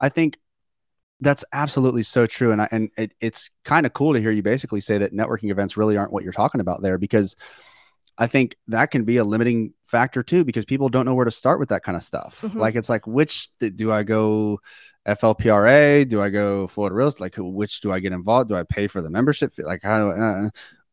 i 0.00 0.08
think 0.08 0.38
that's 1.20 1.44
absolutely 1.52 2.02
so 2.02 2.26
true 2.26 2.52
and 2.52 2.62
I, 2.62 2.68
and 2.70 2.90
it, 2.96 3.12
it's 3.20 3.50
kind 3.64 3.86
of 3.86 3.92
cool 3.92 4.14
to 4.14 4.20
hear 4.20 4.30
you 4.30 4.42
basically 4.42 4.80
say 4.80 4.98
that 4.98 5.12
networking 5.12 5.50
events 5.50 5.76
really 5.76 5.96
aren't 5.96 6.12
what 6.12 6.22
you're 6.24 6.32
talking 6.32 6.60
about 6.60 6.80
there 6.82 6.98
because 6.98 7.34
i 8.18 8.26
think 8.26 8.56
that 8.68 8.90
can 8.90 9.04
be 9.04 9.16
a 9.16 9.24
limiting 9.24 9.72
factor 9.84 10.22
too 10.22 10.44
because 10.44 10.64
people 10.64 10.88
don't 10.88 11.06
know 11.06 11.14
where 11.14 11.24
to 11.24 11.30
start 11.30 11.58
with 11.58 11.70
that 11.70 11.82
kind 11.82 11.96
of 11.96 12.02
stuff 12.02 12.42
Mhm. 12.42 12.56
like 12.56 12.76
it's 12.76 12.88
like 12.88 13.06
which 13.06 13.48
do 13.58 13.90
i 13.92 14.02
go 14.02 14.60
flpra 15.06 16.06
do 16.08 16.20
i 16.22 16.28
go 16.30 16.66
florida 16.66 16.94
real 16.94 17.08
estate 17.08 17.20
like 17.22 17.34
which 17.38 17.80
do 17.80 17.92
i 17.92 17.98
get 17.98 18.12
involved 18.12 18.48
do 18.48 18.56
i 18.56 18.62
pay 18.62 18.86
for 18.86 19.02
the 19.02 19.10
membership 19.10 19.52
fee? 19.52 19.64
like 19.64 19.82
how 19.82 19.98
do 19.98 20.10
I, 20.10 20.46
uh, 20.46 20.50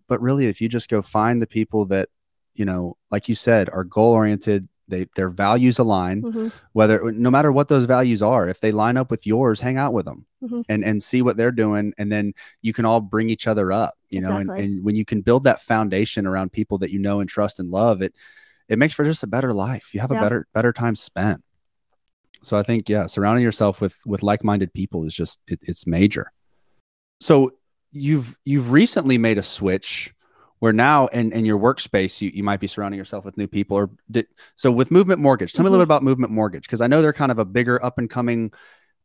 but 0.07 0.21
really 0.21 0.47
if 0.47 0.61
you 0.61 0.69
just 0.69 0.89
go 0.89 1.01
find 1.01 1.41
the 1.41 1.47
people 1.47 1.85
that 1.87 2.09
you 2.53 2.65
know 2.65 2.97
like 3.11 3.27
you 3.29 3.35
said 3.35 3.69
are 3.69 3.83
goal 3.83 4.13
oriented 4.13 4.67
they 4.87 5.07
their 5.15 5.29
values 5.29 5.79
align 5.79 6.21
hmm 6.21 6.47
whether 6.73 7.11
no 7.11 7.31
matter 7.31 7.51
what 7.51 7.67
those 7.69 7.85
values 7.85 8.21
are 8.21 8.47
if 8.49 8.59
they 8.59 8.71
line 8.71 8.97
up 8.97 9.09
with 9.09 9.25
yours 9.25 9.59
hang 9.61 9.77
out 9.77 9.93
with 9.93 10.05
them 10.05 10.25
Mhm. 10.43 10.63
and 10.69 10.83
and 10.83 11.01
see 11.01 11.21
what 11.21 11.37
they're 11.37 11.51
doing 11.51 11.93
and 11.97 12.11
then 12.11 12.33
you 12.61 12.73
can 12.73 12.85
all 12.85 13.01
bring 13.01 13.29
each 13.29 13.47
other 13.47 13.71
up 13.71 13.95
you 14.09 14.21
know 14.21 14.37
and, 14.37 14.49
Exactly. 14.49 14.65
and 14.65 14.83
when 14.83 14.95
you 14.95 15.05
can 15.05 15.21
build 15.21 15.43
that 15.45 15.61
foundation 15.61 16.25
around 16.27 16.51
people 16.51 16.77
that 16.79 16.91
you 16.91 16.99
know 16.99 17.19
and 17.19 17.29
trust 17.29 17.59
and 17.59 17.71
love 17.71 18.01
it 18.01 18.13
it 18.67 18.77
makes 18.79 18.93
for 18.95 19.05
just 19.05 19.21
a 19.23 19.27
better 19.27 19.53
life. 19.53 19.93
You 19.93 19.99
have 20.01 20.09
a 20.11 20.15
better 20.15 20.47
better 20.53 20.73
time 20.73 20.95
spent. 20.95 21.43
So 22.41 22.57
i 22.57 22.63
think 22.63 22.89
yeah 22.89 23.05
surrounding 23.05 23.43
yourself 23.43 23.79
with 23.79 23.95
with 24.05 24.23
like-minded 24.23 24.73
people 24.73 25.05
is 25.05 25.13
just 25.13 25.39
it, 25.47 25.59
it's 25.61 25.85
major. 25.87 26.31
So 27.21 27.51
you've 27.91 28.35
you've 28.43 28.71
recently 28.71 29.17
made 29.17 29.37
a 29.37 29.43
switch 29.43 30.13
where 30.65 30.73
now 30.73 31.05
in, 31.09 31.31
in 31.31 31.45
your 31.45 31.59
workspace 31.59 32.19
you, 32.23 32.31
you 32.33 32.43
might 32.43 32.59
be 32.59 32.65
surrounding 32.65 32.97
yourself 32.97 33.23
with 33.23 33.37
new 33.37 33.45
people 33.45 33.77
or 33.77 33.91
did, 34.09 34.25
so 34.55 34.71
with 34.71 34.89
movement 34.89 35.21
mortgage 35.21 35.53
tell 35.53 35.59
mm-hmm. 35.59 35.65
me 35.65 35.67
a 35.67 35.71
little 35.73 35.83
mm-hmm. 35.83 35.89
bit 35.89 35.95
about 35.97 36.03
movement 36.03 36.31
mortgage 36.31 36.63
because 36.63 36.81
i 36.81 36.87
know 36.87 37.03
they're 37.03 37.13
kind 37.13 37.31
of 37.31 37.37
a 37.37 37.45
bigger 37.45 37.83
up 37.85 37.99
and 37.99 38.09
coming 38.09 38.51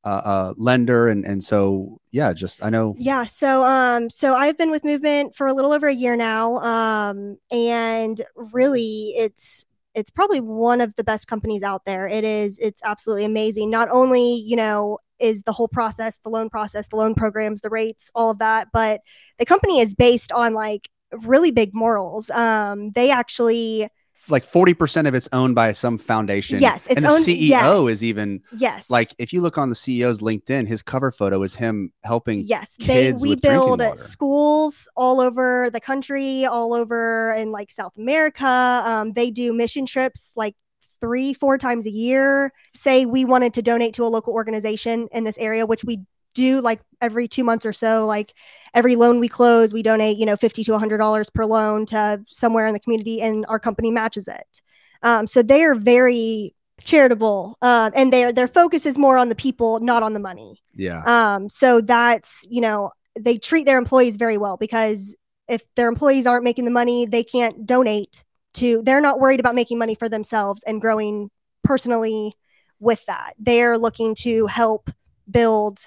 uh, 0.03 0.09
uh, 0.09 0.55
lender 0.57 1.09
and 1.09 1.27
and 1.27 1.45
so 1.45 2.01
yeah 2.13 2.33
just 2.33 2.65
i 2.65 2.71
know 2.71 2.95
yeah 2.97 3.25
so 3.25 3.63
um 3.63 4.09
so 4.09 4.35
i've 4.35 4.57
been 4.57 4.71
with 4.71 4.85
movement 4.85 5.37
for 5.37 5.49
a 5.49 5.53
little 5.53 5.71
over 5.71 5.87
a 5.87 5.95
year 5.95 6.17
now 6.17 6.57
um 6.61 7.37
and 7.51 8.23
really 8.35 9.13
it's 9.19 9.67
it's 9.95 10.09
probably 10.09 10.41
one 10.41 10.81
of 10.81 10.97
the 10.97 11.05
best 11.05 11.27
companies 11.27 11.63
out 11.63 11.85
there 11.85 12.09
it 12.09 12.25
is 12.25 12.59
it's 12.59 12.83
absolutely 12.83 13.27
amazing 13.27 13.69
not 13.69 13.91
only 13.91 14.37
you 14.37 14.57
know 14.57 14.97
is 15.19 15.43
the 15.43 15.53
whole 15.53 15.69
process 15.69 16.19
the 16.25 16.31
loan 16.31 16.49
process 16.49 16.87
the 16.87 16.97
loan 16.97 17.15
programs 17.15 17.61
the 17.61 17.69
rates 17.69 18.11
all 18.15 18.31
of 18.31 18.39
that 18.39 18.69
but 18.73 19.03
the 19.39 19.45
company 19.45 19.81
is 19.81 19.95
based 19.95 20.33
on 20.33 20.55
like 20.55 20.89
really 21.23 21.51
big 21.51 21.75
morals 21.75 22.31
um 22.31 22.91
they 22.93 23.11
actually 23.11 23.89
like 24.29 24.47
40% 24.47 25.09
of 25.09 25.15
it's 25.15 25.29
owned 25.33 25.55
by 25.55 25.73
some 25.73 25.99
foundation. 25.99 26.61
Yes. 26.61 26.87
and 26.87 27.05
the 27.05 27.09
owned, 27.09 27.25
CEO 27.25 27.49
yes. 27.49 27.89
is 27.89 28.05
even 28.05 28.43
yes. 28.57 28.91
Like 28.91 29.15
if 29.19 29.33
you 29.33 29.41
look 29.41 29.59
on 29.59 29.71
the 29.71 29.75
CEO's 29.75 30.21
LinkedIn, 30.21 30.69
his 30.69 30.83
cover 30.83 31.11
photo 31.11 31.43
is 31.43 31.57
him 31.57 31.93
helping 32.05 32.41
yes. 32.41 32.77
They 32.79 33.13
we 33.13 33.37
build 33.37 33.83
schools 33.99 34.89
all 34.97 35.21
over 35.21 35.71
the 35.71 35.81
country, 35.81 36.45
all 36.45 36.75
over 36.75 37.35
in 37.35 37.51
like 37.51 37.71
South 37.71 37.97
America. 37.97 38.83
Um, 38.85 39.13
they 39.13 39.31
do 39.31 39.53
mission 39.53 39.87
trips 39.87 40.33
like 40.37 40.55
three, 41.01 41.33
four 41.33 41.57
times 41.57 41.87
a 41.87 41.91
year. 41.91 42.53
Say 42.75 43.07
we 43.07 43.25
wanted 43.25 43.55
to 43.55 43.63
donate 43.63 43.95
to 43.95 44.05
a 44.05 44.09
local 44.09 44.35
organization 44.35 45.09
in 45.13 45.25
this 45.25 45.39
area, 45.39 45.67
which 45.67 45.85
we 45.85 46.07
do 46.35 46.61
like 46.61 46.81
every 47.01 47.29
two 47.29 47.45
months 47.45 47.67
or 47.67 47.73
so 47.73 48.07
like 48.07 48.35
every 48.75 48.97
loan 48.97 49.21
we 49.21 49.29
close 49.29 49.73
we 49.73 49.83
donate 49.83 50.17
you 50.17 50.27
know 50.27 50.37
50 50.37 50.65
to 50.65 50.73
100 50.73 50.99
dollars 50.99 51.31
per 51.31 51.45
loan 51.45 51.87
to 51.87 52.23
somewhere 52.29 52.67
in 52.67 52.75
the 52.75 52.81
community 52.81 53.21
and 53.21 53.45
our 53.49 53.59
company 53.59 53.91
matches 53.91 54.29
it. 54.29 54.63
Um, 55.03 55.27
so 55.27 55.43
they 55.43 55.65
are 55.65 55.75
very 55.75 56.55
charitable 56.85 57.59
uh, 57.63 57.91
and 57.95 58.13
their 58.13 58.33
their 58.33 58.49
focus 58.49 58.87
is 58.87 58.97
more 58.97 59.19
on 59.19 59.29
the 59.29 59.35
people 59.35 59.81
not 59.81 60.03
on 60.03 60.15
the 60.15 60.21
money. 60.21 60.63
Yeah. 60.75 61.03
Um 61.05 61.49
so 61.49 61.81
that's 61.81 62.47
you 62.51 62.61
know 62.61 62.91
they 63.19 63.39
treat 63.39 63.65
their 63.65 63.79
employees 63.79 64.17
very 64.17 64.39
well 64.39 64.57
because 64.57 65.17
if 65.49 65.63
their 65.75 65.89
employees 65.89 66.27
aren't 66.27 66.45
making 66.45 66.65
the 66.65 66.71
money 66.71 67.07
they 67.07 67.25
can't 67.25 67.67
donate 67.67 68.25
to 68.55 68.83
they're 68.85 69.01
not 69.01 69.21
worried 69.21 69.41
about 69.41 69.55
making 69.55 69.79
money 69.79 69.95
for 69.95 70.09
themselves 70.09 70.63
and 70.67 70.81
growing 70.81 71.31
personally 71.65 72.35
with 72.81 73.05
that. 73.07 73.35
They're 73.39 73.79
looking 73.79 74.15
to 74.17 74.47
help 74.47 74.91
build 75.31 75.79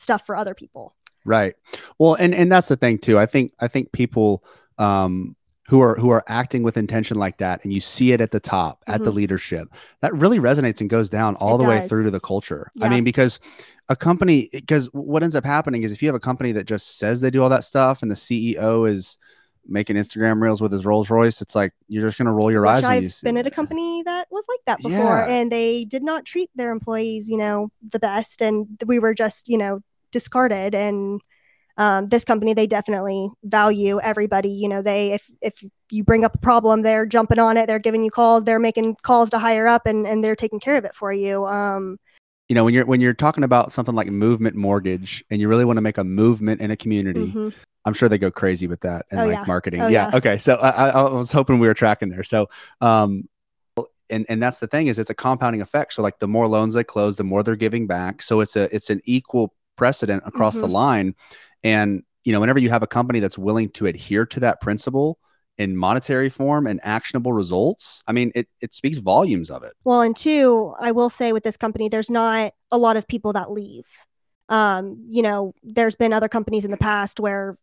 stuff 0.00 0.26
for 0.26 0.36
other 0.36 0.54
people. 0.54 0.94
Right. 1.24 1.54
Well, 1.98 2.14
and 2.14 2.34
and 2.34 2.50
that's 2.50 2.68
the 2.68 2.76
thing 2.76 2.98
too. 2.98 3.18
I 3.18 3.26
think 3.26 3.52
I 3.60 3.68
think 3.68 3.92
people 3.92 4.44
um 4.78 5.36
who 5.70 5.80
are 5.80 5.94
who 5.94 6.10
are 6.10 6.24
acting 6.26 6.64
with 6.64 6.76
intention 6.76 7.16
like 7.16 7.38
that 7.38 7.62
and 7.62 7.72
you 7.72 7.80
see 7.80 8.10
it 8.10 8.20
at 8.20 8.32
the 8.32 8.40
top 8.40 8.80
mm-hmm. 8.80 8.92
at 8.92 9.04
the 9.04 9.10
mm-hmm. 9.10 9.18
leadership 9.18 9.68
that 10.00 10.12
really 10.12 10.40
resonates 10.40 10.80
and 10.80 10.90
goes 10.90 11.08
down 11.08 11.36
all 11.36 11.54
it 11.54 11.58
the 11.58 11.64
does. 11.64 11.82
way 11.82 11.88
through 11.88 12.02
to 12.02 12.10
the 12.10 12.18
culture 12.18 12.72
yeah. 12.74 12.86
i 12.86 12.88
mean 12.88 13.04
because 13.04 13.38
a 13.88 13.94
company 13.94 14.48
because 14.52 14.86
what 14.86 15.22
ends 15.22 15.36
up 15.36 15.44
happening 15.44 15.84
is 15.84 15.92
if 15.92 16.02
you 16.02 16.08
have 16.08 16.16
a 16.16 16.20
company 16.20 16.50
that 16.50 16.64
just 16.64 16.98
says 16.98 17.20
they 17.20 17.30
do 17.30 17.40
all 17.40 17.48
that 17.48 17.62
stuff 17.62 18.02
and 18.02 18.10
the 18.10 18.16
ceo 18.16 18.88
is 18.88 19.16
making 19.68 19.94
instagram 19.94 20.42
reels 20.42 20.60
with 20.60 20.72
his 20.72 20.84
rolls 20.84 21.08
royce 21.08 21.40
it's 21.40 21.54
like 21.54 21.72
you're 21.86 22.02
just 22.02 22.18
going 22.18 22.26
to 22.26 22.32
roll 22.32 22.50
your 22.50 22.66
eyes 22.66 22.82
i've 22.82 23.14
been 23.22 23.36
at 23.36 23.46
a 23.46 23.50
company 23.50 24.02
that 24.02 24.26
was 24.32 24.44
like 24.48 24.60
that 24.66 24.78
before 24.78 25.18
yeah. 25.18 25.26
and 25.28 25.52
they 25.52 25.84
did 25.84 26.02
not 26.02 26.24
treat 26.24 26.50
their 26.56 26.72
employees 26.72 27.28
you 27.28 27.36
know 27.36 27.70
the 27.90 28.00
best 28.00 28.42
and 28.42 28.66
we 28.86 28.98
were 28.98 29.14
just 29.14 29.48
you 29.48 29.58
know 29.58 29.80
discarded 30.10 30.74
and 30.74 31.20
um, 31.76 32.08
this 32.08 32.24
company 32.24 32.52
they 32.52 32.66
definitely 32.66 33.30
value 33.44 34.00
everybody 34.00 34.50
you 34.50 34.68
know 34.68 34.82
they 34.82 35.12
if 35.12 35.30
if 35.40 35.64
you 35.90 36.04
bring 36.04 36.24
up 36.24 36.34
a 36.34 36.38
problem 36.38 36.82
they're 36.82 37.06
jumping 37.06 37.38
on 37.38 37.56
it 37.56 37.66
they're 37.66 37.78
giving 37.78 38.04
you 38.04 38.10
calls 38.10 38.44
they're 38.44 38.58
making 38.58 38.96
calls 39.02 39.30
to 39.30 39.38
higher 39.38 39.66
up 39.66 39.86
and 39.86 40.06
and 40.06 40.22
they're 40.24 40.36
taking 40.36 40.60
care 40.60 40.76
of 40.76 40.84
it 40.84 40.94
for 40.94 41.12
you 41.12 41.46
um, 41.46 41.98
you 42.48 42.54
know 42.54 42.64
when 42.64 42.74
you're 42.74 42.84
when 42.84 43.00
you're 43.00 43.14
talking 43.14 43.44
about 43.44 43.72
something 43.72 43.94
like 43.94 44.08
movement 44.08 44.56
mortgage 44.56 45.24
and 45.30 45.40
you 45.40 45.48
really 45.48 45.64
want 45.64 45.76
to 45.78 45.82
make 45.82 45.98
a 45.98 46.04
movement 46.04 46.60
in 46.60 46.70
a 46.70 46.76
community 46.76 47.28
mm-hmm. 47.28 47.48
i'm 47.84 47.94
sure 47.94 48.08
they 48.08 48.18
go 48.18 48.30
crazy 48.30 48.66
with 48.66 48.80
that 48.80 49.06
and 49.10 49.20
oh, 49.20 49.26
like 49.26 49.36
yeah. 49.36 49.44
marketing 49.46 49.80
oh, 49.80 49.88
yeah. 49.88 50.10
yeah. 50.10 50.16
okay 50.16 50.36
so 50.36 50.56
I, 50.56 50.88
I 50.88 51.10
was 51.10 51.32
hoping 51.32 51.58
we 51.58 51.66
were 51.66 51.74
tracking 51.74 52.08
there 52.08 52.24
so 52.24 52.48
um 52.80 53.28
and 54.10 54.26
and 54.28 54.42
that's 54.42 54.58
the 54.58 54.66
thing 54.66 54.88
is 54.88 54.98
it's 54.98 55.10
a 55.10 55.14
compounding 55.14 55.62
effect 55.62 55.94
so 55.94 56.02
like 56.02 56.18
the 56.18 56.28
more 56.28 56.46
loans 56.46 56.74
they 56.74 56.84
close 56.84 57.16
the 57.16 57.24
more 57.24 57.42
they're 57.42 57.56
giving 57.56 57.86
back 57.86 58.20
so 58.20 58.40
it's 58.40 58.56
a 58.56 58.74
it's 58.74 58.90
an 58.90 59.00
equal 59.04 59.54
precedent 59.80 60.22
across 60.26 60.56
mm-hmm. 60.56 60.66
the 60.66 60.68
line. 60.68 61.14
And, 61.64 62.02
you 62.22 62.34
know, 62.34 62.40
whenever 62.40 62.58
you 62.58 62.68
have 62.68 62.82
a 62.82 62.86
company 62.86 63.18
that's 63.18 63.38
willing 63.38 63.70
to 63.70 63.86
adhere 63.86 64.26
to 64.26 64.40
that 64.40 64.60
principle 64.60 65.18
in 65.56 65.74
monetary 65.74 66.28
form 66.28 66.66
and 66.66 66.80
actionable 66.82 67.32
results, 67.32 68.02
I 68.06 68.12
mean, 68.12 68.30
it, 68.34 68.46
it 68.60 68.74
speaks 68.74 68.98
volumes 68.98 69.50
of 69.50 69.62
it. 69.62 69.72
Well, 69.82 70.02
and 70.02 70.14
two, 70.14 70.74
I 70.78 70.92
will 70.92 71.08
say 71.08 71.32
with 71.32 71.44
this 71.44 71.56
company, 71.56 71.88
there's 71.88 72.10
not 72.10 72.52
a 72.70 72.76
lot 72.76 72.98
of 72.98 73.08
people 73.08 73.32
that 73.32 73.50
leave. 73.50 73.86
Um, 74.50 75.02
you 75.08 75.22
know, 75.22 75.54
there's 75.62 75.96
been 75.96 76.12
other 76.12 76.28
companies 76.28 76.66
in 76.66 76.70
the 76.70 76.76
past 76.76 77.18
where 77.18 77.56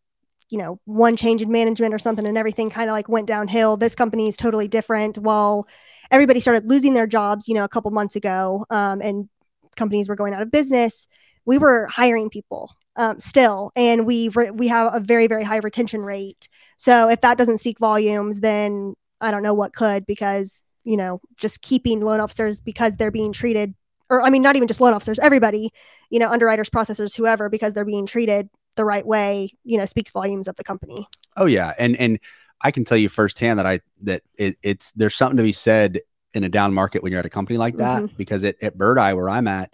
you 0.50 0.58
know 0.58 0.78
one 0.86 1.14
change 1.14 1.40
in 1.40 1.52
management 1.52 1.94
or 1.94 1.98
something 2.00 2.26
and 2.26 2.38
everything 2.38 2.70
kind 2.70 2.88
of 2.88 2.94
like 2.94 3.06
went 3.06 3.26
downhill 3.26 3.76
this 3.76 3.94
company 3.94 4.28
is 4.28 4.34
totally 4.34 4.66
different 4.66 5.18
while 5.18 5.68
everybody 6.10 6.40
started 6.40 6.64
losing 6.66 6.94
their 6.94 7.06
jobs 7.06 7.46
you 7.48 7.52
know 7.52 7.64
a 7.64 7.68
couple 7.68 7.90
months 7.90 8.16
ago 8.16 8.64
um, 8.70 9.02
and 9.02 9.28
companies 9.76 10.08
were 10.08 10.16
going 10.16 10.32
out 10.32 10.40
of 10.40 10.50
business 10.50 11.06
we 11.48 11.56
were 11.56 11.86
hiring 11.86 12.28
people 12.28 12.76
um, 12.96 13.18
still, 13.18 13.72
and 13.74 14.06
we 14.06 14.28
re- 14.28 14.50
we 14.50 14.68
have 14.68 14.94
a 14.94 15.00
very 15.00 15.26
very 15.26 15.42
high 15.42 15.56
retention 15.56 16.02
rate. 16.02 16.48
So 16.76 17.08
if 17.08 17.22
that 17.22 17.38
doesn't 17.38 17.58
speak 17.58 17.78
volumes, 17.78 18.40
then 18.40 18.94
I 19.20 19.30
don't 19.30 19.42
know 19.42 19.54
what 19.54 19.74
could 19.74 20.06
because 20.06 20.62
you 20.84 20.96
know 20.96 21.20
just 21.38 21.62
keeping 21.62 22.00
loan 22.00 22.20
officers 22.20 22.60
because 22.60 22.96
they're 22.96 23.10
being 23.10 23.32
treated 23.32 23.74
or 24.10 24.22
I 24.22 24.30
mean, 24.30 24.42
not 24.42 24.56
even 24.56 24.68
just 24.68 24.80
loan 24.80 24.94
officers, 24.94 25.18
everybody, 25.18 25.70
you 26.10 26.18
know, 26.18 26.28
underwriters, 26.28 26.70
processors, 26.70 27.16
whoever, 27.16 27.48
because 27.48 27.74
they're 27.74 27.84
being 27.84 28.06
treated 28.06 28.48
the 28.76 28.84
right 28.84 29.06
way, 29.06 29.50
you 29.64 29.76
know, 29.78 29.86
speaks 29.86 30.10
volumes 30.10 30.48
of 30.48 30.56
the 30.56 30.64
company. 30.64 31.08
Oh 31.36 31.46
yeah, 31.46 31.72
and 31.78 31.96
and 31.96 32.18
I 32.62 32.70
can 32.70 32.84
tell 32.84 32.98
you 32.98 33.08
firsthand 33.08 33.58
that 33.58 33.66
I 33.66 33.80
that 34.02 34.22
it, 34.36 34.56
it's 34.62 34.92
there's 34.92 35.14
something 35.14 35.38
to 35.38 35.42
be 35.42 35.52
said 35.52 36.00
in 36.34 36.44
a 36.44 36.48
down 36.48 36.74
market 36.74 37.02
when 37.02 37.10
you're 37.10 37.20
at 37.20 37.26
a 37.26 37.30
company 37.30 37.58
like 37.58 37.76
that 37.78 38.02
mm-hmm. 38.02 38.16
because 38.16 38.44
it, 38.44 38.58
at 38.60 38.76
Birdeye 38.76 39.14
where 39.14 39.30
I'm 39.30 39.48
at, 39.48 39.72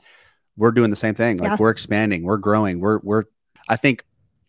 we're 0.57 0.73
doing 0.73 0.91
the 0.91 0.97
same 0.97 1.15
thing. 1.15 1.39
Like 1.39 1.51
yeah. 1.51 1.57
we're 1.59 1.71
expanding, 1.71 2.23
we're 2.23 2.39
growing, 2.39 2.81
we're 2.81 2.99
we're. 3.03 3.25
I 3.69 3.77
think 3.77 4.05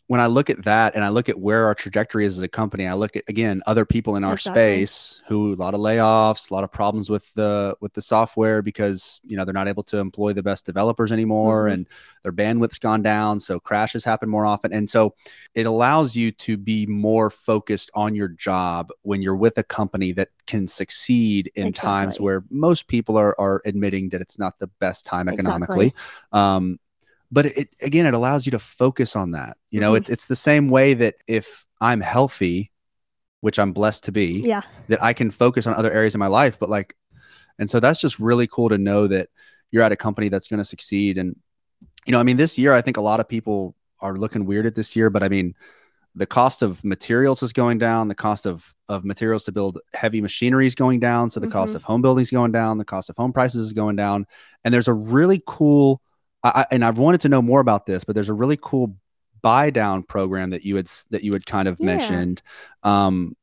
when 0.07 0.21
I 0.21 0.27
look 0.27 0.51
at 0.51 0.63
that 0.63 0.93
and 0.93 1.03
I 1.03 1.09
look 1.09 1.29
at 1.29 1.39
where 1.39 1.65
our 1.65 1.73
trajectory 1.73 2.25
is 2.25 2.37
as 2.37 2.43
a 2.43 2.47
company, 2.47 2.85
I 2.85 2.93
look 2.93 3.15
at 3.15 3.23
again 3.27 3.63
other 3.65 3.85
people 3.85 4.15
in 4.15 4.23
our 4.23 4.33
exactly. 4.33 4.85
space 4.85 5.21
who 5.27 5.53
a 5.53 5.55
lot 5.55 5.73
of 5.73 5.79
layoffs, 5.79 6.51
a 6.51 6.53
lot 6.53 6.63
of 6.63 6.71
problems 6.71 7.09
with 7.09 7.33
the 7.33 7.75
with 7.81 7.93
the 7.93 8.01
software 8.01 8.61
because 8.61 9.19
you 9.23 9.35
know 9.35 9.45
they're 9.45 9.53
not 9.53 9.67
able 9.67 9.83
to 9.83 9.97
employ 9.97 10.33
the 10.33 10.43
best 10.43 10.65
developers 10.65 11.11
anymore 11.11 11.65
mm-hmm. 11.65 11.73
and 11.73 11.87
their 12.21 12.31
bandwidth's 12.31 12.79
gone 12.79 13.01
down, 13.01 13.39
so 13.39 13.59
crashes 13.59 14.03
happen 14.03 14.29
more 14.29 14.45
often. 14.45 14.73
And 14.73 14.89
so 14.89 15.15
it 15.53 15.65
allows 15.65 16.15
you 16.15 16.31
to 16.31 16.57
be 16.57 16.85
more 16.85 17.29
focused 17.29 17.91
on 17.93 18.15
your 18.15 18.27
job 18.27 18.91
when 19.03 19.21
you're 19.21 19.35
with 19.35 19.57
a 19.57 19.63
company 19.63 20.11
that 20.13 20.29
can 20.47 20.67
succeed 20.67 21.51
in 21.55 21.67
exactly. 21.67 21.87
times 21.87 22.19
where 22.19 22.43
most 22.51 22.87
people 22.87 23.17
are 23.17 23.35
are 23.39 23.61
admitting 23.65 24.09
that 24.09 24.21
it's 24.21 24.37
not 24.37 24.59
the 24.59 24.67
best 24.79 25.05
time 25.05 25.27
economically. 25.29 25.87
Exactly. 25.87 26.39
Um, 26.39 26.79
but 27.35 27.45
it 27.47 27.69
again 27.81 28.05
it 28.05 28.13
allows 28.13 28.47
you 28.47 28.51
to 28.51 28.57
focus 28.57 29.15
on 29.15 29.31
that 29.31 29.57
you 29.69 29.79
know 29.79 29.89
mm-hmm. 29.91 29.97
it's, 29.97 30.09
it's 30.09 30.25
the 30.25 30.35
same 30.35 30.69
way 30.69 30.95
that 30.95 31.15
if 31.27 31.65
i'm 31.81 32.01
healthy 32.01 32.71
which 33.41 33.59
i'm 33.59 33.73
blessed 33.73 34.05
to 34.05 34.11
be 34.11 34.41
yeah 34.45 34.61
that 34.87 35.03
i 35.03 35.13
can 35.13 35.29
focus 35.29 35.67
on 35.67 35.75
other 35.75 35.91
areas 35.91 36.15
of 36.15 36.19
my 36.19 36.27
life 36.27 36.57
but 36.57 36.69
like 36.69 36.95
and 37.59 37.69
so 37.69 37.79
that's 37.79 37.99
just 37.99 38.19
really 38.19 38.47
cool 38.47 38.69
to 38.69 38.77
know 38.77 39.05
that 39.05 39.29
you're 39.69 39.83
at 39.83 39.91
a 39.91 39.97
company 39.97 40.29
that's 40.29 40.47
going 40.47 40.57
to 40.57 40.65
succeed 40.65 41.17
and 41.17 41.35
you 42.05 42.11
know 42.11 42.19
i 42.19 42.23
mean 42.23 42.37
this 42.37 42.57
year 42.57 42.73
i 42.73 42.81
think 42.81 42.97
a 42.97 43.01
lot 43.01 43.19
of 43.19 43.27
people 43.27 43.75
are 43.99 44.15
looking 44.15 44.45
weird 44.45 44.65
at 44.65 44.73
this 44.73 44.95
year 44.95 45.09
but 45.09 45.21
i 45.21 45.27
mean 45.27 45.53
the 46.17 46.25
cost 46.25 46.61
of 46.61 46.81
materials 46.85 47.43
is 47.43 47.51
going 47.51 47.77
down 47.77 48.07
the 48.07 48.15
cost 48.15 48.45
of 48.45 48.73
of 48.87 49.03
materials 49.03 49.43
to 49.43 49.51
build 49.51 49.79
heavy 49.93 50.21
machinery 50.21 50.65
is 50.65 50.75
going 50.75 51.01
down 51.01 51.29
so 51.29 51.41
the 51.41 51.47
mm-hmm. 51.47 51.53
cost 51.53 51.75
of 51.75 51.83
home 51.83 52.01
building 52.01 52.21
is 52.21 52.31
going 52.31 52.53
down 52.53 52.77
the 52.77 52.85
cost 52.85 53.09
of 53.09 53.17
home 53.17 53.33
prices 53.33 53.65
is 53.65 53.73
going 53.73 53.97
down 53.97 54.25
and 54.63 54.73
there's 54.73 54.87
a 54.87 54.93
really 54.93 55.43
cool 55.45 56.01
I, 56.45 56.65
and 56.71 56.85
I've 56.85 56.97
wanted 56.97 57.21
to 57.21 57.29
know 57.29 57.41
more 57.41 57.59
about 57.59 57.85
this, 57.85 58.03
but 58.03 58.15
there's 58.15 58.29
a 58.29 58.33
really 58.33 58.57
cool 58.61 58.95
buy 59.41 59.69
down 59.69 60.03
program 60.03 60.51
that 60.51 60.63
you 60.63 60.75
had 60.75 60.89
that 61.11 61.23
you 61.23 61.33
had 61.33 61.45
kind 61.45 61.67
of 61.67 61.79
yeah. 61.79 61.85
mentioned. 61.85 62.41
Um, 62.83 63.35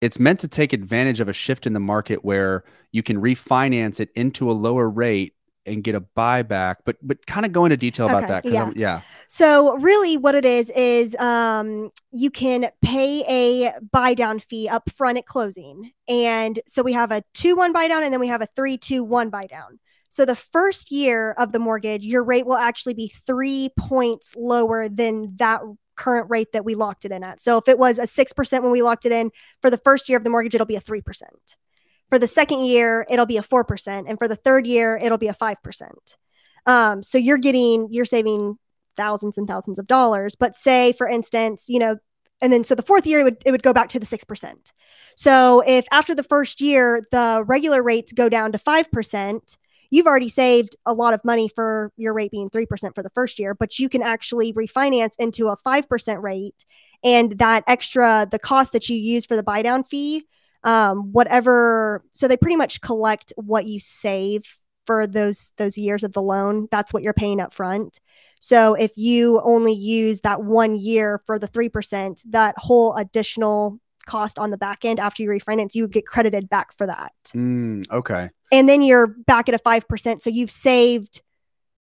it's 0.00 0.18
meant 0.18 0.40
to 0.40 0.48
take 0.48 0.72
advantage 0.72 1.20
of 1.20 1.28
a 1.28 1.32
shift 1.32 1.66
in 1.66 1.72
the 1.72 1.80
market 1.80 2.24
where 2.24 2.64
you 2.92 3.02
can 3.02 3.20
refinance 3.20 4.00
it 4.00 4.10
into 4.14 4.50
a 4.50 4.52
lower 4.52 4.88
rate 4.88 5.34
and 5.66 5.84
get 5.84 5.94
a 5.94 6.00
buyback 6.00 6.76
but 6.86 6.96
but 7.02 7.24
kind 7.26 7.44
of 7.44 7.52
go 7.52 7.66
into 7.66 7.76
detail 7.76 8.06
about 8.06 8.24
okay, 8.24 8.32
that 8.32 8.44
yeah. 8.46 8.64
I'm, 8.64 8.72
yeah 8.74 9.00
so 9.28 9.76
really 9.76 10.16
what 10.16 10.34
it 10.34 10.46
is 10.46 10.70
is 10.70 11.14
um 11.16 11.90
you 12.10 12.30
can 12.30 12.70
pay 12.80 13.22
a 13.28 13.72
buy 13.92 14.14
down 14.14 14.38
fee 14.38 14.70
up 14.70 14.90
front 14.90 15.18
at 15.18 15.26
closing 15.26 15.92
and 16.08 16.58
so 16.66 16.82
we 16.82 16.94
have 16.94 17.12
a 17.12 17.22
2-1 17.34 17.74
buy 17.74 17.88
down 17.88 18.02
and 18.02 18.12
then 18.12 18.20
we 18.20 18.28
have 18.28 18.40
a 18.40 18.48
3-2-1 18.58 19.30
buy 19.30 19.46
down 19.46 19.78
so 20.10 20.24
the 20.24 20.34
first 20.34 20.90
year 20.90 21.32
of 21.38 21.52
the 21.52 21.60
mortgage, 21.60 22.04
your 22.04 22.24
rate 22.24 22.44
will 22.44 22.56
actually 22.56 22.94
be 22.94 23.08
three 23.26 23.70
points 23.78 24.34
lower 24.36 24.88
than 24.88 25.36
that 25.36 25.62
current 25.96 26.28
rate 26.28 26.52
that 26.52 26.64
we 26.64 26.74
locked 26.74 27.04
it 27.04 27.12
in 27.12 27.22
at. 27.22 27.40
So 27.40 27.58
if 27.58 27.68
it 27.68 27.78
was 27.78 27.98
a 27.98 28.02
6% 28.02 28.62
when 28.62 28.72
we 28.72 28.82
locked 28.82 29.06
it 29.06 29.12
in, 29.12 29.30
for 29.62 29.70
the 29.70 29.76
first 29.76 30.08
year 30.08 30.18
of 30.18 30.24
the 30.24 30.30
mortgage, 30.30 30.54
it'll 30.54 30.66
be 30.66 30.76
a 30.76 30.80
3%. 30.80 31.02
For 32.08 32.18
the 32.18 32.26
second 32.26 32.64
year, 32.64 33.06
it'll 33.08 33.26
be 33.26 33.36
a 33.36 33.42
4%. 33.42 34.04
And 34.08 34.18
for 34.18 34.26
the 34.26 34.34
third 34.34 34.66
year, 34.66 34.98
it'll 35.00 35.18
be 35.18 35.28
a 35.28 35.34
5%. 35.34 35.90
Um, 36.66 37.02
so 37.02 37.16
you're 37.16 37.38
getting, 37.38 37.88
you're 37.90 38.04
saving 38.04 38.58
thousands 38.96 39.38
and 39.38 39.46
thousands 39.46 39.78
of 39.78 39.86
dollars. 39.86 40.34
But 40.34 40.56
say, 40.56 40.92
for 40.92 41.06
instance, 41.08 41.66
you 41.68 41.78
know, 41.78 41.96
and 42.40 42.52
then 42.52 42.64
so 42.64 42.74
the 42.74 42.82
fourth 42.82 43.06
year 43.06 43.20
it 43.20 43.24
would, 43.24 43.42
it 43.46 43.52
would 43.52 43.62
go 43.62 43.72
back 43.72 43.90
to 43.90 44.00
the 44.00 44.06
6%. 44.06 44.72
So 45.14 45.62
if 45.66 45.86
after 45.92 46.14
the 46.14 46.22
first 46.22 46.60
year 46.60 47.06
the 47.12 47.44
regular 47.46 47.82
rates 47.82 48.12
go 48.12 48.28
down 48.28 48.52
to 48.52 48.58
5%, 48.58 49.56
you've 49.90 50.06
already 50.06 50.28
saved 50.28 50.76
a 50.86 50.94
lot 50.94 51.14
of 51.14 51.24
money 51.24 51.48
for 51.48 51.92
your 51.96 52.14
rate 52.14 52.30
being 52.30 52.48
3% 52.48 52.94
for 52.94 53.02
the 53.02 53.10
first 53.10 53.38
year, 53.38 53.54
but 53.54 53.78
you 53.78 53.88
can 53.88 54.02
actually 54.02 54.52
refinance 54.52 55.12
into 55.18 55.48
a 55.48 55.56
5% 55.56 56.22
rate. 56.22 56.64
And 57.02 57.38
that 57.38 57.64
extra 57.66 58.28
the 58.30 58.38
cost 58.38 58.72
that 58.72 58.88
you 58.88 58.96
use 58.96 59.26
for 59.26 59.36
the 59.36 59.42
buy 59.42 59.62
down 59.62 59.84
fee 59.84 60.26
um, 60.62 61.10
whatever 61.12 62.04
so 62.12 62.28
they 62.28 62.36
pretty 62.36 62.56
much 62.56 62.82
collect 62.82 63.32
what 63.36 63.64
you 63.64 63.80
save 63.80 64.58
for 64.84 65.06
those 65.06 65.52
those 65.56 65.78
years 65.78 66.04
of 66.04 66.12
the 66.12 66.20
loan. 66.20 66.68
That's 66.70 66.92
what 66.92 67.02
you're 67.02 67.14
paying 67.14 67.40
up 67.40 67.54
front 67.54 67.98
so 68.40 68.72
if 68.72 68.92
you 68.96 69.40
only 69.44 69.74
use 69.74 70.20
that 70.20 70.42
one 70.42 70.74
year 70.74 71.22
for 71.26 71.38
the 71.38 71.46
3% 71.46 72.22
that 72.30 72.54
whole 72.56 72.96
additional 72.96 73.78
cost 74.10 74.38
on 74.38 74.50
the 74.50 74.56
back 74.66 74.84
end 74.84 74.98
after 74.98 75.22
you 75.22 75.28
refinance 75.30 75.74
you 75.74 75.82
would 75.84 75.92
get 75.92 76.06
credited 76.06 76.48
back 76.48 76.68
for 76.76 76.86
that 76.86 77.12
Mm, 77.34 77.84
okay. 77.90 78.30
and 78.50 78.68
then 78.68 78.82
you're 78.82 79.06
back 79.06 79.48
at 79.48 79.54
a 79.54 79.58
5% 79.58 80.20
so 80.22 80.28
you've 80.30 80.50
saved 80.50 81.22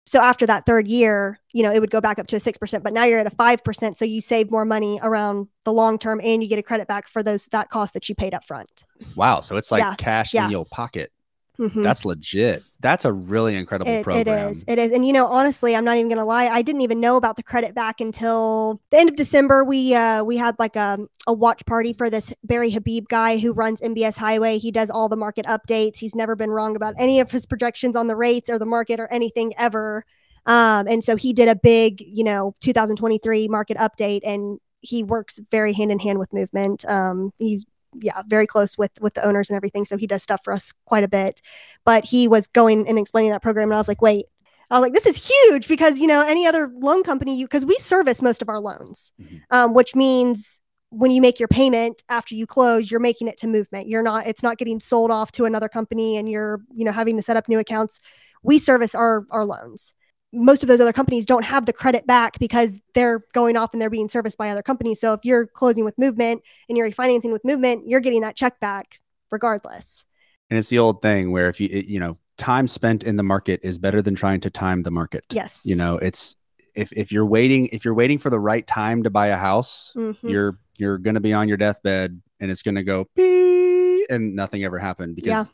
so 0.07 0.19
after 0.19 0.45
that 0.45 0.65
third 0.65 0.87
year 0.87 1.39
you 1.53 1.63
know 1.63 1.71
it 1.71 1.79
would 1.79 1.89
go 1.91 2.01
back 2.01 2.17
up 2.19 2.27
to 2.27 2.35
a 2.35 2.39
6% 2.39 2.83
but 2.83 2.93
now 2.93 3.05
you're 3.05 3.19
at 3.19 3.25
a 3.31 3.35
5% 3.35 3.97
so 3.97 4.05
you 4.05 4.21
save 4.21 4.51
more 4.51 4.65
money 4.65 4.99
around 5.01 5.47
the 5.63 5.73
long 5.73 5.97
term 5.97 6.19
and 6.23 6.43
you 6.43 6.49
get 6.49 6.59
a 6.59 6.63
credit 6.63 6.87
back 6.87 7.07
for 7.07 7.21
those 7.23 7.45
that 7.47 7.69
cost 7.69 7.93
that 7.93 8.07
you 8.09 8.15
paid 8.15 8.33
up 8.33 8.43
front 8.45 8.83
Wow. 9.15 9.41
So 9.41 9.57
it's 9.57 9.71
like 9.71 9.81
Yeah, 9.81 9.95
cash 9.95 10.33
yeah. 10.33 10.45
in 10.45 10.51
your 10.51 10.65
pocket. 10.65 11.11
Mhm. 11.59 11.83
That's 11.83 12.05
legit. 12.05 12.63
That's 12.79 13.05
a 13.05 13.11
really 13.11 13.55
incredible 13.55 13.91
It, 13.91 13.99
it 13.99 14.03
program. 14.03 14.49
is. 14.49 14.63
It 14.67 14.77
is. 14.77 14.91
And 14.91 15.05
you 15.05 15.13
know, 15.13 15.25
honestly, 15.25 15.75
I'm 15.75 15.85
not 15.85 15.97
even 15.97 16.09
gonna 16.09 16.25
lie. 16.25 16.47
I 16.47 16.61
didn't 16.61 16.81
even 16.81 16.99
know 16.99 17.15
about 17.17 17.35
the 17.35 17.43
credit 17.43 17.73
back 17.73 18.01
until 18.01 18.81
the 18.91 18.99
end 18.99 19.09
of 19.09 19.15
December. 19.15 19.63
We 19.63 19.93
uh 19.95 20.23
we 20.23 20.37
had 20.37 20.55
like 20.59 20.75
a, 20.75 20.99
a 21.27 21.33
watch 21.33 21.65
party 21.65 21.93
for 21.93 22.09
this 22.09 22.33
Barry 22.43 22.69
Habib 22.71 23.07
guy 23.07 23.37
who 23.37 23.53
runs 23.53 23.81
MBS 23.81 24.17
Highway. 24.17 24.57
He 24.57 24.71
does 24.71 24.89
all 24.89 25.09
the 25.09 25.17
market 25.17 25.45
updates. 25.45 25.97
He's 25.97 26.15
never 26.15 26.35
been 26.35 26.49
wrong 26.51 26.75
about 26.75 26.93
any 26.97 27.19
of 27.19 27.31
his 27.31 27.45
projections 27.45 27.95
on 27.95 28.07
the 28.07 28.15
rates 28.15 28.49
or 28.49 28.59
the 28.59 28.65
market 28.65 28.99
or 28.99 29.07
anything 29.11 29.53
ever. 29.57 30.03
Um, 30.45 30.87
and 30.87 31.03
so 31.03 31.15
he 31.15 31.33
did 31.33 31.47
a 31.47 31.55
big, 31.55 32.01
you 32.01 32.23
know, 32.23 32.55
2023 32.61 33.47
market 33.47 33.77
update 33.77 34.21
and 34.23 34.59
he 34.81 35.03
works 35.03 35.39
very 35.49 35.73
hand 35.73 35.91
in 35.91 35.97
hand 35.97 36.19
with 36.19 36.31
movement. 36.31 36.85
Um, 36.87 37.31
he's 37.39 37.65
yeah, 37.99 38.21
very 38.27 38.47
close 38.47 38.77
with 38.77 38.91
with 39.01 39.13
the 39.13 39.25
owners 39.25 39.49
and 39.49 39.57
everything. 39.57 39.85
So 39.85 39.97
he 39.97 40.07
does 40.07 40.23
stuff 40.23 40.41
for 40.43 40.53
us 40.53 40.73
quite 40.85 41.03
a 41.03 41.07
bit. 41.07 41.41
But 41.85 42.05
he 42.05 42.27
was 42.27 42.47
going 42.47 42.87
and 42.87 42.97
explaining 42.99 43.31
that 43.31 43.41
program, 43.41 43.69
and 43.69 43.75
I 43.75 43.77
was 43.77 43.87
like, 43.87 44.01
wait. 44.01 44.25
I 44.71 44.79
was 44.79 44.81
like, 44.81 44.93
this 44.93 45.05
is 45.05 45.29
huge 45.29 45.67
because 45.67 45.99
you 45.99 46.07
know 46.07 46.21
any 46.21 46.47
other 46.47 46.71
loan 46.73 47.03
company, 47.03 47.37
you 47.37 47.45
because 47.45 47.67
we 47.67 47.75
service 47.75 48.19
most 48.21 48.41
of 48.41 48.49
our 48.49 48.59
loans, 48.59 49.11
Mhm. 49.21 49.41
um, 49.51 49.73
which 49.75 49.93
means 49.95 50.59
when 50.89 51.11
you 51.11 51.21
make 51.21 51.39
your 51.39 51.47
payment 51.47 52.01
after 52.09 52.33
you 52.33 52.47
close, 52.47 52.89
you're 52.89 52.99
making 52.99 53.27
it 53.27 53.37
to 53.37 53.47
movement. 53.47 53.87
You're 53.87 54.01
not, 54.01 54.25
it's 54.25 54.41
not 54.41 54.57
getting 54.57 54.79
sold 54.79 55.11
off 55.11 55.31
to 55.33 55.45
another 55.45 55.69
company, 55.69 56.17
and 56.17 56.27
you're 56.27 56.61
you 56.73 56.83
know 56.83 56.91
having 56.91 57.15
to 57.15 57.21
set 57.21 57.37
up 57.37 57.47
new 57.47 57.59
accounts. 57.59 57.99
We 58.41 58.57
service 58.57 58.95
our 58.95 59.25
our 59.29 59.45
loans. 59.45 59.93
Most 60.35 60.63
of 60.63 60.67
those 60.67 60.79
other 60.81 60.93
companies 60.93 61.25
don't 61.25 61.45
have 61.45 61.65
the 61.65 61.73
credit 61.73 62.05
back 62.05 62.37
because 62.39 62.81
they're 62.93 63.23
going 63.33 63.57
off 63.57 63.73
and 63.73 63.81
they're 63.81 63.89
being 63.89 64.09
serviced 64.09 64.37
by 64.37 64.49
other 64.49 64.61
companies. 64.61 64.99
So 64.99 65.13
if 65.13 65.23
you're 65.23 65.47
closing 65.47 65.85
with 65.85 65.97
movement 65.97 66.41
and 66.69 66.77
you're 66.77 66.89
refinancing 66.89 67.31
with 67.31 67.43
movement, 67.45 67.87
you're 67.87 68.01
getting 68.01 68.21
that 68.21 68.35
check 68.35 68.59
back 68.59 68.99
regardless. 69.31 70.05
And 70.49 70.59
it's 70.59 70.69
the 70.69 70.79
old 70.79 71.01
thing 71.01 71.31
where 71.31 71.49
if 71.49 71.59
you, 71.59 71.69
it- 71.71 71.85
you 71.85 71.99
know, 71.99 72.17
time 72.37 72.67
spent 72.67 73.01
in 73.03 73.15
the 73.15 73.23
market 73.23 73.61
is 73.63 73.77
better 73.77 74.01
than 74.01 74.13
trying 74.13 74.41
to 74.41 74.49
time 74.49 74.83
the 74.83 74.91
market. 74.91 75.25
Yes. 75.31 75.63
You 75.65 75.75
know, 75.75 75.97
it's 75.97 76.35
if 76.75 76.91
if 76.91 77.09
you're 77.11 77.25
waiting 77.25 77.67
if 77.67 77.85
you're 77.85 77.93
waiting 77.93 78.17
for 78.17 78.29
the 78.29 78.39
right 78.39 78.67
time 78.67 79.03
to 79.03 79.09
buy 79.09 79.27
a 79.27 79.37
house, 79.37 79.93
Mhm. 79.95 80.17
you're 80.21 80.59
you're 80.77 80.97
going 80.97 81.13
to 81.13 81.21
be 81.21 81.31
on 81.31 81.47
your 81.47 81.55
deathbed 81.55 82.21
and 82.41 82.51
it's 82.51 82.61
going 82.61 82.75
to 82.75 82.83
go 82.83 83.07
beep 83.15 84.05
and 84.09 84.35
nothing 84.35 84.65
ever 84.65 84.77
happened 84.77 85.15
because 85.15 85.29
Yeah. 85.29 85.45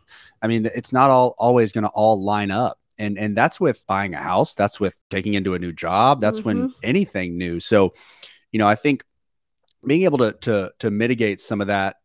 I 0.42 0.48
mean, 0.48 0.68
it's 0.74 0.92
not 0.92 1.12
all 1.12 1.36
always 1.38 1.72
going 1.72 1.84
to 1.84 1.92
all 1.92 2.24
line 2.24 2.50
up. 2.50 2.80
And 3.02 3.18
and 3.18 3.36
that's 3.36 3.60
with 3.60 3.84
buying 3.88 4.14
a 4.14 4.18
house, 4.18 4.54
that's 4.56 4.80
with 4.80 4.96
taking 5.10 5.34
into 5.34 5.54
a 5.56 5.60
new 5.60 5.74
job, 5.74 6.22
that's 6.22 6.44
when 6.44 6.58
Mm-hmm. 6.58 6.80
anything 6.84 7.38
new. 7.38 7.60
So, 7.60 7.94
you 8.52 8.60
know, 8.60 8.68
I 8.68 8.76
think 8.76 9.04
being 9.86 10.04
able 10.04 10.20
to 10.20 10.34
to 10.42 10.72
to 10.80 10.92
mitigate 10.92 11.42
some 11.42 11.60
of 11.62 11.68
that 11.68 11.98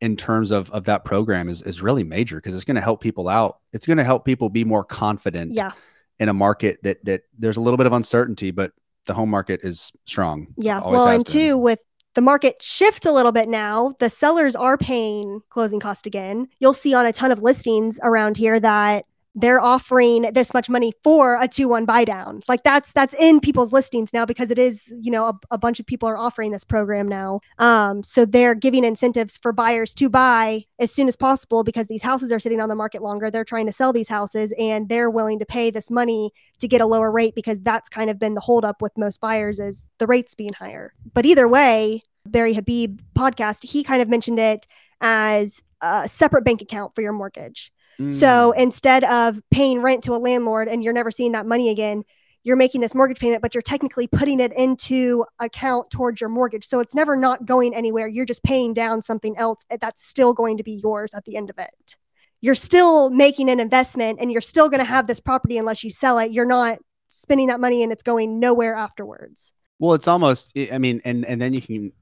in 0.00 0.16
terms 0.16 0.50
of 0.50 0.70
of 0.70 0.84
that 0.84 1.04
program 1.04 1.48
is 1.48 1.60
is 1.62 1.82
really 1.82 2.04
major 2.04 2.36
because 2.36 2.54
it's 2.54 2.64
going 2.64 2.76
to 2.76 2.80
help 2.80 3.00
people 3.00 3.28
out. 3.28 3.58
It's 3.72 3.86
going 3.86 3.98
to 3.98 4.04
help 4.04 4.24
people 4.24 4.48
be 4.48 4.64
more 4.64 4.84
confident 4.84 5.52
Yeah. 5.52 5.72
in 6.18 6.28
a 6.28 6.34
market 6.34 6.82
that 6.84 7.04
that 7.04 7.22
there's 7.38 7.56
a 7.58 7.60
little 7.60 7.76
bit 7.76 7.86
of 7.86 7.92
uncertainty, 7.92 8.50
but 8.50 8.72
the 9.06 9.14
home 9.14 9.30
market 9.30 9.60
is 9.62 9.92
strong. 10.06 10.46
Yeah. 10.56 10.80
Well, 10.80 11.06
and 11.08 11.24
been. 11.24 11.32
two, 11.32 11.58
with 11.58 11.84
the 12.14 12.20
market 12.22 12.62
shift 12.62 13.06
a 13.06 13.12
little 13.12 13.32
bit 13.32 13.48
now, 13.48 13.94
the 14.00 14.08
sellers 14.10 14.56
are 14.56 14.76
paying 14.78 15.40
closing 15.50 15.80
cost 15.80 16.06
again. 16.06 16.48
You'll 16.58 16.74
see 16.74 16.94
on 16.94 17.04
a 17.06 17.12
ton 17.12 17.30
of 17.30 17.42
listings 17.42 18.00
around 18.02 18.36
here 18.36 18.58
that 18.60 19.04
they're 19.34 19.60
offering 19.60 20.22
this 20.32 20.52
much 20.52 20.68
money 20.68 20.92
for 21.04 21.36
a 21.36 21.46
2-1 21.46 21.86
buy 21.86 22.04
down. 22.04 22.42
Like 22.48 22.62
that's 22.62 22.92
that's 22.92 23.14
in 23.14 23.40
people's 23.40 23.72
listings 23.72 24.12
now 24.12 24.24
because 24.24 24.50
it 24.50 24.58
is, 24.58 24.92
you 25.00 25.10
know, 25.10 25.26
a, 25.26 25.34
a 25.52 25.58
bunch 25.58 25.78
of 25.78 25.86
people 25.86 26.08
are 26.08 26.16
offering 26.16 26.50
this 26.50 26.64
program 26.64 27.06
now. 27.06 27.40
Um, 27.58 28.02
so 28.02 28.24
they're 28.24 28.54
giving 28.54 28.84
incentives 28.84 29.36
for 29.36 29.52
buyers 29.52 29.94
to 29.94 30.08
buy 30.08 30.64
as 30.78 30.90
soon 30.90 31.08
as 31.08 31.16
possible 31.16 31.62
because 31.62 31.86
these 31.86 32.02
houses 32.02 32.32
are 32.32 32.40
sitting 32.40 32.60
on 32.60 32.68
the 32.68 32.74
market 32.74 33.02
longer. 33.02 33.30
They're 33.30 33.44
trying 33.44 33.66
to 33.66 33.72
sell 33.72 33.92
these 33.92 34.08
houses 34.08 34.52
and 34.58 34.88
they're 34.88 35.10
willing 35.10 35.38
to 35.38 35.46
pay 35.46 35.70
this 35.70 35.90
money 35.90 36.32
to 36.60 36.68
get 36.68 36.80
a 36.80 36.86
lower 36.86 37.12
rate 37.12 37.34
because 37.34 37.60
that's 37.60 37.88
kind 37.88 38.10
of 38.10 38.18
been 38.18 38.34
the 38.34 38.40
holdup 38.40 38.82
with 38.82 38.96
most 38.98 39.20
buyers 39.20 39.60
is 39.60 39.88
the 39.98 40.06
rates 40.06 40.34
being 40.34 40.52
higher. 40.52 40.94
But 41.14 41.26
either 41.26 41.46
way, 41.46 42.02
Barry 42.26 42.54
Habib 42.54 43.00
podcast, 43.16 43.64
he 43.64 43.84
kind 43.84 44.02
of 44.02 44.08
mentioned 44.08 44.38
it 44.38 44.66
as 45.00 45.62
a 45.80 46.08
separate 46.08 46.44
bank 46.44 46.62
account 46.62 46.94
for 46.94 47.02
your 47.02 47.12
mortgage. 47.12 47.72
So 48.06 48.52
Mm. 48.56 48.58
instead 48.58 49.04
of 49.04 49.42
paying 49.50 49.82
rent 49.82 50.04
to 50.04 50.14
a 50.14 50.18
landlord 50.18 50.68
and 50.68 50.84
you're 50.84 50.92
never 50.92 51.10
seeing 51.10 51.32
that 51.32 51.46
money 51.46 51.68
again, 51.70 52.04
you're 52.44 52.56
making 52.56 52.80
this 52.80 52.94
mortgage 52.94 53.18
payment, 53.18 53.42
but 53.42 53.54
you're 53.54 53.62
technically 53.62 54.06
putting 54.06 54.38
it 54.38 54.52
into 54.52 55.24
account 55.40 55.90
towards 55.90 56.20
your 56.20 56.30
mortgage. 56.30 56.66
So 56.66 56.78
it's 56.80 56.94
never 56.94 57.16
not 57.16 57.44
going 57.44 57.74
anywhere. 57.74 58.06
You're 58.06 58.24
just 58.24 58.44
paying 58.44 58.72
down 58.72 59.02
something 59.02 59.36
else 59.36 59.64
that's 59.80 60.06
still 60.06 60.32
going 60.32 60.56
to 60.58 60.62
be 60.62 60.80
yours 60.82 61.10
at 61.14 61.24
the 61.24 61.36
end 61.36 61.50
of 61.50 61.58
it. 61.58 61.96
You're 62.40 62.54
still 62.54 63.10
making 63.10 63.50
an 63.50 63.58
investment 63.58 64.18
and 64.20 64.30
you're 64.30 64.40
still 64.40 64.68
going 64.68 64.78
to 64.78 64.84
have 64.84 65.08
this 65.08 65.18
property 65.18 65.58
unless 65.58 65.82
you 65.82 65.90
sell 65.90 66.18
it. 66.18 66.30
You're 66.30 66.46
not 66.46 66.78
spending 67.08 67.48
that 67.48 67.58
money 67.58 67.82
and 67.82 67.90
it's 67.90 68.04
going 68.04 68.38
nowhere 68.38 68.76
afterwards. 68.76 69.52
Well, 69.80 69.94
it's 69.94 70.06
almost. 70.06 70.52
I 70.56 70.78
mean, 70.78 71.00
and 71.04 71.24
and 71.24 71.42
then 71.42 71.52
you 71.52 71.60
can. 71.60 71.92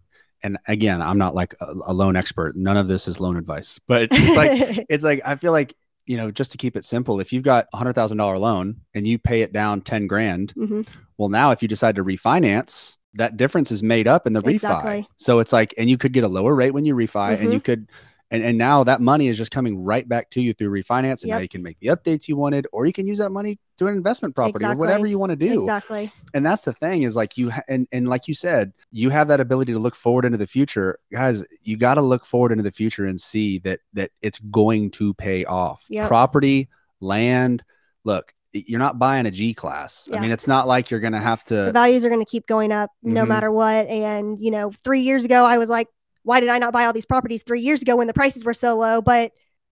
And 0.43 0.59
again, 0.69 1.01
I'm 1.01 1.17
not 1.17 1.35
like 1.35 1.55
a, 1.61 1.73
a 1.87 1.95
loan 1.95 2.15
expert. 2.15 2.55
None 2.57 2.77
of 2.77 2.89
this 2.89 3.09
is 3.09 3.19
loan 3.21 3.39
advice, 3.39 3.81
but 3.89 4.09
it's 4.13 4.37
like 4.37 4.85
it's 4.91 5.05
like 5.05 5.23
I 5.25 5.37
feel 5.37 5.53
like 5.53 5.75
you 6.07 6.17
know 6.17 6.31
just 6.31 6.53
to 6.53 6.59
keep 6.59 6.77
it 6.77 6.85
simple. 6.85 7.21
If 7.21 7.33
you've 7.33 7.43
got 7.43 7.67
a 7.73 7.77
hundred 7.77 7.95
thousand 7.95 8.19
dollar 8.19 8.39
loan 8.39 8.81
and 8.95 9.07
you 9.07 9.19
pay 9.19 9.43
it 9.43 9.53
down 9.53 9.81
ten 9.83 10.07
grand, 10.07 10.55
Mhm. 10.57 10.87
well, 11.19 11.29
now 11.29 11.51
if 11.51 11.63
you 11.63 11.69
decide 11.69 11.97
to 11.97 12.05
refinance, 12.05 12.97
that 13.15 13.37
difference 13.37 13.71
is 13.73 13.83
made 13.83 14.07
up 14.07 14.27
in 14.27 14.33
the 14.33 14.41
refi. 14.41 14.83
So 15.17 15.39
it's 15.39 15.53
like, 15.53 15.75
and 15.79 15.89
you 15.89 15.97
could 15.99 16.13
get 16.13 16.25
a 16.25 16.29
lower 16.29 16.55
rate 16.55 16.73
when 16.73 16.85
you 16.85 16.95
refi, 16.95 17.39
and 17.39 17.49
Mhm. 17.51 17.53
you 17.53 17.61
could. 17.61 17.89
And, 18.33 18.43
and 18.43 18.59
now 18.59 18.83
that 18.85 19.01
money 19.01 19.29
is 19.29 19.39
just 19.39 19.53
coming 19.53 19.85
right 19.85 20.09
back 20.09 20.31
to 20.31 20.41
you 20.43 20.53
through 20.53 20.71
refinance, 20.71 21.23
and 21.23 21.31
now 21.31 21.39
you 21.39 21.49
can 21.49 21.63
make 21.63 21.79
the 21.79 21.89
updates 21.89 22.27
you 22.27 22.37
wanted, 22.37 22.67
or 22.73 22.85
you 22.85 22.93
can 22.93 23.07
use 23.07 23.19
that 23.19 23.31
money 23.31 23.59
to 23.79 23.87
an 23.87 23.95
investment 23.95 24.35
property 24.35 24.65
or 24.65 24.75
whatever 24.75 25.07
you 25.07 25.17
want 25.19 25.31
to 25.31 25.37
do 25.37 25.53
Exactly. 25.61 26.11
and 26.35 26.45
that's 26.45 26.65
the 26.65 26.73
thing 26.73 27.03
is 27.05 27.15
like 27.15 27.37
you 27.37 27.51
ha- 27.51 27.61
and 27.69 27.87
and 27.93 28.09
like 28.09 28.27
you 28.27 28.33
said 28.35 28.73
you 28.91 29.11
have 29.11 29.29
that 29.29 29.39
ability 29.39 29.71
to 29.75 29.79
look 29.79 29.95
forward 29.95 30.25
into 30.25 30.39
the 30.39 30.47
future 30.47 30.99
guys 31.13 31.45
you 31.63 31.77
got 31.77 31.95
to 31.95 32.01
look 32.01 32.25
forward 32.25 32.53
into 32.53 32.65
the 32.65 32.71
future 32.73 33.05
and 33.05 33.21
see 33.21 33.59
that 33.59 33.81
that 33.93 34.11
it's 34.23 34.39
going 34.39 34.91
to 34.93 35.13
pay 35.15 35.45
off 35.45 35.85
Yep. 35.91 36.09
property 36.09 36.69
land 37.01 37.63
look 38.05 38.33
you're 38.55 38.81
not 38.81 38.99
buying 38.99 39.27
a 39.27 39.31
g 39.31 39.53
class 39.53 40.09
Yeah. 40.11 40.17
i 40.17 40.21
mean 40.21 40.31
it's 40.31 40.49
not 40.49 40.67
like 40.67 40.91
you're 40.91 41.01
gonna 41.01 41.21
have 41.21 41.45
to. 41.45 41.55
the 41.55 41.73
values 41.73 42.03
are 42.05 42.09
going 42.09 42.25
to 42.25 42.31
keep 42.31 42.47
going 42.47 42.73
up 42.73 42.91
no 43.03 43.25
Mhm. 43.25 43.29
matter 43.29 43.53
what. 43.53 43.87
And, 43.89 44.39
you 44.41 44.51
know, 44.51 44.73
three 44.83 45.01
years 45.01 45.25
ago, 45.27 45.45
I 45.45 45.59
was 45.59 45.69
like, 45.69 45.89
why 46.27 46.41
did 46.41 46.49
I 46.51 46.59
not 46.59 46.73
buy 46.73 46.85
all 46.85 46.93
these 46.93 47.07
properties 47.07 47.43
three 47.43 47.61
years 47.61 47.81
ago 47.83 47.97
when 47.97 48.07
the 48.07 48.13
prices 48.15 48.45
were 48.45 48.55
so 48.55 48.77
low? 48.77 49.01
But 49.01 49.33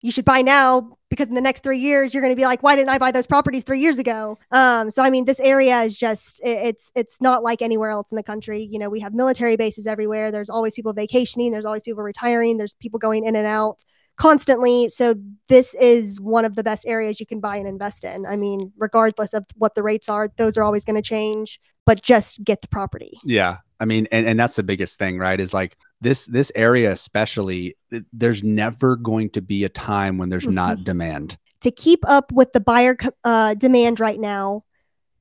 you 0.03 0.11
should 0.11 0.25
buy 0.25 0.43
now 0.43 0.97
because 1.11 1.29
in 1.29 1.35
the 1.35 1.41
next 1.41 1.63
three 1.63 1.79
years, 1.79 2.13
you're 2.13 2.21
going 2.23 2.33
to 2.33 2.37
be 2.37 2.45
like, 2.45 2.63
why 2.63 2.77
didn't 2.77 2.91
I 2.91 2.99
buy 2.99 3.11
those 3.13 3.27
properties 3.27 3.65
three 3.65 3.81
years 3.81 3.99
ago? 3.99 4.39
Um, 4.53 4.91
so, 4.91 5.03
I 5.03 5.11
mean, 5.11 5.25
this 5.25 5.41
area 5.41 5.81
is 5.83 5.97
just, 5.97 6.41
it- 6.45 6.59
it's, 6.69 6.91
it's 6.95 7.21
not 7.21 7.43
like 7.43 7.63
anywhere 7.63 7.91
else 7.91 8.13
in 8.13 8.17
the 8.17 8.23
country. 8.23 8.69
You 8.71 8.79
know, 8.79 8.89
we 8.91 9.01
have 9.01 9.15
military 9.15 9.57
bases 9.57 9.87
everywhere. 9.87 10.31
There's 10.31 10.51
always 10.51 10.75
people 10.75 10.93
vacationing. 10.93 11.51
There's 11.51 11.65
always 11.65 11.83
people 11.83 12.03
retiring. 12.03 12.59
There's 12.59 12.75
people 12.75 12.99
going 12.99 13.25
in 13.27 13.35
and 13.37 13.47
out 13.47 13.83
constantly. 14.17 14.89
So 14.89 15.15
this 15.49 15.75
is 15.75 16.21
one 16.21 16.45
of 16.45 16.57
the 16.57 16.65
best 16.65 16.87
areas 16.87 17.19
you 17.21 17.27
can 17.27 17.41
buy 17.41 17.57
and 17.57 17.67
invest 17.69 18.05
in. 18.05 18.27
I 18.27 18.37
mean, 18.37 18.73
regardless 18.79 19.35
of 19.35 19.45
what 19.57 19.75
the 19.75 19.83
rates 19.83 20.09
are, 20.09 20.31
those 20.37 20.57
are 20.57 20.63
always 20.63 20.85
going 20.85 20.97
to 20.97 21.03
change. 21.03 21.59
but 21.87 22.03
just 22.03 22.43
get 22.45 22.61
the 22.63 22.69
property. 22.69 23.17
Yeah. 23.25 23.59
I 23.79 23.85
mean, 23.85 24.09
and, 24.11 24.27
and 24.27 24.41
that's 24.41 24.57
the 24.57 24.63
biggest 24.63 24.99
thing, 24.99 25.19
right? 25.19 25.39
Is 25.39 25.55
like 25.55 25.77
this 26.01 26.27
this 26.27 26.53
area 26.55 26.93
especially, 26.93 27.77
there's 28.13 28.43
never 28.43 28.97
going 28.97 29.31
to 29.31 29.43
be 29.43 29.65
a 29.65 29.69
time 29.69 30.19
when 30.19 30.29
there's 30.29 30.47
not 30.47 30.85
demand. 30.85 31.39
To 31.61 31.71
keep 31.71 32.01
up 32.07 32.31
with 32.33 32.53
the 32.53 32.61
buyer 32.61 32.97
uh, 33.25 33.55
demand 33.55 33.99
right 33.99 34.21
now, 34.21 34.65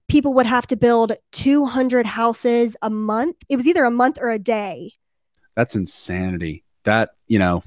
people 0.07 0.33
would 0.33 0.45
have 0.45 0.67
to 0.67 0.75
build 0.75 1.13
200 1.31 2.05
houses 2.05 2.75
a 2.81 2.89
month. 2.89 3.37
It 3.49 3.55
was 3.55 3.67
either 3.67 3.85
a 3.85 3.91
month 3.91 4.19
or 4.21 4.29
a 4.29 4.39
day. 4.39 4.91
That's 5.55 5.75
insanity. 5.75 6.63
That, 6.83 7.11
you 7.27 7.39
know, 7.39 7.63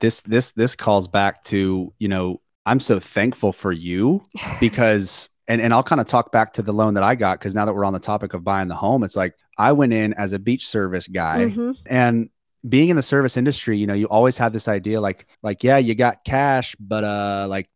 this 0.00 0.20
this 0.22 0.52
this 0.52 0.76
calls 0.76 1.08
back 1.08 1.42
to, 1.44 1.92
you 1.98 2.08
know, 2.08 2.40
I'm 2.66 2.80
so 2.80 3.00
thankful 3.00 3.52
for 3.52 3.72
you 3.72 4.22
because 4.60 5.28
and 5.48 5.60
and 5.60 5.72
I'll 5.72 5.82
kind 5.82 6.00
of 6.00 6.06
talk 6.06 6.30
back 6.30 6.52
to 6.54 6.62
the 6.62 6.72
loan 6.72 6.94
that 6.94 7.02
I 7.02 7.14
got 7.14 7.38
because 7.38 7.54
now 7.54 7.64
that 7.64 7.72
we're 7.74 7.84
on 7.86 7.94
the 7.94 7.98
topic 7.98 8.34
of 8.34 8.44
buying 8.44 8.68
the 8.68 8.76
home, 8.76 9.02
it's 9.02 9.16
like 9.16 9.34
I 9.58 9.72
went 9.72 9.92
in 9.92 10.12
as 10.14 10.32
a 10.32 10.38
beach 10.38 10.68
service 10.68 11.08
guy 11.08 11.46
Mhm. 11.46 11.76
and 11.86 12.30
being 12.68 12.88
in 12.90 12.96
the 12.96 13.02
service 13.02 13.36
industry, 13.36 13.78
you 13.78 13.86
know, 13.86 13.94
you 13.94 14.06
always 14.08 14.36
have 14.38 14.52
this 14.52 14.68
idea 14.68 15.00
like 15.00 15.26
like 15.42 15.64
yeah, 15.64 15.78
you 15.78 15.94
got 15.94 16.24
cash, 16.24 16.76
but 16.78 17.04
uh 17.04 17.46
like 17.48 17.68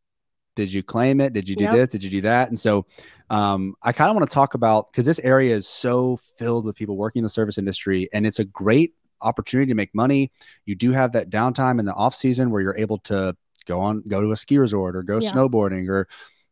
did 0.57 0.73
you 0.73 0.83
claim 0.83 1.21
it? 1.21 1.33
Did 1.33 1.49
you 1.49 1.57
do 1.57 1.65
Yep. 1.65 1.73
this? 1.73 1.89
Did 1.89 2.05
you 2.05 2.11
do 2.11 2.21
that? 2.23 2.49
And 2.49 2.59
so 2.59 2.87
um 3.31 3.75
I 3.83 3.93
kind 3.93 4.11
of 4.11 4.17
want 4.17 4.29
to 4.29 4.35
talk 4.35 4.55
about 4.55 4.93
cuz 4.93 5.05
this 5.07 5.19
area 5.21 5.55
is 5.55 5.67
so 5.69 6.19
filled 6.39 6.65
with 6.65 6.77
people 6.77 6.97
working 6.97 7.21
in 7.21 7.25
the 7.25 7.31
service 7.31 7.59
industry 7.59 8.09
and 8.13 8.27
it's 8.27 8.39
a 8.39 8.45
great 8.45 8.95
opportunity 9.23 9.71
to 9.71 9.75
make 9.75 9.95
money. 9.95 10.31
You 10.67 10.75
do 10.75 10.93
have 10.93 11.13
that 11.13 11.31
downtime 11.31 11.79
in 11.81 11.87
the 11.87 11.95
off 11.95 12.15
season 12.15 12.51
where 12.51 12.61
you're 12.61 12.77
able 12.77 12.99
to 13.01 13.37
go 13.67 13.81
on 13.81 14.03
go 14.07 14.21
to 14.21 14.31
a 14.33 14.37
ski 14.37 14.59
resort 14.59 14.95
or 14.97 15.03
go 15.03 15.19
Yeah. 15.19 15.33
snowboarding 15.33 15.89
or 15.89 16.07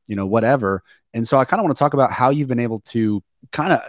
you 0.08 0.16
know 0.16 0.26
whatever. 0.26 0.82
And 1.14 1.28
so 1.28 1.36
I 1.36 1.44
kind 1.44 1.60
of 1.60 1.64
want 1.64 1.76
to 1.76 1.78
talk 1.78 1.94
about 1.94 2.10
how 2.10 2.30
you've 2.30 2.48
been 2.48 2.58
able 2.58 2.80
to 2.80 3.22
kind 3.52 3.72
of 3.72 3.80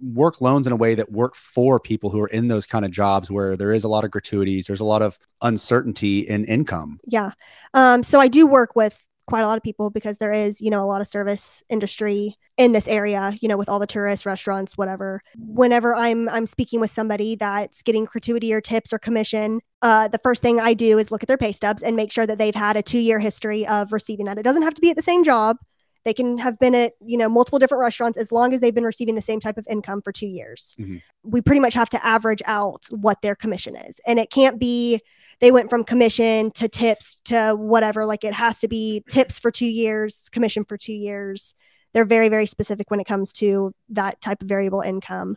work 0.00 0.40
loans 0.40 0.66
in 0.66 0.72
a 0.72 0.76
way 0.76 0.94
that 0.94 1.10
work 1.12 1.34
for 1.34 1.78
people 1.80 2.10
who 2.10 2.20
are 2.20 2.28
in 2.28 2.48
those 2.48 2.66
kind 2.66 2.84
of 2.84 2.90
jobs 2.90 3.30
where 3.30 3.56
there 3.56 3.72
is 3.72 3.84
a 3.84 3.88
lot 3.88 4.04
of 4.04 4.10
gratuities, 4.10 4.66
there's 4.66 4.80
a 4.80 4.84
lot 4.84 5.02
of 5.02 5.18
uncertainty 5.42 6.20
in 6.20 6.44
income. 6.44 7.00
Yeah. 7.06 7.30
Um, 7.74 8.02
so 8.02 8.20
I 8.20 8.28
do 8.28 8.46
work 8.46 8.76
with 8.76 9.04
quite 9.28 9.42
a 9.42 9.46
lot 9.46 9.58
of 9.58 9.62
people 9.62 9.90
because 9.90 10.16
there 10.16 10.32
is, 10.32 10.60
you 10.60 10.70
know, 10.70 10.82
a 10.82 10.86
lot 10.86 11.00
of 11.00 11.06
service 11.06 11.62
industry 11.68 12.34
in 12.56 12.72
this 12.72 12.88
area, 12.88 13.36
you 13.40 13.48
know, 13.48 13.58
with 13.58 13.68
all 13.68 13.78
the 13.78 13.86
tourists, 13.86 14.24
restaurants, 14.24 14.76
whatever. 14.76 15.20
Whenever 15.36 15.94
I'm 15.94 16.28
I'm 16.30 16.46
speaking 16.46 16.80
with 16.80 16.90
somebody 16.90 17.36
that's 17.36 17.82
getting 17.82 18.06
gratuity 18.06 18.52
or 18.52 18.60
tips 18.60 18.92
or 18.92 18.98
commission, 18.98 19.60
uh, 19.82 20.08
the 20.08 20.18
first 20.18 20.42
thing 20.42 20.58
I 20.58 20.74
do 20.74 20.98
is 20.98 21.10
look 21.10 21.22
at 21.22 21.28
their 21.28 21.36
pay 21.36 21.52
stubs 21.52 21.82
and 21.82 21.94
make 21.94 22.10
sure 22.10 22.26
that 22.26 22.38
they've 22.38 22.54
had 22.54 22.76
a 22.76 22.82
two 22.82 22.98
year 22.98 23.18
history 23.18 23.66
of 23.68 23.92
receiving 23.92 24.24
that. 24.26 24.38
It 24.38 24.42
doesn't 24.42 24.62
have 24.62 24.74
to 24.74 24.80
be 24.80 24.90
at 24.90 24.96
the 24.96 25.02
same 25.02 25.22
job. 25.22 25.58
They 26.04 26.14
can 26.14 26.38
have 26.38 26.58
been 26.58 26.74
at, 26.74 26.92
you 27.04 27.18
know, 27.18 27.28
multiple 27.28 27.58
different 27.58 27.80
restaurants 27.80 28.18
as 28.18 28.32
long 28.32 28.54
as 28.54 28.60
they've 28.60 28.74
been 28.74 28.84
receiving 28.84 29.14
the 29.14 29.22
same 29.22 29.40
type 29.40 29.58
of 29.58 29.66
income 29.68 30.02
for 30.02 30.12
two 30.12 30.26
years. 30.26 30.74
Mhm. 30.78 31.02
We 31.22 31.40
pretty 31.40 31.60
much 31.60 31.74
have 31.74 31.90
to 31.90 32.06
average 32.06 32.42
out 32.46 32.86
what 32.90 33.20
their 33.22 33.34
commission 33.34 33.76
is. 33.76 34.00
And 34.06 34.18
it 34.18 34.30
can't 34.30 34.58
be 34.58 35.00
they 35.40 35.52
went 35.52 35.70
from 35.70 35.84
commission 35.84 36.50
to 36.52 36.68
tips 36.68 37.16
to 37.26 37.52
whatever. 37.52 38.04
Like 38.04 38.24
it 38.24 38.34
has 38.34 38.58
to 38.60 38.68
be 38.68 39.04
tips 39.08 39.38
for 39.38 39.50
two 39.50 39.66
years, 39.66 40.28
commission 40.30 40.64
for 40.64 40.76
two 40.76 40.94
years. 40.94 41.54
They're 41.94 42.04
very, 42.04 42.28
very 42.28 42.46
specific 42.46 42.90
when 42.90 43.00
it 43.00 43.06
comes 43.06 43.32
to 43.34 43.72
that 43.90 44.20
type 44.20 44.42
of 44.42 44.48
variable 44.48 44.80
income. 44.80 45.36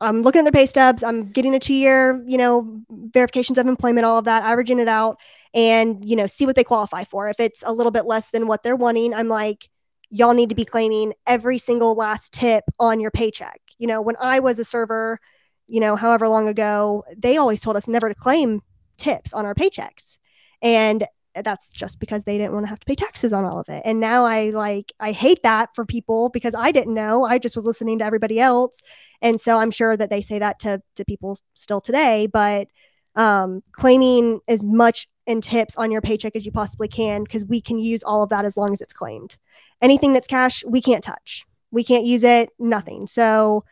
I'm 0.00 0.22
looking 0.22 0.40
at 0.40 0.44
their 0.44 0.52
pay 0.52 0.66
stubs. 0.66 1.02
I'm 1.02 1.28
getting 1.28 1.54
a 1.54 1.60
two 1.60 1.74
year, 1.74 2.22
you 2.26 2.38
know, 2.38 2.80
verifications 2.90 3.58
of 3.58 3.66
employment, 3.66 4.04
all 4.04 4.18
of 4.18 4.24
that, 4.24 4.42
averaging 4.42 4.78
it 4.78 4.88
out 4.88 5.20
and, 5.54 6.04
you 6.08 6.16
know, 6.16 6.26
see 6.26 6.46
what 6.46 6.56
they 6.56 6.64
qualify 6.64 7.04
for. 7.04 7.28
If 7.28 7.38
it's 7.38 7.62
a 7.64 7.72
little 7.72 7.92
bit 7.92 8.06
less 8.06 8.30
than 8.30 8.46
what 8.46 8.62
they're 8.62 8.76
wanting, 8.76 9.14
I'm 9.14 9.28
like, 9.28 9.68
y'all 10.12 10.34
need 10.34 10.50
to 10.50 10.54
be 10.54 10.64
claiming 10.64 11.14
every 11.26 11.56
single 11.56 11.94
last 11.94 12.32
tip 12.32 12.64
on 12.78 13.00
your 13.00 13.10
paycheck. 13.10 13.60
You 13.78 13.86
know, 13.86 14.02
when 14.02 14.14
I 14.20 14.40
was 14.40 14.58
a 14.58 14.64
server, 14.64 15.18
you 15.66 15.80
know, 15.80 15.96
however 15.96 16.28
long 16.28 16.48
ago, 16.48 17.02
they 17.16 17.38
always 17.38 17.60
told 17.60 17.76
us 17.76 17.88
never 17.88 18.10
to 18.10 18.14
claim 18.14 18.60
tips 18.98 19.32
on 19.32 19.46
our 19.46 19.54
paychecks. 19.54 20.18
And 20.60 21.06
that's 21.34 21.72
just 21.72 21.98
because 21.98 22.24
they 22.24 22.36
didn't 22.36 22.52
want 22.52 22.66
to 22.66 22.68
have 22.68 22.80
to 22.80 22.84
pay 22.84 22.94
taxes 22.94 23.32
on 23.32 23.46
all 23.46 23.58
of 23.58 23.70
it. 23.70 23.80
And 23.86 24.00
now 24.00 24.26
I 24.26 24.50
like 24.50 24.92
I 25.00 25.12
hate 25.12 25.42
that 25.44 25.70
for 25.74 25.86
people 25.86 26.28
because 26.28 26.54
I 26.54 26.72
didn't 26.72 26.92
know. 26.92 27.24
I 27.24 27.38
just 27.38 27.56
was 27.56 27.64
listening 27.64 27.98
to 28.00 28.04
everybody 28.04 28.38
else. 28.38 28.82
And 29.22 29.40
so 29.40 29.56
I'm 29.56 29.70
sure 29.70 29.96
that 29.96 30.10
they 30.10 30.20
say 30.20 30.38
that 30.40 30.60
to 30.60 30.82
to 30.96 31.06
people 31.06 31.38
still 31.54 31.80
today, 31.80 32.26
but 32.26 32.68
um 33.16 33.62
claiming 33.72 34.40
as 34.46 34.62
much 34.62 35.08
in 35.26 35.40
tips 35.40 35.76
on 35.76 35.90
your 35.90 36.00
paycheck 36.00 36.34
as 36.34 36.44
you 36.44 36.52
possibly 36.52 36.88
can 36.88 37.22
because 37.22 37.44
we 37.44 37.60
can 37.60 37.78
use 37.78 38.02
all 38.02 38.22
of 38.22 38.30
that 38.30 38.44
as 38.44 38.56
long 38.56 38.72
as 38.72 38.80
it's 38.80 38.92
claimed. 38.92 39.36
Anything 39.80 40.12
that's 40.12 40.26
cash, 40.26 40.64
we 40.66 40.80
can't 40.80 41.02
touch. 41.02 41.44
We 41.70 41.84
can't 41.84 42.04
use 42.04 42.24
it, 42.24 42.50
nothing. 42.58 43.06
So 43.06 43.64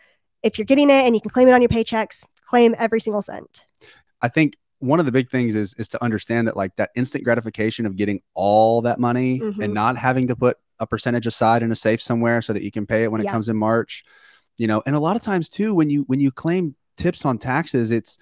if 0.42 0.59
you're 0.59 0.64
getting 0.64 0.90
it 0.90 1.05
and 1.05 1.14
you 1.14 1.20
can 1.20 1.30
claim 1.30 1.48
it 1.48 1.53
on 1.53 1.61
your 1.61 1.68
paychecks, 1.68 2.24
claim 2.46 2.74
every 2.78 3.01
single 3.01 3.22
cent. 3.22 3.64
I 4.22 4.28
think 4.28 4.57
one 4.78 5.01
of 5.01 5.07
the 5.07 5.12
big 5.12 5.28
things 5.28 5.55
is 5.55 5.74
is 5.74 5.88
to 5.88 6.03
understand 6.03 6.48
that 6.48 6.57
like 6.57 6.74
that 6.76 6.90
instant 6.96 7.24
gratification 7.24 7.84
of 7.84 7.96
getting 7.96 8.22
all 8.34 8.80
that 8.82 8.98
money 8.98 9.40
Mhm. 9.40 9.62
and 9.62 9.74
not 9.74 9.96
having 9.96 10.28
to 10.28 10.36
put 10.36 10.57
a 10.78 10.86
percentage 10.86 11.26
aside 11.26 11.62
in 11.62 11.70
a 11.70 11.76
safe 11.76 12.01
somewhere 12.01 12.40
so 12.40 12.53
that 12.55 12.62
you 12.62 12.70
can 12.70 12.86
pay 12.86 13.03
it 13.03 13.12
when 13.12 13.20
it 13.20 13.26
comes 13.28 13.48
in 13.51 13.57
March. 13.57 14.05
You 14.57 14.66
know, 14.66 14.82
and 14.86 14.96
a 14.96 15.01
lot 15.01 15.16
of 15.16 15.22
times 15.22 15.48
too 15.48 15.74
when 15.74 15.90
you 15.90 16.05
when 16.05 16.20
you 16.20 16.30
claim 16.30 16.74
tips 16.96 17.24
on 17.26 17.36
taxes, 17.38 17.90
it's 17.92 18.18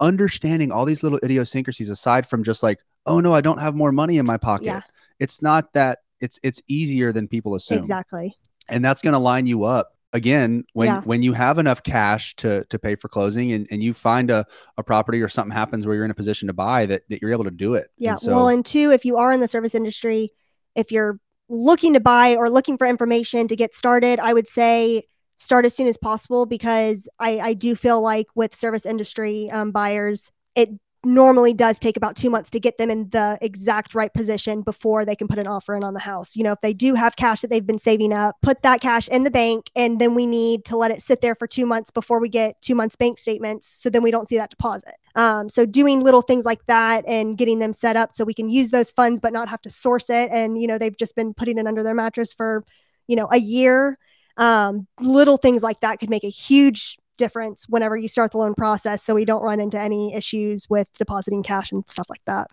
understanding 0.00 0.70
all 0.72 0.84
these 0.84 1.02
little 1.02 1.18
idiosyncrasies 1.22 1.90
aside 1.90 2.26
from 2.26 2.42
just 2.44 2.62
like, 2.62 2.78
oh 3.06 3.20
no, 3.20 3.32
I 3.34 3.40
don't 3.40 3.58
have 3.60 3.74
more 3.74 3.92
money 3.92 4.18
in 4.18 4.26
my 4.26 4.36
pocket. 4.36 4.66
Yeah. 4.66 4.80
It's 5.18 5.42
not 5.42 5.72
that 5.72 5.98
it's 6.20 6.38
it's 6.42 6.60
easier 6.68 7.12
than 7.12 7.28
people 7.28 7.54
assume 7.54 7.78
Exactly. 7.78 8.36
and 8.68 8.84
that's 8.84 9.02
going 9.02 9.12
to 9.12 9.18
line 9.18 9.46
you 9.46 9.64
up 9.64 9.92
again 10.12 10.64
when 10.72 10.86
Yeah. 10.86 11.00
when 11.02 11.22
you 11.22 11.32
have 11.32 11.58
enough 11.58 11.82
cash 11.82 12.34
to 12.36 12.64
to 12.66 12.78
pay 12.78 12.94
for 12.96 13.08
closing 13.08 13.52
and, 13.52 13.66
and 13.70 13.82
you 13.82 13.92
find 13.94 14.30
a, 14.30 14.46
a 14.76 14.82
property 14.82 15.20
or 15.20 15.28
something 15.28 15.52
happens 15.52 15.86
where 15.86 15.94
you're 15.94 16.04
in 16.04 16.10
a 16.10 16.14
position 16.14 16.46
to 16.48 16.52
buy 16.52 16.86
that, 16.86 17.02
that 17.08 17.20
you're 17.22 17.30
able 17.32 17.44
to 17.44 17.50
do 17.50 17.74
it 17.74 17.88
Yeah. 17.98 18.14
So 18.16 18.34
well, 18.34 18.48
and 18.48 18.64
two, 18.64 18.90
if 18.90 19.04
you 19.04 19.16
are 19.16 19.32
in 19.32 19.40
the 19.40 19.48
service 19.48 19.74
industry, 19.74 20.32
if 20.74 20.90
you're 20.90 21.20
looking 21.48 21.94
to 21.94 22.00
buy 22.00 22.36
or 22.36 22.50
looking 22.50 22.76
for 22.76 22.86
information 22.86 23.48
to 23.48 23.56
get 23.56 23.74
started, 23.74 24.18
I 24.20 24.32
would 24.32 24.48
say 24.48 25.04
start 25.38 25.64
as 25.64 25.74
soon 25.74 25.86
as 25.86 25.96
possible 25.96 26.46
because 26.46 27.08
I, 27.18 27.38
I 27.38 27.54
do 27.54 27.74
feel 27.74 28.02
like 28.02 28.26
with 28.34 28.54
service 28.54 28.84
industry 28.84 29.50
um, 29.50 29.70
buyers, 29.70 30.30
it 30.54 30.70
normally 31.04 31.54
does 31.54 31.78
take 31.78 31.96
about 31.96 32.16
two 32.16 32.28
months 32.28 32.50
to 32.50 32.58
get 32.58 32.76
them 32.76 32.90
in 32.90 33.08
the 33.10 33.38
exact 33.40 33.94
right 33.94 34.12
position 34.12 34.62
before 34.62 35.04
they 35.04 35.14
can 35.14 35.28
put 35.28 35.38
an 35.38 35.46
offer 35.46 35.76
in 35.76 35.84
on 35.84 35.94
the 35.94 36.00
house. 36.00 36.34
You 36.34 36.42
know, 36.42 36.52
if 36.52 36.60
they 36.60 36.74
do 36.74 36.94
have 36.94 37.14
cash 37.14 37.40
that 37.40 37.50
they've 37.50 37.64
been 37.64 37.78
saving 37.78 38.12
up, 38.12 38.36
put 38.42 38.62
that 38.62 38.80
cash 38.80 39.06
in 39.08 39.22
the 39.22 39.30
bank, 39.30 39.70
and 39.76 40.00
then 40.00 40.14
we 40.14 40.26
need 40.26 40.64
to 40.66 40.76
let 40.76 40.90
it 40.90 41.00
sit 41.00 41.20
there 41.20 41.36
for 41.36 41.46
two 41.46 41.66
months 41.66 41.90
before 41.90 42.20
we 42.20 42.28
get 42.28 42.60
two 42.60 42.74
months 42.74 42.96
bank 42.96 43.18
statements. 43.20 43.68
So 43.68 43.90
then 43.90 44.02
we 44.02 44.10
don't 44.10 44.28
see 44.28 44.36
that 44.38 44.50
deposit. 44.50 44.96
Um, 45.14 45.48
so 45.48 45.64
doing 45.64 46.00
little 46.00 46.22
things 46.22 46.44
like 46.44 46.66
that 46.66 47.04
and 47.06 47.38
getting 47.38 47.60
them 47.60 47.72
set 47.72 47.96
up 47.96 48.14
so 48.14 48.24
we 48.24 48.34
can 48.34 48.50
use 48.50 48.70
those 48.70 48.90
funds 48.90 49.20
but 49.20 49.32
not 49.32 49.48
have 49.48 49.62
to 49.62 49.70
source 49.70 50.10
it. 50.10 50.30
And, 50.32 50.60
you 50.60 50.66
know, 50.66 50.78
they've 50.78 50.96
just 50.96 51.14
been 51.14 51.32
putting 51.32 51.58
it 51.58 51.66
under 51.66 51.82
their 51.82 51.94
mattress 51.94 52.32
for, 52.32 52.64
you 53.06 53.14
know, 53.14 53.28
a 53.30 53.38
year. 53.38 53.98
Um, 54.38 54.86
little 55.00 55.36
things 55.36 55.62
like 55.62 55.80
that 55.80 55.98
could 56.00 56.10
make 56.10 56.24
a 56.24 56.30
huge 56.30 56.96
difference 57.18 57.66
whenever 57.68 57.96
you 57.96 58.06
start 58.08 58.30
the 58.30 58.38
loan 58.38 58.54
process 58.54 59.02
so 59.02 59.12
we 59.14 59.24
don't 59.24 59.42
run 59.42 59.58
into 59.60 59.78
any 59.78 60.14
issues 60.14 60.70
with 60.70 60.88
depositing 60.96 61.42
cash 61.42 61.72
and 61.72 61.82
stuff 61.88 62.06
like 62.08 62.22
that. 62.26 62.46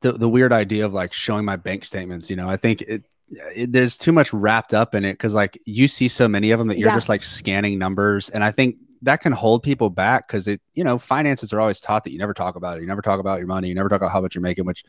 the, 0.00 0.12
the 0.12 0.28
weird 0.28 0.52
idea 0.52 0.86
of 0.86 0.94
like 0.94 1.12
showing 1.12 1.44
my 1.44 1.56
bank 1.56 1.84
statements 1.84 2.30
you 2.30 2.36
know 2.36 2.48
i 2.48 2.56
think 2.56 2.80
it, 2.80 3.04
it 3.54 3.70
there's 3.70 3.98
too 3.98 4.10
much 4.12 4.32
wrapped 4.32 4.72
up 4.72 4.94
in 4.94 5.04
it 5.04 5.12
because 5.12 5.34
like 5.34 5.60
you 5.66 5.86
see 5.86 6.08
so 6.08 6.26
many 6.26 6.50
of 6.50 6.58
them 6.58 6.68
that 6.68 6.78
you're 6.78 6.88
Yeah. 6.88 6.94
just 6.94 7.10
like 7.10 7.22
scanning 7.22 7.78
numbers 7.78 8.30
and 8.30 8.42
i 8.42 8.50
think 8.50 8.76
that 9.02 9.20
can 9.20 9.32
hold 9.32 9.62
people 9.62 9.90
back 9.90 10.26
because 10.26 10.48
it 10.48 10.62
you 10.74 10.82
know 10.82 10.96
finances 10.96 11.52
are 11.52 11.60
always 11.60 11.78
taught 11.80 12.04
that 12.04 12.12
you 12.12 12.18
never 12.18 12.32
talk 12.32 12.56
about 12.56 12.78
it 12.78 12.80
you 12.80 12.86
never 12.86 13.02
talk 13.02 13.20
about 13.20 13.38
your 13.38 13.46
money 13.48 13.68
you 13.68 13.74
never 13.74 13.90
talk 13.90 14.00
about 14.00 14.12
how 14.12 14.20
much 14.22 14.34
you're 14.34 14.40
making 14.40 14.64
which 14.64 14.82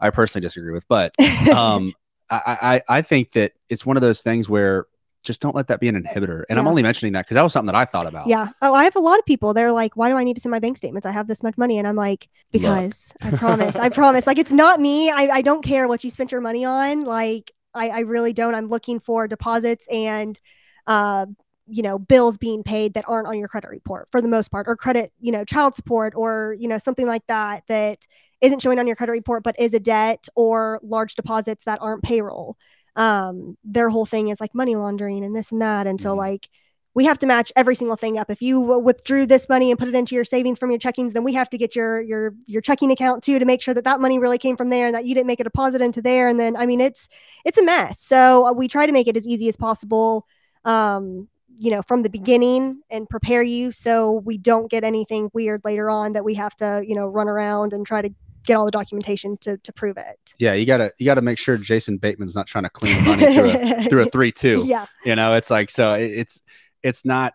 i 0.00 0.10
personally 0.10 0.42
disagree 0.44 0.72
with 0.72 0.86
but 0.88 1.14
um 1.52 1.92
I, 2.28 2.82
I 2.88 2.98
i 2.98 3.02
think 3.02 3.30
that 3.32 3.52
it's 3.68 3.86
one 3.86 3.96
of 3.96 4.00
those 4.00 4.22
things 4.22 4.48
where 4.48 4.86
just 5.26 5.42
don't 5.42 5.54
let 5.54 5.68
that 5.68 5.80
be 5.80 5.88
an 5.88 6.02
inhibitor 6.02 6.44
and 6.48 6.58
i'm 6.58 6.66
only 6.66 6.82
mentioning 6.82 7.12
that 7.12 7.26
because 7.26 7.34
that 7.34 7.42
was 7.42 7.52
something 7.52 7.66
that 7.66 7.74
i 7.74 7.84
thought 7.84 8.06
about 8.06 8.26
Yeah. 8.26 8.48
Oh, 8.62 8.74
I 8.74 8.84
have 8.84 8.96
a 8.96 9.00
lot 9.00 9.18
of 9.18 9.24
people. 9.24 9.54
They're 9.54 9.72
like, 9.72 9.96
why 9.96 10.08
do 10.08 10.16
I 10.16 10.24
need 10.24 10.34
to 10.34 10.40
send 10.40 10.50
my 10.50 10.58
bank 10.58 10.76
statements? 10.76 11.06
I 11.06 11.12
have 11.12 11.28
this 11.28 11.42
much 11.42 11.56
money. 11.56 11.78
And 11.78 11.86
I'm 11.86 11.96
like, 11.96 12.28
Look. 12.52 12.62
because 12.62 13.12
I 13.22 13.30
promise, 13.36 13.76
I 13.76 13.88
promise. 13.88 14.26
Like, 14.26 14.38
it's 14.38 14.52
not 14.52 14.80
me. 14.80 15.10
I, 15.10 15.28
I 15.32 15.42
don't 15.42 15.62
care 15.62 15.86
what 15.88 16.02
you 16.04 16.10
spent 16.10 16.32
your 16.32 16.40
money 16.40 16.64
on. 16.64 17.04
Like, 17.04 17.52
I, 17.74 17.88
I 17.88 18.00
really 18.00 18.32
don't. 18.32 18.54
I'm 18.54 18.66
looking 18.68 19.00
for 19.00 19.28
deposits 19.28 19.86
and, 19.88 20.38
uh, 20.86 21.26
you 21.68 21.82
know, 21.82 21.98
bills 21.98 22.36
being 22.36 22.62
paid 22.62 22.94
that 22.94 23.04
aren't 23.08 23.28
on 23.28 23.38
your 23.38 23.48
credit 23.48 23.70
report 23.70 24.08
for 24.10 24.20
the 24.20 24.28
most 24.28 24.50
part, 24.50 24.66
or 24.68 24.76
credit, 24.76 25.12
you 25.20 25.32
know, 25.32 25.44
child 25.44 25.74
support, 25.74 26.12
or, 26.16 26.56
you 26.58 26.68
know, 26.68 26.78
something 26.78 27.06
like 27.06 27.26
that 27.28 27.64
that 27.68 28.06
isn't 28.40 28.62
showing 28.62 28.78
on 28.78 28.86
your 28.86 28.96
credit 28.96 29.12
report, 29.12 29.42
but 29.42 29.56
is 29.58 29.74
a 29.74 29.80
debt 29.80 30.28
or 30.34 30.80
large 30.82 31.14
deposits 31.14 31.64
that 31.64 31.78
aren't 31.80 32.02
payroll. 32.02 32.56
Um, 32.96 33.56
their 33.62 33.90
whole 33.90 34.06
thing 34.06 34.28
is 34.28 34.40
like 34.40 34.54
money 34.54 34.74
laundering 34.74 35.24
and 35.24 35.36
this 35.36 35.52
and 35.52 35.60
that. 35.62 35.86
And 35.86 36.00
so, 36.00 36.14
Mhm. 36.14 36.18
like, 36.18 36.48
we 36.94 37.04
have 37.04 37.18
to 37.18 37.26
match 37.26 37.52
every 37.56 37.74
single 37.74 37.96
thing 37.96 38.18
up. 38.18 38.30
If 38.30 38.40
you 38.40 38.58
withdrew 38.58 39.26
this 39.26 39.50
money 39.50 39.70
and 39.70 39.78
put 39.78 39.88
it 39.88 39.94
into 39.94 40.14
your 40.14 40.24
savings 40.24 40.58
from 40.58 40.70
your 40.70 40.78
checkings, 40.80 41.12
then 41.12 41.24
we 41.24 41.34
have 41.34 41.50
to 41.50 41.58
get 41.58 41.76
your 41.76 42.00
your 42.00 42.34
your 42.46 42.62
checking 42.62 42.90
account 42.90 43.22
too 43.22 43.38
to 43.38 43.44
make 43.44 43.60
sure 43.60 43.74
that 43.74 43.84
that 43.84 44.00
money 44.00 44.18
really 44.18 44.38
came 44.38 44.56
from 44.56 44.70
there 44.70 44.86
and 44.86 44.94
that 44.94 45.04
you 45.04 45.14
didn't 45.14 45.26
make 45.26 45.40
a 45.40 45.44
deposit 45.44 45.82
into 45.82 46.00
there. 46.00 46.26
And 46.28 46.40
then 46.40 46.56
I 46.56 46.64
mean, 46.64 46.80
it's 46.80 47.08
it's 47.44 47.58
a 47.58 47.62
mess. 47.62 48.00
So 48.00 48.46
uh, 48.46 48.52
we 48.54 48.66
try 48.66 48.86
to 48.86 48.92
make 48.92 49.08
it 49.08 49.16
as 49.16 49.26
easy 49.26 49.46
as 49.48 49.58
possible. 49.58 50.26
Um, 50.64 51.28
you 51.58 51.70
know, 51.70 51.82
from 51.82 52.02
the 52.02 52.10
beginning 52.10 52.80
and 52.90 53.08
prepare 53.08 53.42
you 53.42 53.72
so 53.72 54.12
we 54.24 54.36
don't 54.38 54.70
get 54.70 54.84
anything 54.84 55.30
weird 55.32 55.62
later 55.64 55.88
on 55.88 56.12
that 56.12 56.24
we 56.24 56.34
have 56.34 56.54
to, 56.56 56.82
you 56.86 56.94
know, 56.94 57.06
run 57.06 57.28
around 57.28 57.72
and 57.72 57.86
try 57.86 58.02
to 58.02 58.10
get 58.46 58.56
all 58.56 58.64
the 58.64 58.70
documentation 58.70 59.36
to 59.38 59.58
to 59.58 59.72
prove 59.72 59.96
it. 59.96 60.34
Yeah, 60.38 60.54
you 60.54 60.64
gotta 60.66 60.92
you 60.98 61.04
gotta 61.06 61.22
make 61.22 61.38
sure 61.38 61.56
Jason 61.56 61.98
Bateman's 61.98 62.34
not 62.34 62.46
trying 62.46 62.64
to 62.64 62.70
clean 62.70 63.04
money 63.04 63.34
through 63.34 63.50
a 63.50 63.84
through 63.88 64.02
a 64.02 64.10
three 64.10 64.32
two. 64.32 64.64
Yeah. 64.66 64.86
You 65.04 65.16
know, 65.16 65.34
it's 65.34 65.50
like 65.50 65.70
so 65.70 65.92
it, 65.94 66.10
it's 66.10 66.42
it's 66.82 67.04
not 67.04 67.34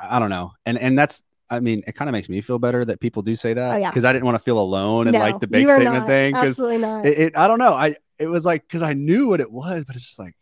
I 0.00 0.18
don't 0.18 0.30
know. 0.30 0.52
And 0.64 0.78
and 0.78 0.98
that's 0.98 1.22
I 1.50 1.60
mean, 1.60 1.82
it 1.86 1.92
kind 1.92 2.08
of 2.08 2.12
makes 2.12 2.30
me 2.30 2.40
feel 2.40 2.58
better 2.58 2.82
that 2.86 2.98
people 2.98 3.20
do 3.20 3.36
say 3.36 3.52
that 3.52 3.74
Oh, 3.74 3.76
yeah. 3.78 3.90
because 3.90 4.06
I 4.06 4.12
didn't 4.12 4.24
want 4.24 4.38
to 4.38 4.42
feel 4.42 4.58
alone 4.58 5.06
and 5.06 5.12
no, 5.14 5.18
like 5.18 5.38
the 5.38 5.46
big 5.46 5.68
statement 5.68 5.96
not. 5.98 6.06
thing 6.06 6.32
because 6.32 6.52
Absolutely 6.52 6.78
not. 6.78 7.04
it, 7.04 7.18
it 7.18 7.36
I 7.36 7.46
don't 7.46 7.58
know. 7.58 7.74
I 7.74 7.96
it 8.18 8.26
was 8.26 8.46
like 8.46 8.62
because 8.62 8.82
I 8.82 8.94
knew 8.94 9.28
what 9.28 9.40
it 9.40 9.50
was, 9.50 9.84
but 9.84 9.96
it's 9.96 10.06
just 10.06 10.18
like 10.18 10.34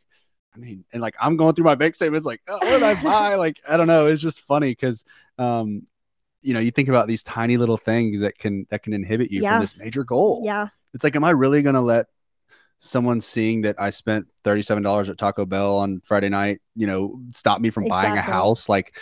I 0.55 0.59
mean, 0.59 0.85
and 0.93 1.01
like 1.01 1.15
I'm 1.21 1.37
going 1.37 1.55
through 1.55 1.65
my 1.65 1.75
bank 1.75 1.95
statements, 1.95 2.27
like 2.27 2.43
oh, 2.49 2.59
what 2.59 2.65
did 2.71 2.83
I 2.83 3.03
buy? 3.03 3.35
like 3.47 3.59
I 3.69 3.77
don't 3.77 3.87
know. 3.87 4.07
It's 4.07 4.23
just 4.23 4.41
funny 4.43 4.71
because 4.71 5.05
um, 5.39 5.87
you 6.43 6.55
know, 6.55 6.61
you 6.61 6.71
think 6.71 6.89
about 6.89 7.07
these 7.09 7.23
tiny 7.23 7.57
little 7.57 7.77
things 7.77 8.21
that 8.21 8.39
can 8.39 8.67
that 8.71 8.83
can 8.83 8.93
inhibit 8.93 9.31
you 9.31 9.43
Yeah. 9.43 9.53
from 9.53 9.61
this 9.61 9.77
major 9.77 10.05
goal. 10.05 10.43
yeah. 10.45 10.69
It's 10.95 11.05
like, 11.05 11.15
am 11.17 11.25
I 11.25 11.31
really 11.31 11.63
gonna 11.63 11.81
let 11.81 12.07
someone 12.79 13.21
seeing 13.21 13.63
that 13.63 13.77
I 13.81 13.91
spent 13.91 14.27
thirty 14.43 14.63
seven 14.63 14.83
dollars 14.83 15.11
at 15.11 15.19
Taco 15.19 15.47
Bell 15.47 15.79
on 15.79 16.01
Friday 16.05 16.29
night, 16.29 16.61
you 16.75 16.87
know, 16.87 17.21
stop 17.31 17.61
me 17.61 17.71
from 17.71 17.85
buying 17.85 18.17
a 18.17 18.21
house? 18.23 18.69
Like, 18.69 18.97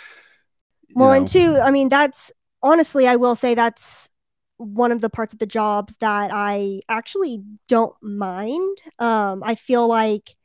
Well, 0.93 1.09
know, 1.09 1.15
and 1.17 1.27
two, 1.27 1.59
I 1.61 1.71
mean, 1.71 1.89
that's 1.89 2.31
honestly, 2.61 3.07
I 3.07 3.15
will 3.15 3.35
say 3.35 3.55
that's 3.55 4.09
one 4.57 4.91
of 4.91 4.99
the 5.01 5.09
parts 5.09 5.31
of 5.33 5.39
the 5.39 5.45
jobs 5.45 5.95
that 6.01 6.31
I 6.33 6.81
actually 6.89 7.41
don't 7.69 7.95
mind. 8.01 8.77
Um, 8.99 9.41
I 9.43 9.55
feel 9.55 9.87
like 9.87 10.35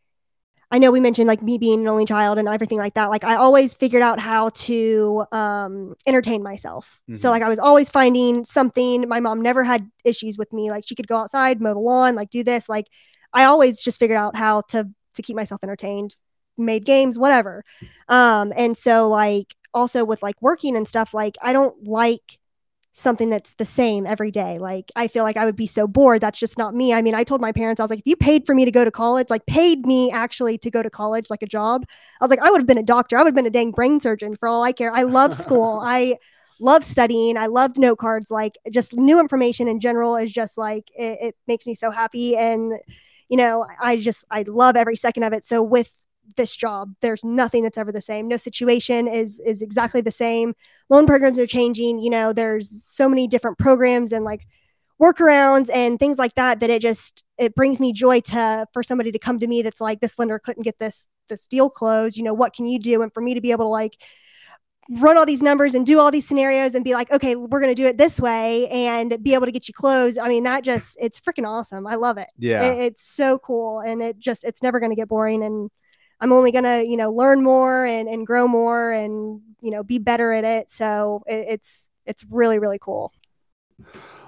I 0.74 0.78
know 0.78 0.90
we 0.90 0.98
mentioned 0.98 1.28
like 1.28 1.40
me 1.40 1.56
being 1.56 1.82
an 1.82 1.86
only 1.86 2.04
child 2.04 2.36
and 2.36 2.48
everything 2.48 2.78
like 2.78 2.94
that. 2.94 3.08
Like 3.08 3.22
I 3.22 3.36
always 3.36 3.74
figured 3.74 4.02
out 4.02 4.18
how 4.18 4.48
to 4.48 5.24
um, 5.30 5.94
entertain 6.04 6.42
myself. 6.42 7.00
So 7.14 7.28
Mhm. 7.28 7.30
like 7.30 7.42
I 7.42 7.48
was 7.48 7.60
always 7.60 7.90
finding 7.90 8.44
something. 8.44 9.08
My 9.08 9.20
mom 9.20 9.40
never 9.40 9.62
had 9.62 9.88
issues 10.04 10.36
with 10.36 10.52
me. 10.52 10.72
Like 10.72 10.84
she 10.84 10.96
could 10.96 11.06
go 11.06 11.16
outside, 11.18 11.60
mow 11.60 11.74
the 11.74 11.78
lawn, 11.78 12.16
like 12.16 12.30
do 12.30 12.42
this. 12.42 12.68
Like 12.68 12.88
I 13.32 13.44
always 13.44 13.80
just 13.80 14.00
figured 14.00 14.16
out 14.16 14.34
how 14.34 14.62
to 14.70 14.88
to 15.14 15.22
keep 15.22 15.36
myself 15.36 15.60
entertained, 15.62 16.16
made 16.58 16.84
games, 16.84 17.20
whatever. 17.20 17.62
Um, 18.08 18.52
and 18.56 18.76
so 18.76 19.08
like 19.08 19.54
also 19.72 20.04
with 20.04 20.24
like 20.24 20.42
working 20.42 20.76
and 20.76 20.88
stuff, 20.88 21.14
like 21.14 21.36
I 21.40 21.52
don't 21.52 21.86
like 21.86 22.40
something 22.96 23.28
that's 23.28 23.54
the 23.54 23.64
same 23.64 24.06
every 24.06 24.30
day. 24.30 24.56
Like 24.58 24.90
I 24.94 25.08
feel 25.08 25.24
like 25.24 25.36
I 25.36 25.44
would 25.44 25.56
be 25.56 25.66
so 25.66 25.86
bored. 25.88 26.20
That's 26.20 26.38
just 26.38 26.56
not 26.56 26.74
me. 26.74 26.94
I 26.94 27.02
mean, 27.02 27.14
I 27.14 27.24
told 27.24 27.40
my 27.40 27.50
parents, 27.50 27.80
I 27.80 27.82
was 27.84 27.90
like, 27.90 27.98
if 27.98 28.06
you 28.06 28.14
paid 28.14 28.46
for 28.46 28.54
me 28.54 28.64
to 28.64 28.70
go 28.70 28.84
to 28.84 28.90
college, 28.90 29.30
like 29.30 29.44
paid 29.46 29.84
me 29.84 30.12
actually 30.12 30.56
to 30.58 30.70
go 30.70 30.80
to 30.80 30.88
college, 30.88 31.28
like 31.28 31.42
a 31.42 31.46
job, 31.46 31.84
I 32.20 32.24
was 32.24 32.30
like, 32.30 32.40
I 32.40 32.50
would 32.50 32.60
have 32.60 32.68
been 32.68 32.78
a 32.78 32.84
doctor. 32.84 33.18
I 33.18 33.22
would 33.22 33.28
have 33.28 33.34
been 33.34 33.46
a 33.46 33.50
dang 33.50 33.72
brain 33.72 33.98
surgeon 34.00 34.36
for 34.36 34.48
all 34.48 34.62
I 34.62 34.70
care. 34.72 34.92
I 34.92 35.02
love 35.02 35.36
school. 35.36 35.80
I 35.84 36.18
love 36.60 36.84
studying. 36.84 37.36
I 37.36 37.46
loved 37.46 37.80
note 37.80 37.98
cards. 37.98 38.30
Like 38.30 38.54
just 38.70 38.94
new 38.94 39.18
information 39.18 39.66
in 39.66 39.80
general 39.80 40.16
is 40.16 40.30
just 40.30 40.56
like 40.56 40.88
it, 40.96 41.18
it 41.20 41.36
makes 41.48 41.66
me 41.66 41.74
so 41.74 41.90
happy. 41.90 42.36
And 42.36 42.74
you 43.28 43.36
know, 43.36 43.66
I 43.80 43.96
just 43.96 44.24
I 44.30 44.42
love 44.46 44.76
every 44.76 44.96
second 44.96 45.24
of 45.24 45.32
it. 45.32 45.44
So 45.44 45.64
with 45.64 45.90
this 46.36 46.54
job, 46.54 46.94
there's 47.00 47.24
nothing 47.24 47.62
that's 47.62 47.78
ever 47.78 47.92
the 47.92 48.00
same. 48.00 48.28
No 48.28 48.36
situation 48.36 49.08
is 49.08 49.40
is 49.40 49.62
exactly 49.62 50.00
the 50.00 50.10
same. 50.10 50.54
Loan 50.90 51.06
programs 51.06 51.38
are 51.38 51.46
changing. 51.46 52.00
You 52.00 52.10
know, 52.10 52.32
there's 52.32 52.84
so 52.84 53.08
many 53.08 53.26
different 53.26 53.58
programs 53.58 54.12
and 54.12 54.24
like 54.24 54.46
workarounds 55.00 55.70
and 55.72 55.98
things 55.98 56.18
like 56.18 56.34
that 56.34 56.60
that 56.60 56.70
it 56.70 56.80
just 56.80 57.24
it 57.36 57.54
brings 57.54 57.80
me 57.80 57.92
joy 57.92 58.20
to 58.20 58.66
for 58.72 58.82
somebody 58.82 59.10
to 59.10 59.18
come 59.18 59.38
to 59.40 59.46
me 59.46 59.60
that's 59.60 59.80
like 59.80 60.00
this 60.00 60.18
lender 60.18 60.38
couldn't 60.38 60.62
get 60.62 60.78
this 60.78 61.08
this 61.28 61.46
deal 61.46 61.68
closed 61.68 62.16
you 62.16 62.22
know 62.22 62.32
what 62.32 62.54
can 62.54 62.64
you 62.64 62.78
do 62.78 63.02
and 63.02 63.12
for 63.12 63.20
me 63.20 63.34
to 63.34 63.40
be 63.40 63.50
able 63.50 63.64
to 63.64 63.68
like 63.68 63.96
run 64.90 65.16
all 65.16 65.26
these 65.26 65.42
numbers 65.42 65.74
and 65.74 65.86
do 65.86 65.98
all 65.98 66.10
these 66.10 66.26
scenarios 66.26 66.74
and 66.74 66.84
be 66.84 66.92
like 66.92 67.10
okay 67.10 67.34
we're 67.34 67.60
going 67.60 67.74
to 67.74 67.82
do 67.82 67.86
it 67.86 67.98
this 67.98 68.20
way 68.20 68.68
and 68.68 69.20
be 69.22 69.34
able 69.34 69.46
to 69.46 69.52
get 69.52 69.66
you 69.66 69.74
closed 69.74 70.18
i 70.18 70.28
mean 70.28 70.44
that 70.44 70.62
just 70.62 70.96
it's 71.00 71.18
freaking 71.18 71.48
awesome 71.48 71.86
i 71.86 71.94
love 71.94 72.18
it 72.18 72.28
yeah, 72.38 72.62
it, 72.62 72.82
it's 72.82 73.02
so 73.02 73.38
cool 73.38 73.80
and 73.80 74.02
it 74.02 74.18
just 74.18 74.44
it's 74.44 74.62
never 74.62 74.78
going 74.78 74.90
to 74.90 74.96
get 74.96 75.08
boring 75.08 75.42
and 75.42 75.70
i'm 76.20 76.32
only 76.32 76.52
going 76.52 76.64
to 76.64 76.84
you 76.86 76.96
know 76.96 77.10
learn 77.10 77.42
more 77.42 77.84
and, 77.86 78.08
and 78.08 78.26
grow 78.26 78.46
more 78.48 78.92
and 78.92 79.40
you 79.60 79.70
know 79.70 79.82
be 79.82 79.98
better 79.98 80.32
at 80.32 80.44
it 80.44 80.70
so 80.70 81.22
it, 81.26 81.46
it's 81.48 81.88
it's 82.06 82.24
really 82.30 82.58
really 82.58 82.78
cool 82.78 83.12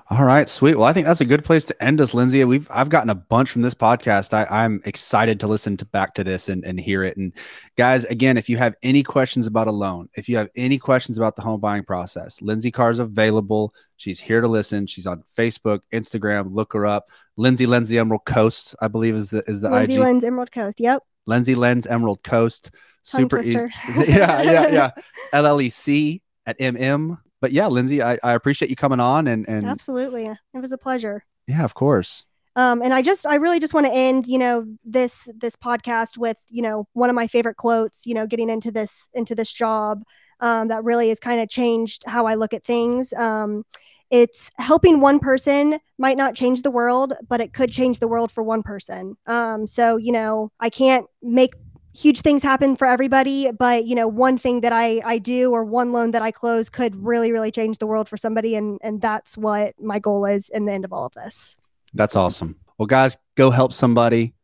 All 0.08 0.24
right, 0.24 0.48
sweet. 0.48 0.76
Well, 0.76 0.86
I 0.86 0.92
think 0.92 1.04
that's 1.04 1.20
a 1.20 1.24
good 1.24 1.44
place 1.44 1.64
to 1.64 1.82
end 1.82 2.00
us, 2.00 2.14
Lindsay. 2.14 2.44
We've 2.44 2.68
I've 2.70 2.90
gotten 2.90 3.10
a 3.10 3.14
bunch 3.16 3.50
from 3.50 3.62
this 3.62 3.74
podcast. 3.74 4.32
I, 4.32 4.46
I'm 4.48 4.80
excited 4.84 5.40
to 5.40 5.48
listen 5.48 5.76
to 5.78 5.84
back 5.84 6.14
to 6.14 6.22
this 6.22 6.48
and, 6.48 6.64
and 6.64 6.78
hear 6.78 7.02
it. 7.02 7.16
And 7.16 7.32
guys, 7.76 8.04
again, 8.04 8.36
if 8.36 8.48
you 8.48 8.56
have 8.56 8.76
any 8.84 9.02
questions 9.02 9.48
about 9.48 9.66
a 9.66 9.72
loan, 9.72 10.08
if 10.14 10.28
you 10.28 10.36
have 10.36 10.48
any 10.54 10.78
questions 10.78 11.18
about 11.18 11.34
the 11.34 11.42
home 11.42 11.58
buying 11.58 11.82
process, 11.82 12.40
Lindsay 12.40 12.70
Carr 12.70 12.92
is 12.92 13.00
available. 13.00 13.74
She's 13.96 14.20
here 14.20 14.40
to 14.40 14.46
listen. 14.46 14.86
She's 14.86 15.08
on 15.08 15.24
Facebook, 15.36 15.80
Instagram. 15.92 16.54
Look 16.54 16.72
her 16.74 16.86
up. 16.86 17.10
Lindsay 17.36 17.66
Lindsay 17.66 17.98
Emerald 17.98 18.26
Coast, 18.26 18.76
I 18.80 18.86
believe 18.86 19.16
is 19.16 19.30
the 19.30 19.42
is 19.48 19.60
the 19.60 19.70
lindsay 19.70 19.94
IG. 19.94 20.00
lens 20.00 20.22
emerald 20.22 20.52
coast 20.52 20.78
yep 20.78 21.02
Lindsay 21.26 21.54
Lens 21.54 21.86
Emerald 21.86 22.22
Coast. 22.22 22.70
Tongue 23.04 23.20
Super 23.20 23.40
easy. 23.40 23.52
yeah, 24.08 24.42
yeah, 24.42 24.68
yeah. 24.68 24.90
LLEC 25.32 26.20
at 26.46 26.58
MM. 26.58 27.18
But 27.40 27.52
yeah, 27.52 27.66
Lindsay, 27.66 28.02
I, 28.02 28.18
I 28.24 28.32
appreciate 28.32 28.70
you 28.70 28.76
coming 28.76 29.00
on 29.00 29.26
and 29.28 29.48
and 29.48 29.66
absolutely 29.66 30.24
it 30.26 30.58
was 30.58 30.72
a 30.72 30.78
pleasure 30.78 31.24
yeah, 31.46 31.64
of 31.64 31.74
course. 31.74 32.24
um, 32.56 32.82
and 32.82 32.92
i 32.92 33.02
just 33.02 33.26
i 33.26 33.36
really 33.36 33.60
just 33.60 33.74
want 33.74 33.86
to 33.86 33.92
end 33.92 34.26
you 34.26 34.38
know 34.38 34.66
this 34.84 35.28
this 35.38 35.56
podcast 35.56 36.18
with 36.18 36.38
you 36.48 36.62
know 36.62 36.86
one 36.92 37.10
of 37.10 37.16
my 37.16 37.26
favorite 37.26 37.56
quotes 37.56 38.06
you 38.06 38.14
know 38.14 38.26
getting 38.26 38.50
into 38.50 38.70
this 38.70 39.08
into 39.14 39.34
this 39.34 39.52
job 39.52 40.02
um, 40.40 40.68
that 40.68 40.84
really 40.84 41.08
has 41.08 41.20
kind 41.20 41.40
of 41.40 41.48
changed 41.48 42.02
how 42.06 42.26
i 42.26 42.34
look 42.34 42.52
at 42.52 42.64
things 42.64 43.12
um, 43.14 43.64
it's 44.10 44.50
helping 44.58 45.00
one 45.00 45.18
person 45.18 45.78
might 45.98 46.16
not 46.16 46.34
change 46.34 46.62
the 46.62 46.70
world 46.70 47.14
but 47.28 47.40
it 47.40 47.52
could 47.52 47.70
change 47.70 47.98
the 47.98 48.08
world 48.08 48.30
for 48.30 48.42
one 48.42 48.62
person 48.62 49.16
um, 49.26 49.66
so 49.66 49.96
you 49.96 50.12
know 50.12 50.50
i 50.60 50.70
can't 50.70 51.06
make 51.22 51.54
huge 51.94 52.20
things 52.20 52.42
happen 52.42 52.76
for 52.76 52.86
everybody 52.86 53.50
but 53.52 53.86
you 53.86 53.94
know 53.94 54.06
one 54.06 54.36
thing 54.36 54.60
that 54.60 54.72
i 54.72 55.00
i 55.04 55.16
do 55.18 55.50
or 55.52 55.64
one 55.64 55.92
loan 55.92 56.10
that 56.10 56.20
i 56.20 56.30
close 56.30 56.68
could 56.68 56.94
really 56.96 57.32
really 57.32 57.50
change 57.50 57.78
the 57.78 57.86
world 57.86 58.06
for 58.06 58.18
somebody 58.18 58.54
and 58.54 58.78
and 58.82 59.00
that's 59.00 59.36
what 59.36 59.74
my 59.80 59.98
goal 59.98 60.26
is 60.26 60.50
in 60.50 60.66
the 60.66 60.72
end 60.72 60.84
of 60.84 60.92
all 60.92 61.06
of 61.06 61.12
this 61.14 61.56
That's 61.94 62.16
awesome. 62.16 62.56
Well, 62.78 62.86
guys, 62.86 63.16
go 63.36 63.50
help 63.50 63.72
somebody. 63.72 64.34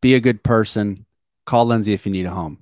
Be 0.00 0.14
a 0.14 0.20
good 0.20 0.42
person. 0.42 1.06
Call 1.44 1.66
Lindsay 1.66 1.92
if 1.92 2.04
you 2.04 2.12
need 2.12 2.26
a 2.26 2.30
home. 2.30 2.58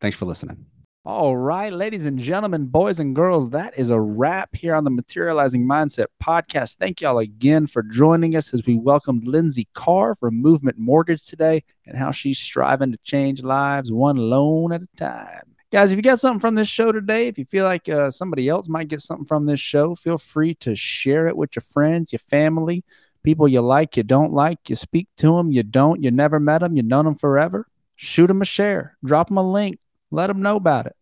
Thanks 0.00 0.16
for 0.16 0.24
listening. 0.26 0.66
All 1.06 1.36
right, 1.36 1.70
ladies 1.70 2.06
and 2.06 2.18
gentlemen, 2.18 2.64
boys 2.64 2.98
and 2.98 3.14
girls, 3.14 3.50
that 3.50 3.78
is 3.78 3.90
a 3.90 4.00
wrap 4.00 4.56
here 4.56 4.74
on 4.74 4.84
the 4.84 4.90
Materializing 4.90 5.68
Mindset 5.68 6.06
podcast. 6.22 6.78
Thank 6.78 7.02
y'all 7.02 7.18
again 7.18 7.66
for 7.66 7.82
joining 7.82 8.34
us 8.36 8.54
as 8.54 8.64
we 8.64 8.78
welcomed 8.78 9.26
Lindsay 9.26 9.68
Carr 9.74 10.14
from 10.14 10.40
Movement 10.40 10.78
Mortgage 10.78 11.26
today 11.26 11.62
and 11.86 11.98
how 11.98 12.10
she's 12.10 12.38
striving 12.38 12.90
to 12.90 12.98
change 13.04 13.42
lives 13.42 13.92
one 13.92 14.16
loan 14.16 14.72
at 14.72 14.80
a 14.80 14.88
time. 14.96 15.54
Guys, 15.70 15.92
if 15.92 15.96
you 15.96 16.02
got 16.02 16.20
something 16.20 16.40
from 16.40 16.54
this 16.54 16.68
show 16.68 16.90
today, 16.90 17.28
if 17.28 17.36
you 17.36 17.44
feel 17.44 17.66
like 17.66 17.86
uh, 17.86 18.10
somebody 18.10 18.48
else 18.48 18.70
might 18.70 18.88
get 18.88 19.02
something 19.02 19.26
from 19.26 19.44
this 19.44 19.60
show, 19.60 19.94
feel 19.94 20.16
free 20.16 20.54
to 20.54 20.74
share 20.74 21.26
it 21.26 21.36
with 21.36 21.54
your 21.54 21.64
friends, 21.70 22.14
your 22.14 22.20
family, 22.20 22.82
people 23.22 23.46
you 23.46 23.60
like, 23.60 23.98
you 23.98 24.04
don't 24.04 24.32
like, 24.32 24.70
you 24.70 24.74
speak 24.74 25.08
to 25.18 25.36
them, 25.36 25.52
you 25.52 25.64
don't, 25.64 26.02
you 26.02 26.10
never 26.10 26.40
met 26.40 26.62
them, 26.62 26.74
you 26.74 26.82
known 26.82 27.04
them 27.04 27.16
forever. 27.16 27.66
Shoot 27.94 28.28
them 28.28 28.40
a 28.40 28.46
share, 28.46 28.96
drop 29.04 29.28
them 29.28 29.36
a 29.36 29.52
link, 29.52 29.78
let 30.10 30.28
them 30.28 30.42
know 30.42 30.56
about 30.56 30.86
it. 30.86 30.96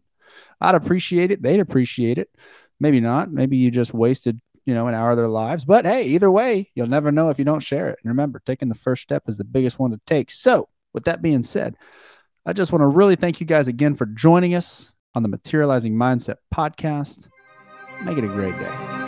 I'd 0.60 0.74
appreciate 0.74 1.30
it. 1.30 1.42
They'd 1.42 1.60
appreciate 1.60 2.18
it. 2.18 2.30
Maybe 2.80 3.00
not. 3.00 3.32
Maybe 3.32 3.56
you 3.56 3.70
just 3.70 3.94
wasted, 3.94 4.40
you 4.64 4.74
know, 4.74 4.88
an 4.88 4.94
hour 4.94 5.10
of 5.10 5.16
their 5.16 5.28
lives. 5.28 5.64
But 5.64 5.84
hey, 5.84 6.04
either 6.04 6.30
way, 6.30 6.70
you'll 6.74 6.86
never 6.86 7.12
know 7.12 7.30
if 7.30 7.38
you 7.38 7.44
don't 7.44 7.60
share 7.60 7.88
it. 7.88 7.98
And 8.02 8.10
remember, 8.10 8.42
taking 8.44 8.68
the 8.68 8.74
first 8.74 9.02
step 9.02 9.24
is 9.28 9.38
the 9.38 9.44
biggest 9.44 9.78
one 9.78 9.90
to 9.90 10.00
take. 10.06 10.30
So, 10.30 10.68
with 10.92 11.04
that 11.04 11.22
being 11.22 11.42
said, 11.42 11.76
I 12.44 12.52
just 12.52 12.72
want 12.72 12.82
to 12.82 12.86
really 12.86 13.16
thank 13.16 13.40
you 13.40 13.46
guys 13.46 13.68
again 13.68 13.94
for 13.94 14.06
joining 14.06 14.54
us 14.54 14.94
on 15.14 15.22
the 15.22 15.28
Materializing 15.28 15.94
Mindset 15.94 16.36
podcast. 16.52 17.28
Make 18.02 18.18
it 18.18 18.24
a 18.24 18.28
great 18.28 18.58
day. 18.58 19.01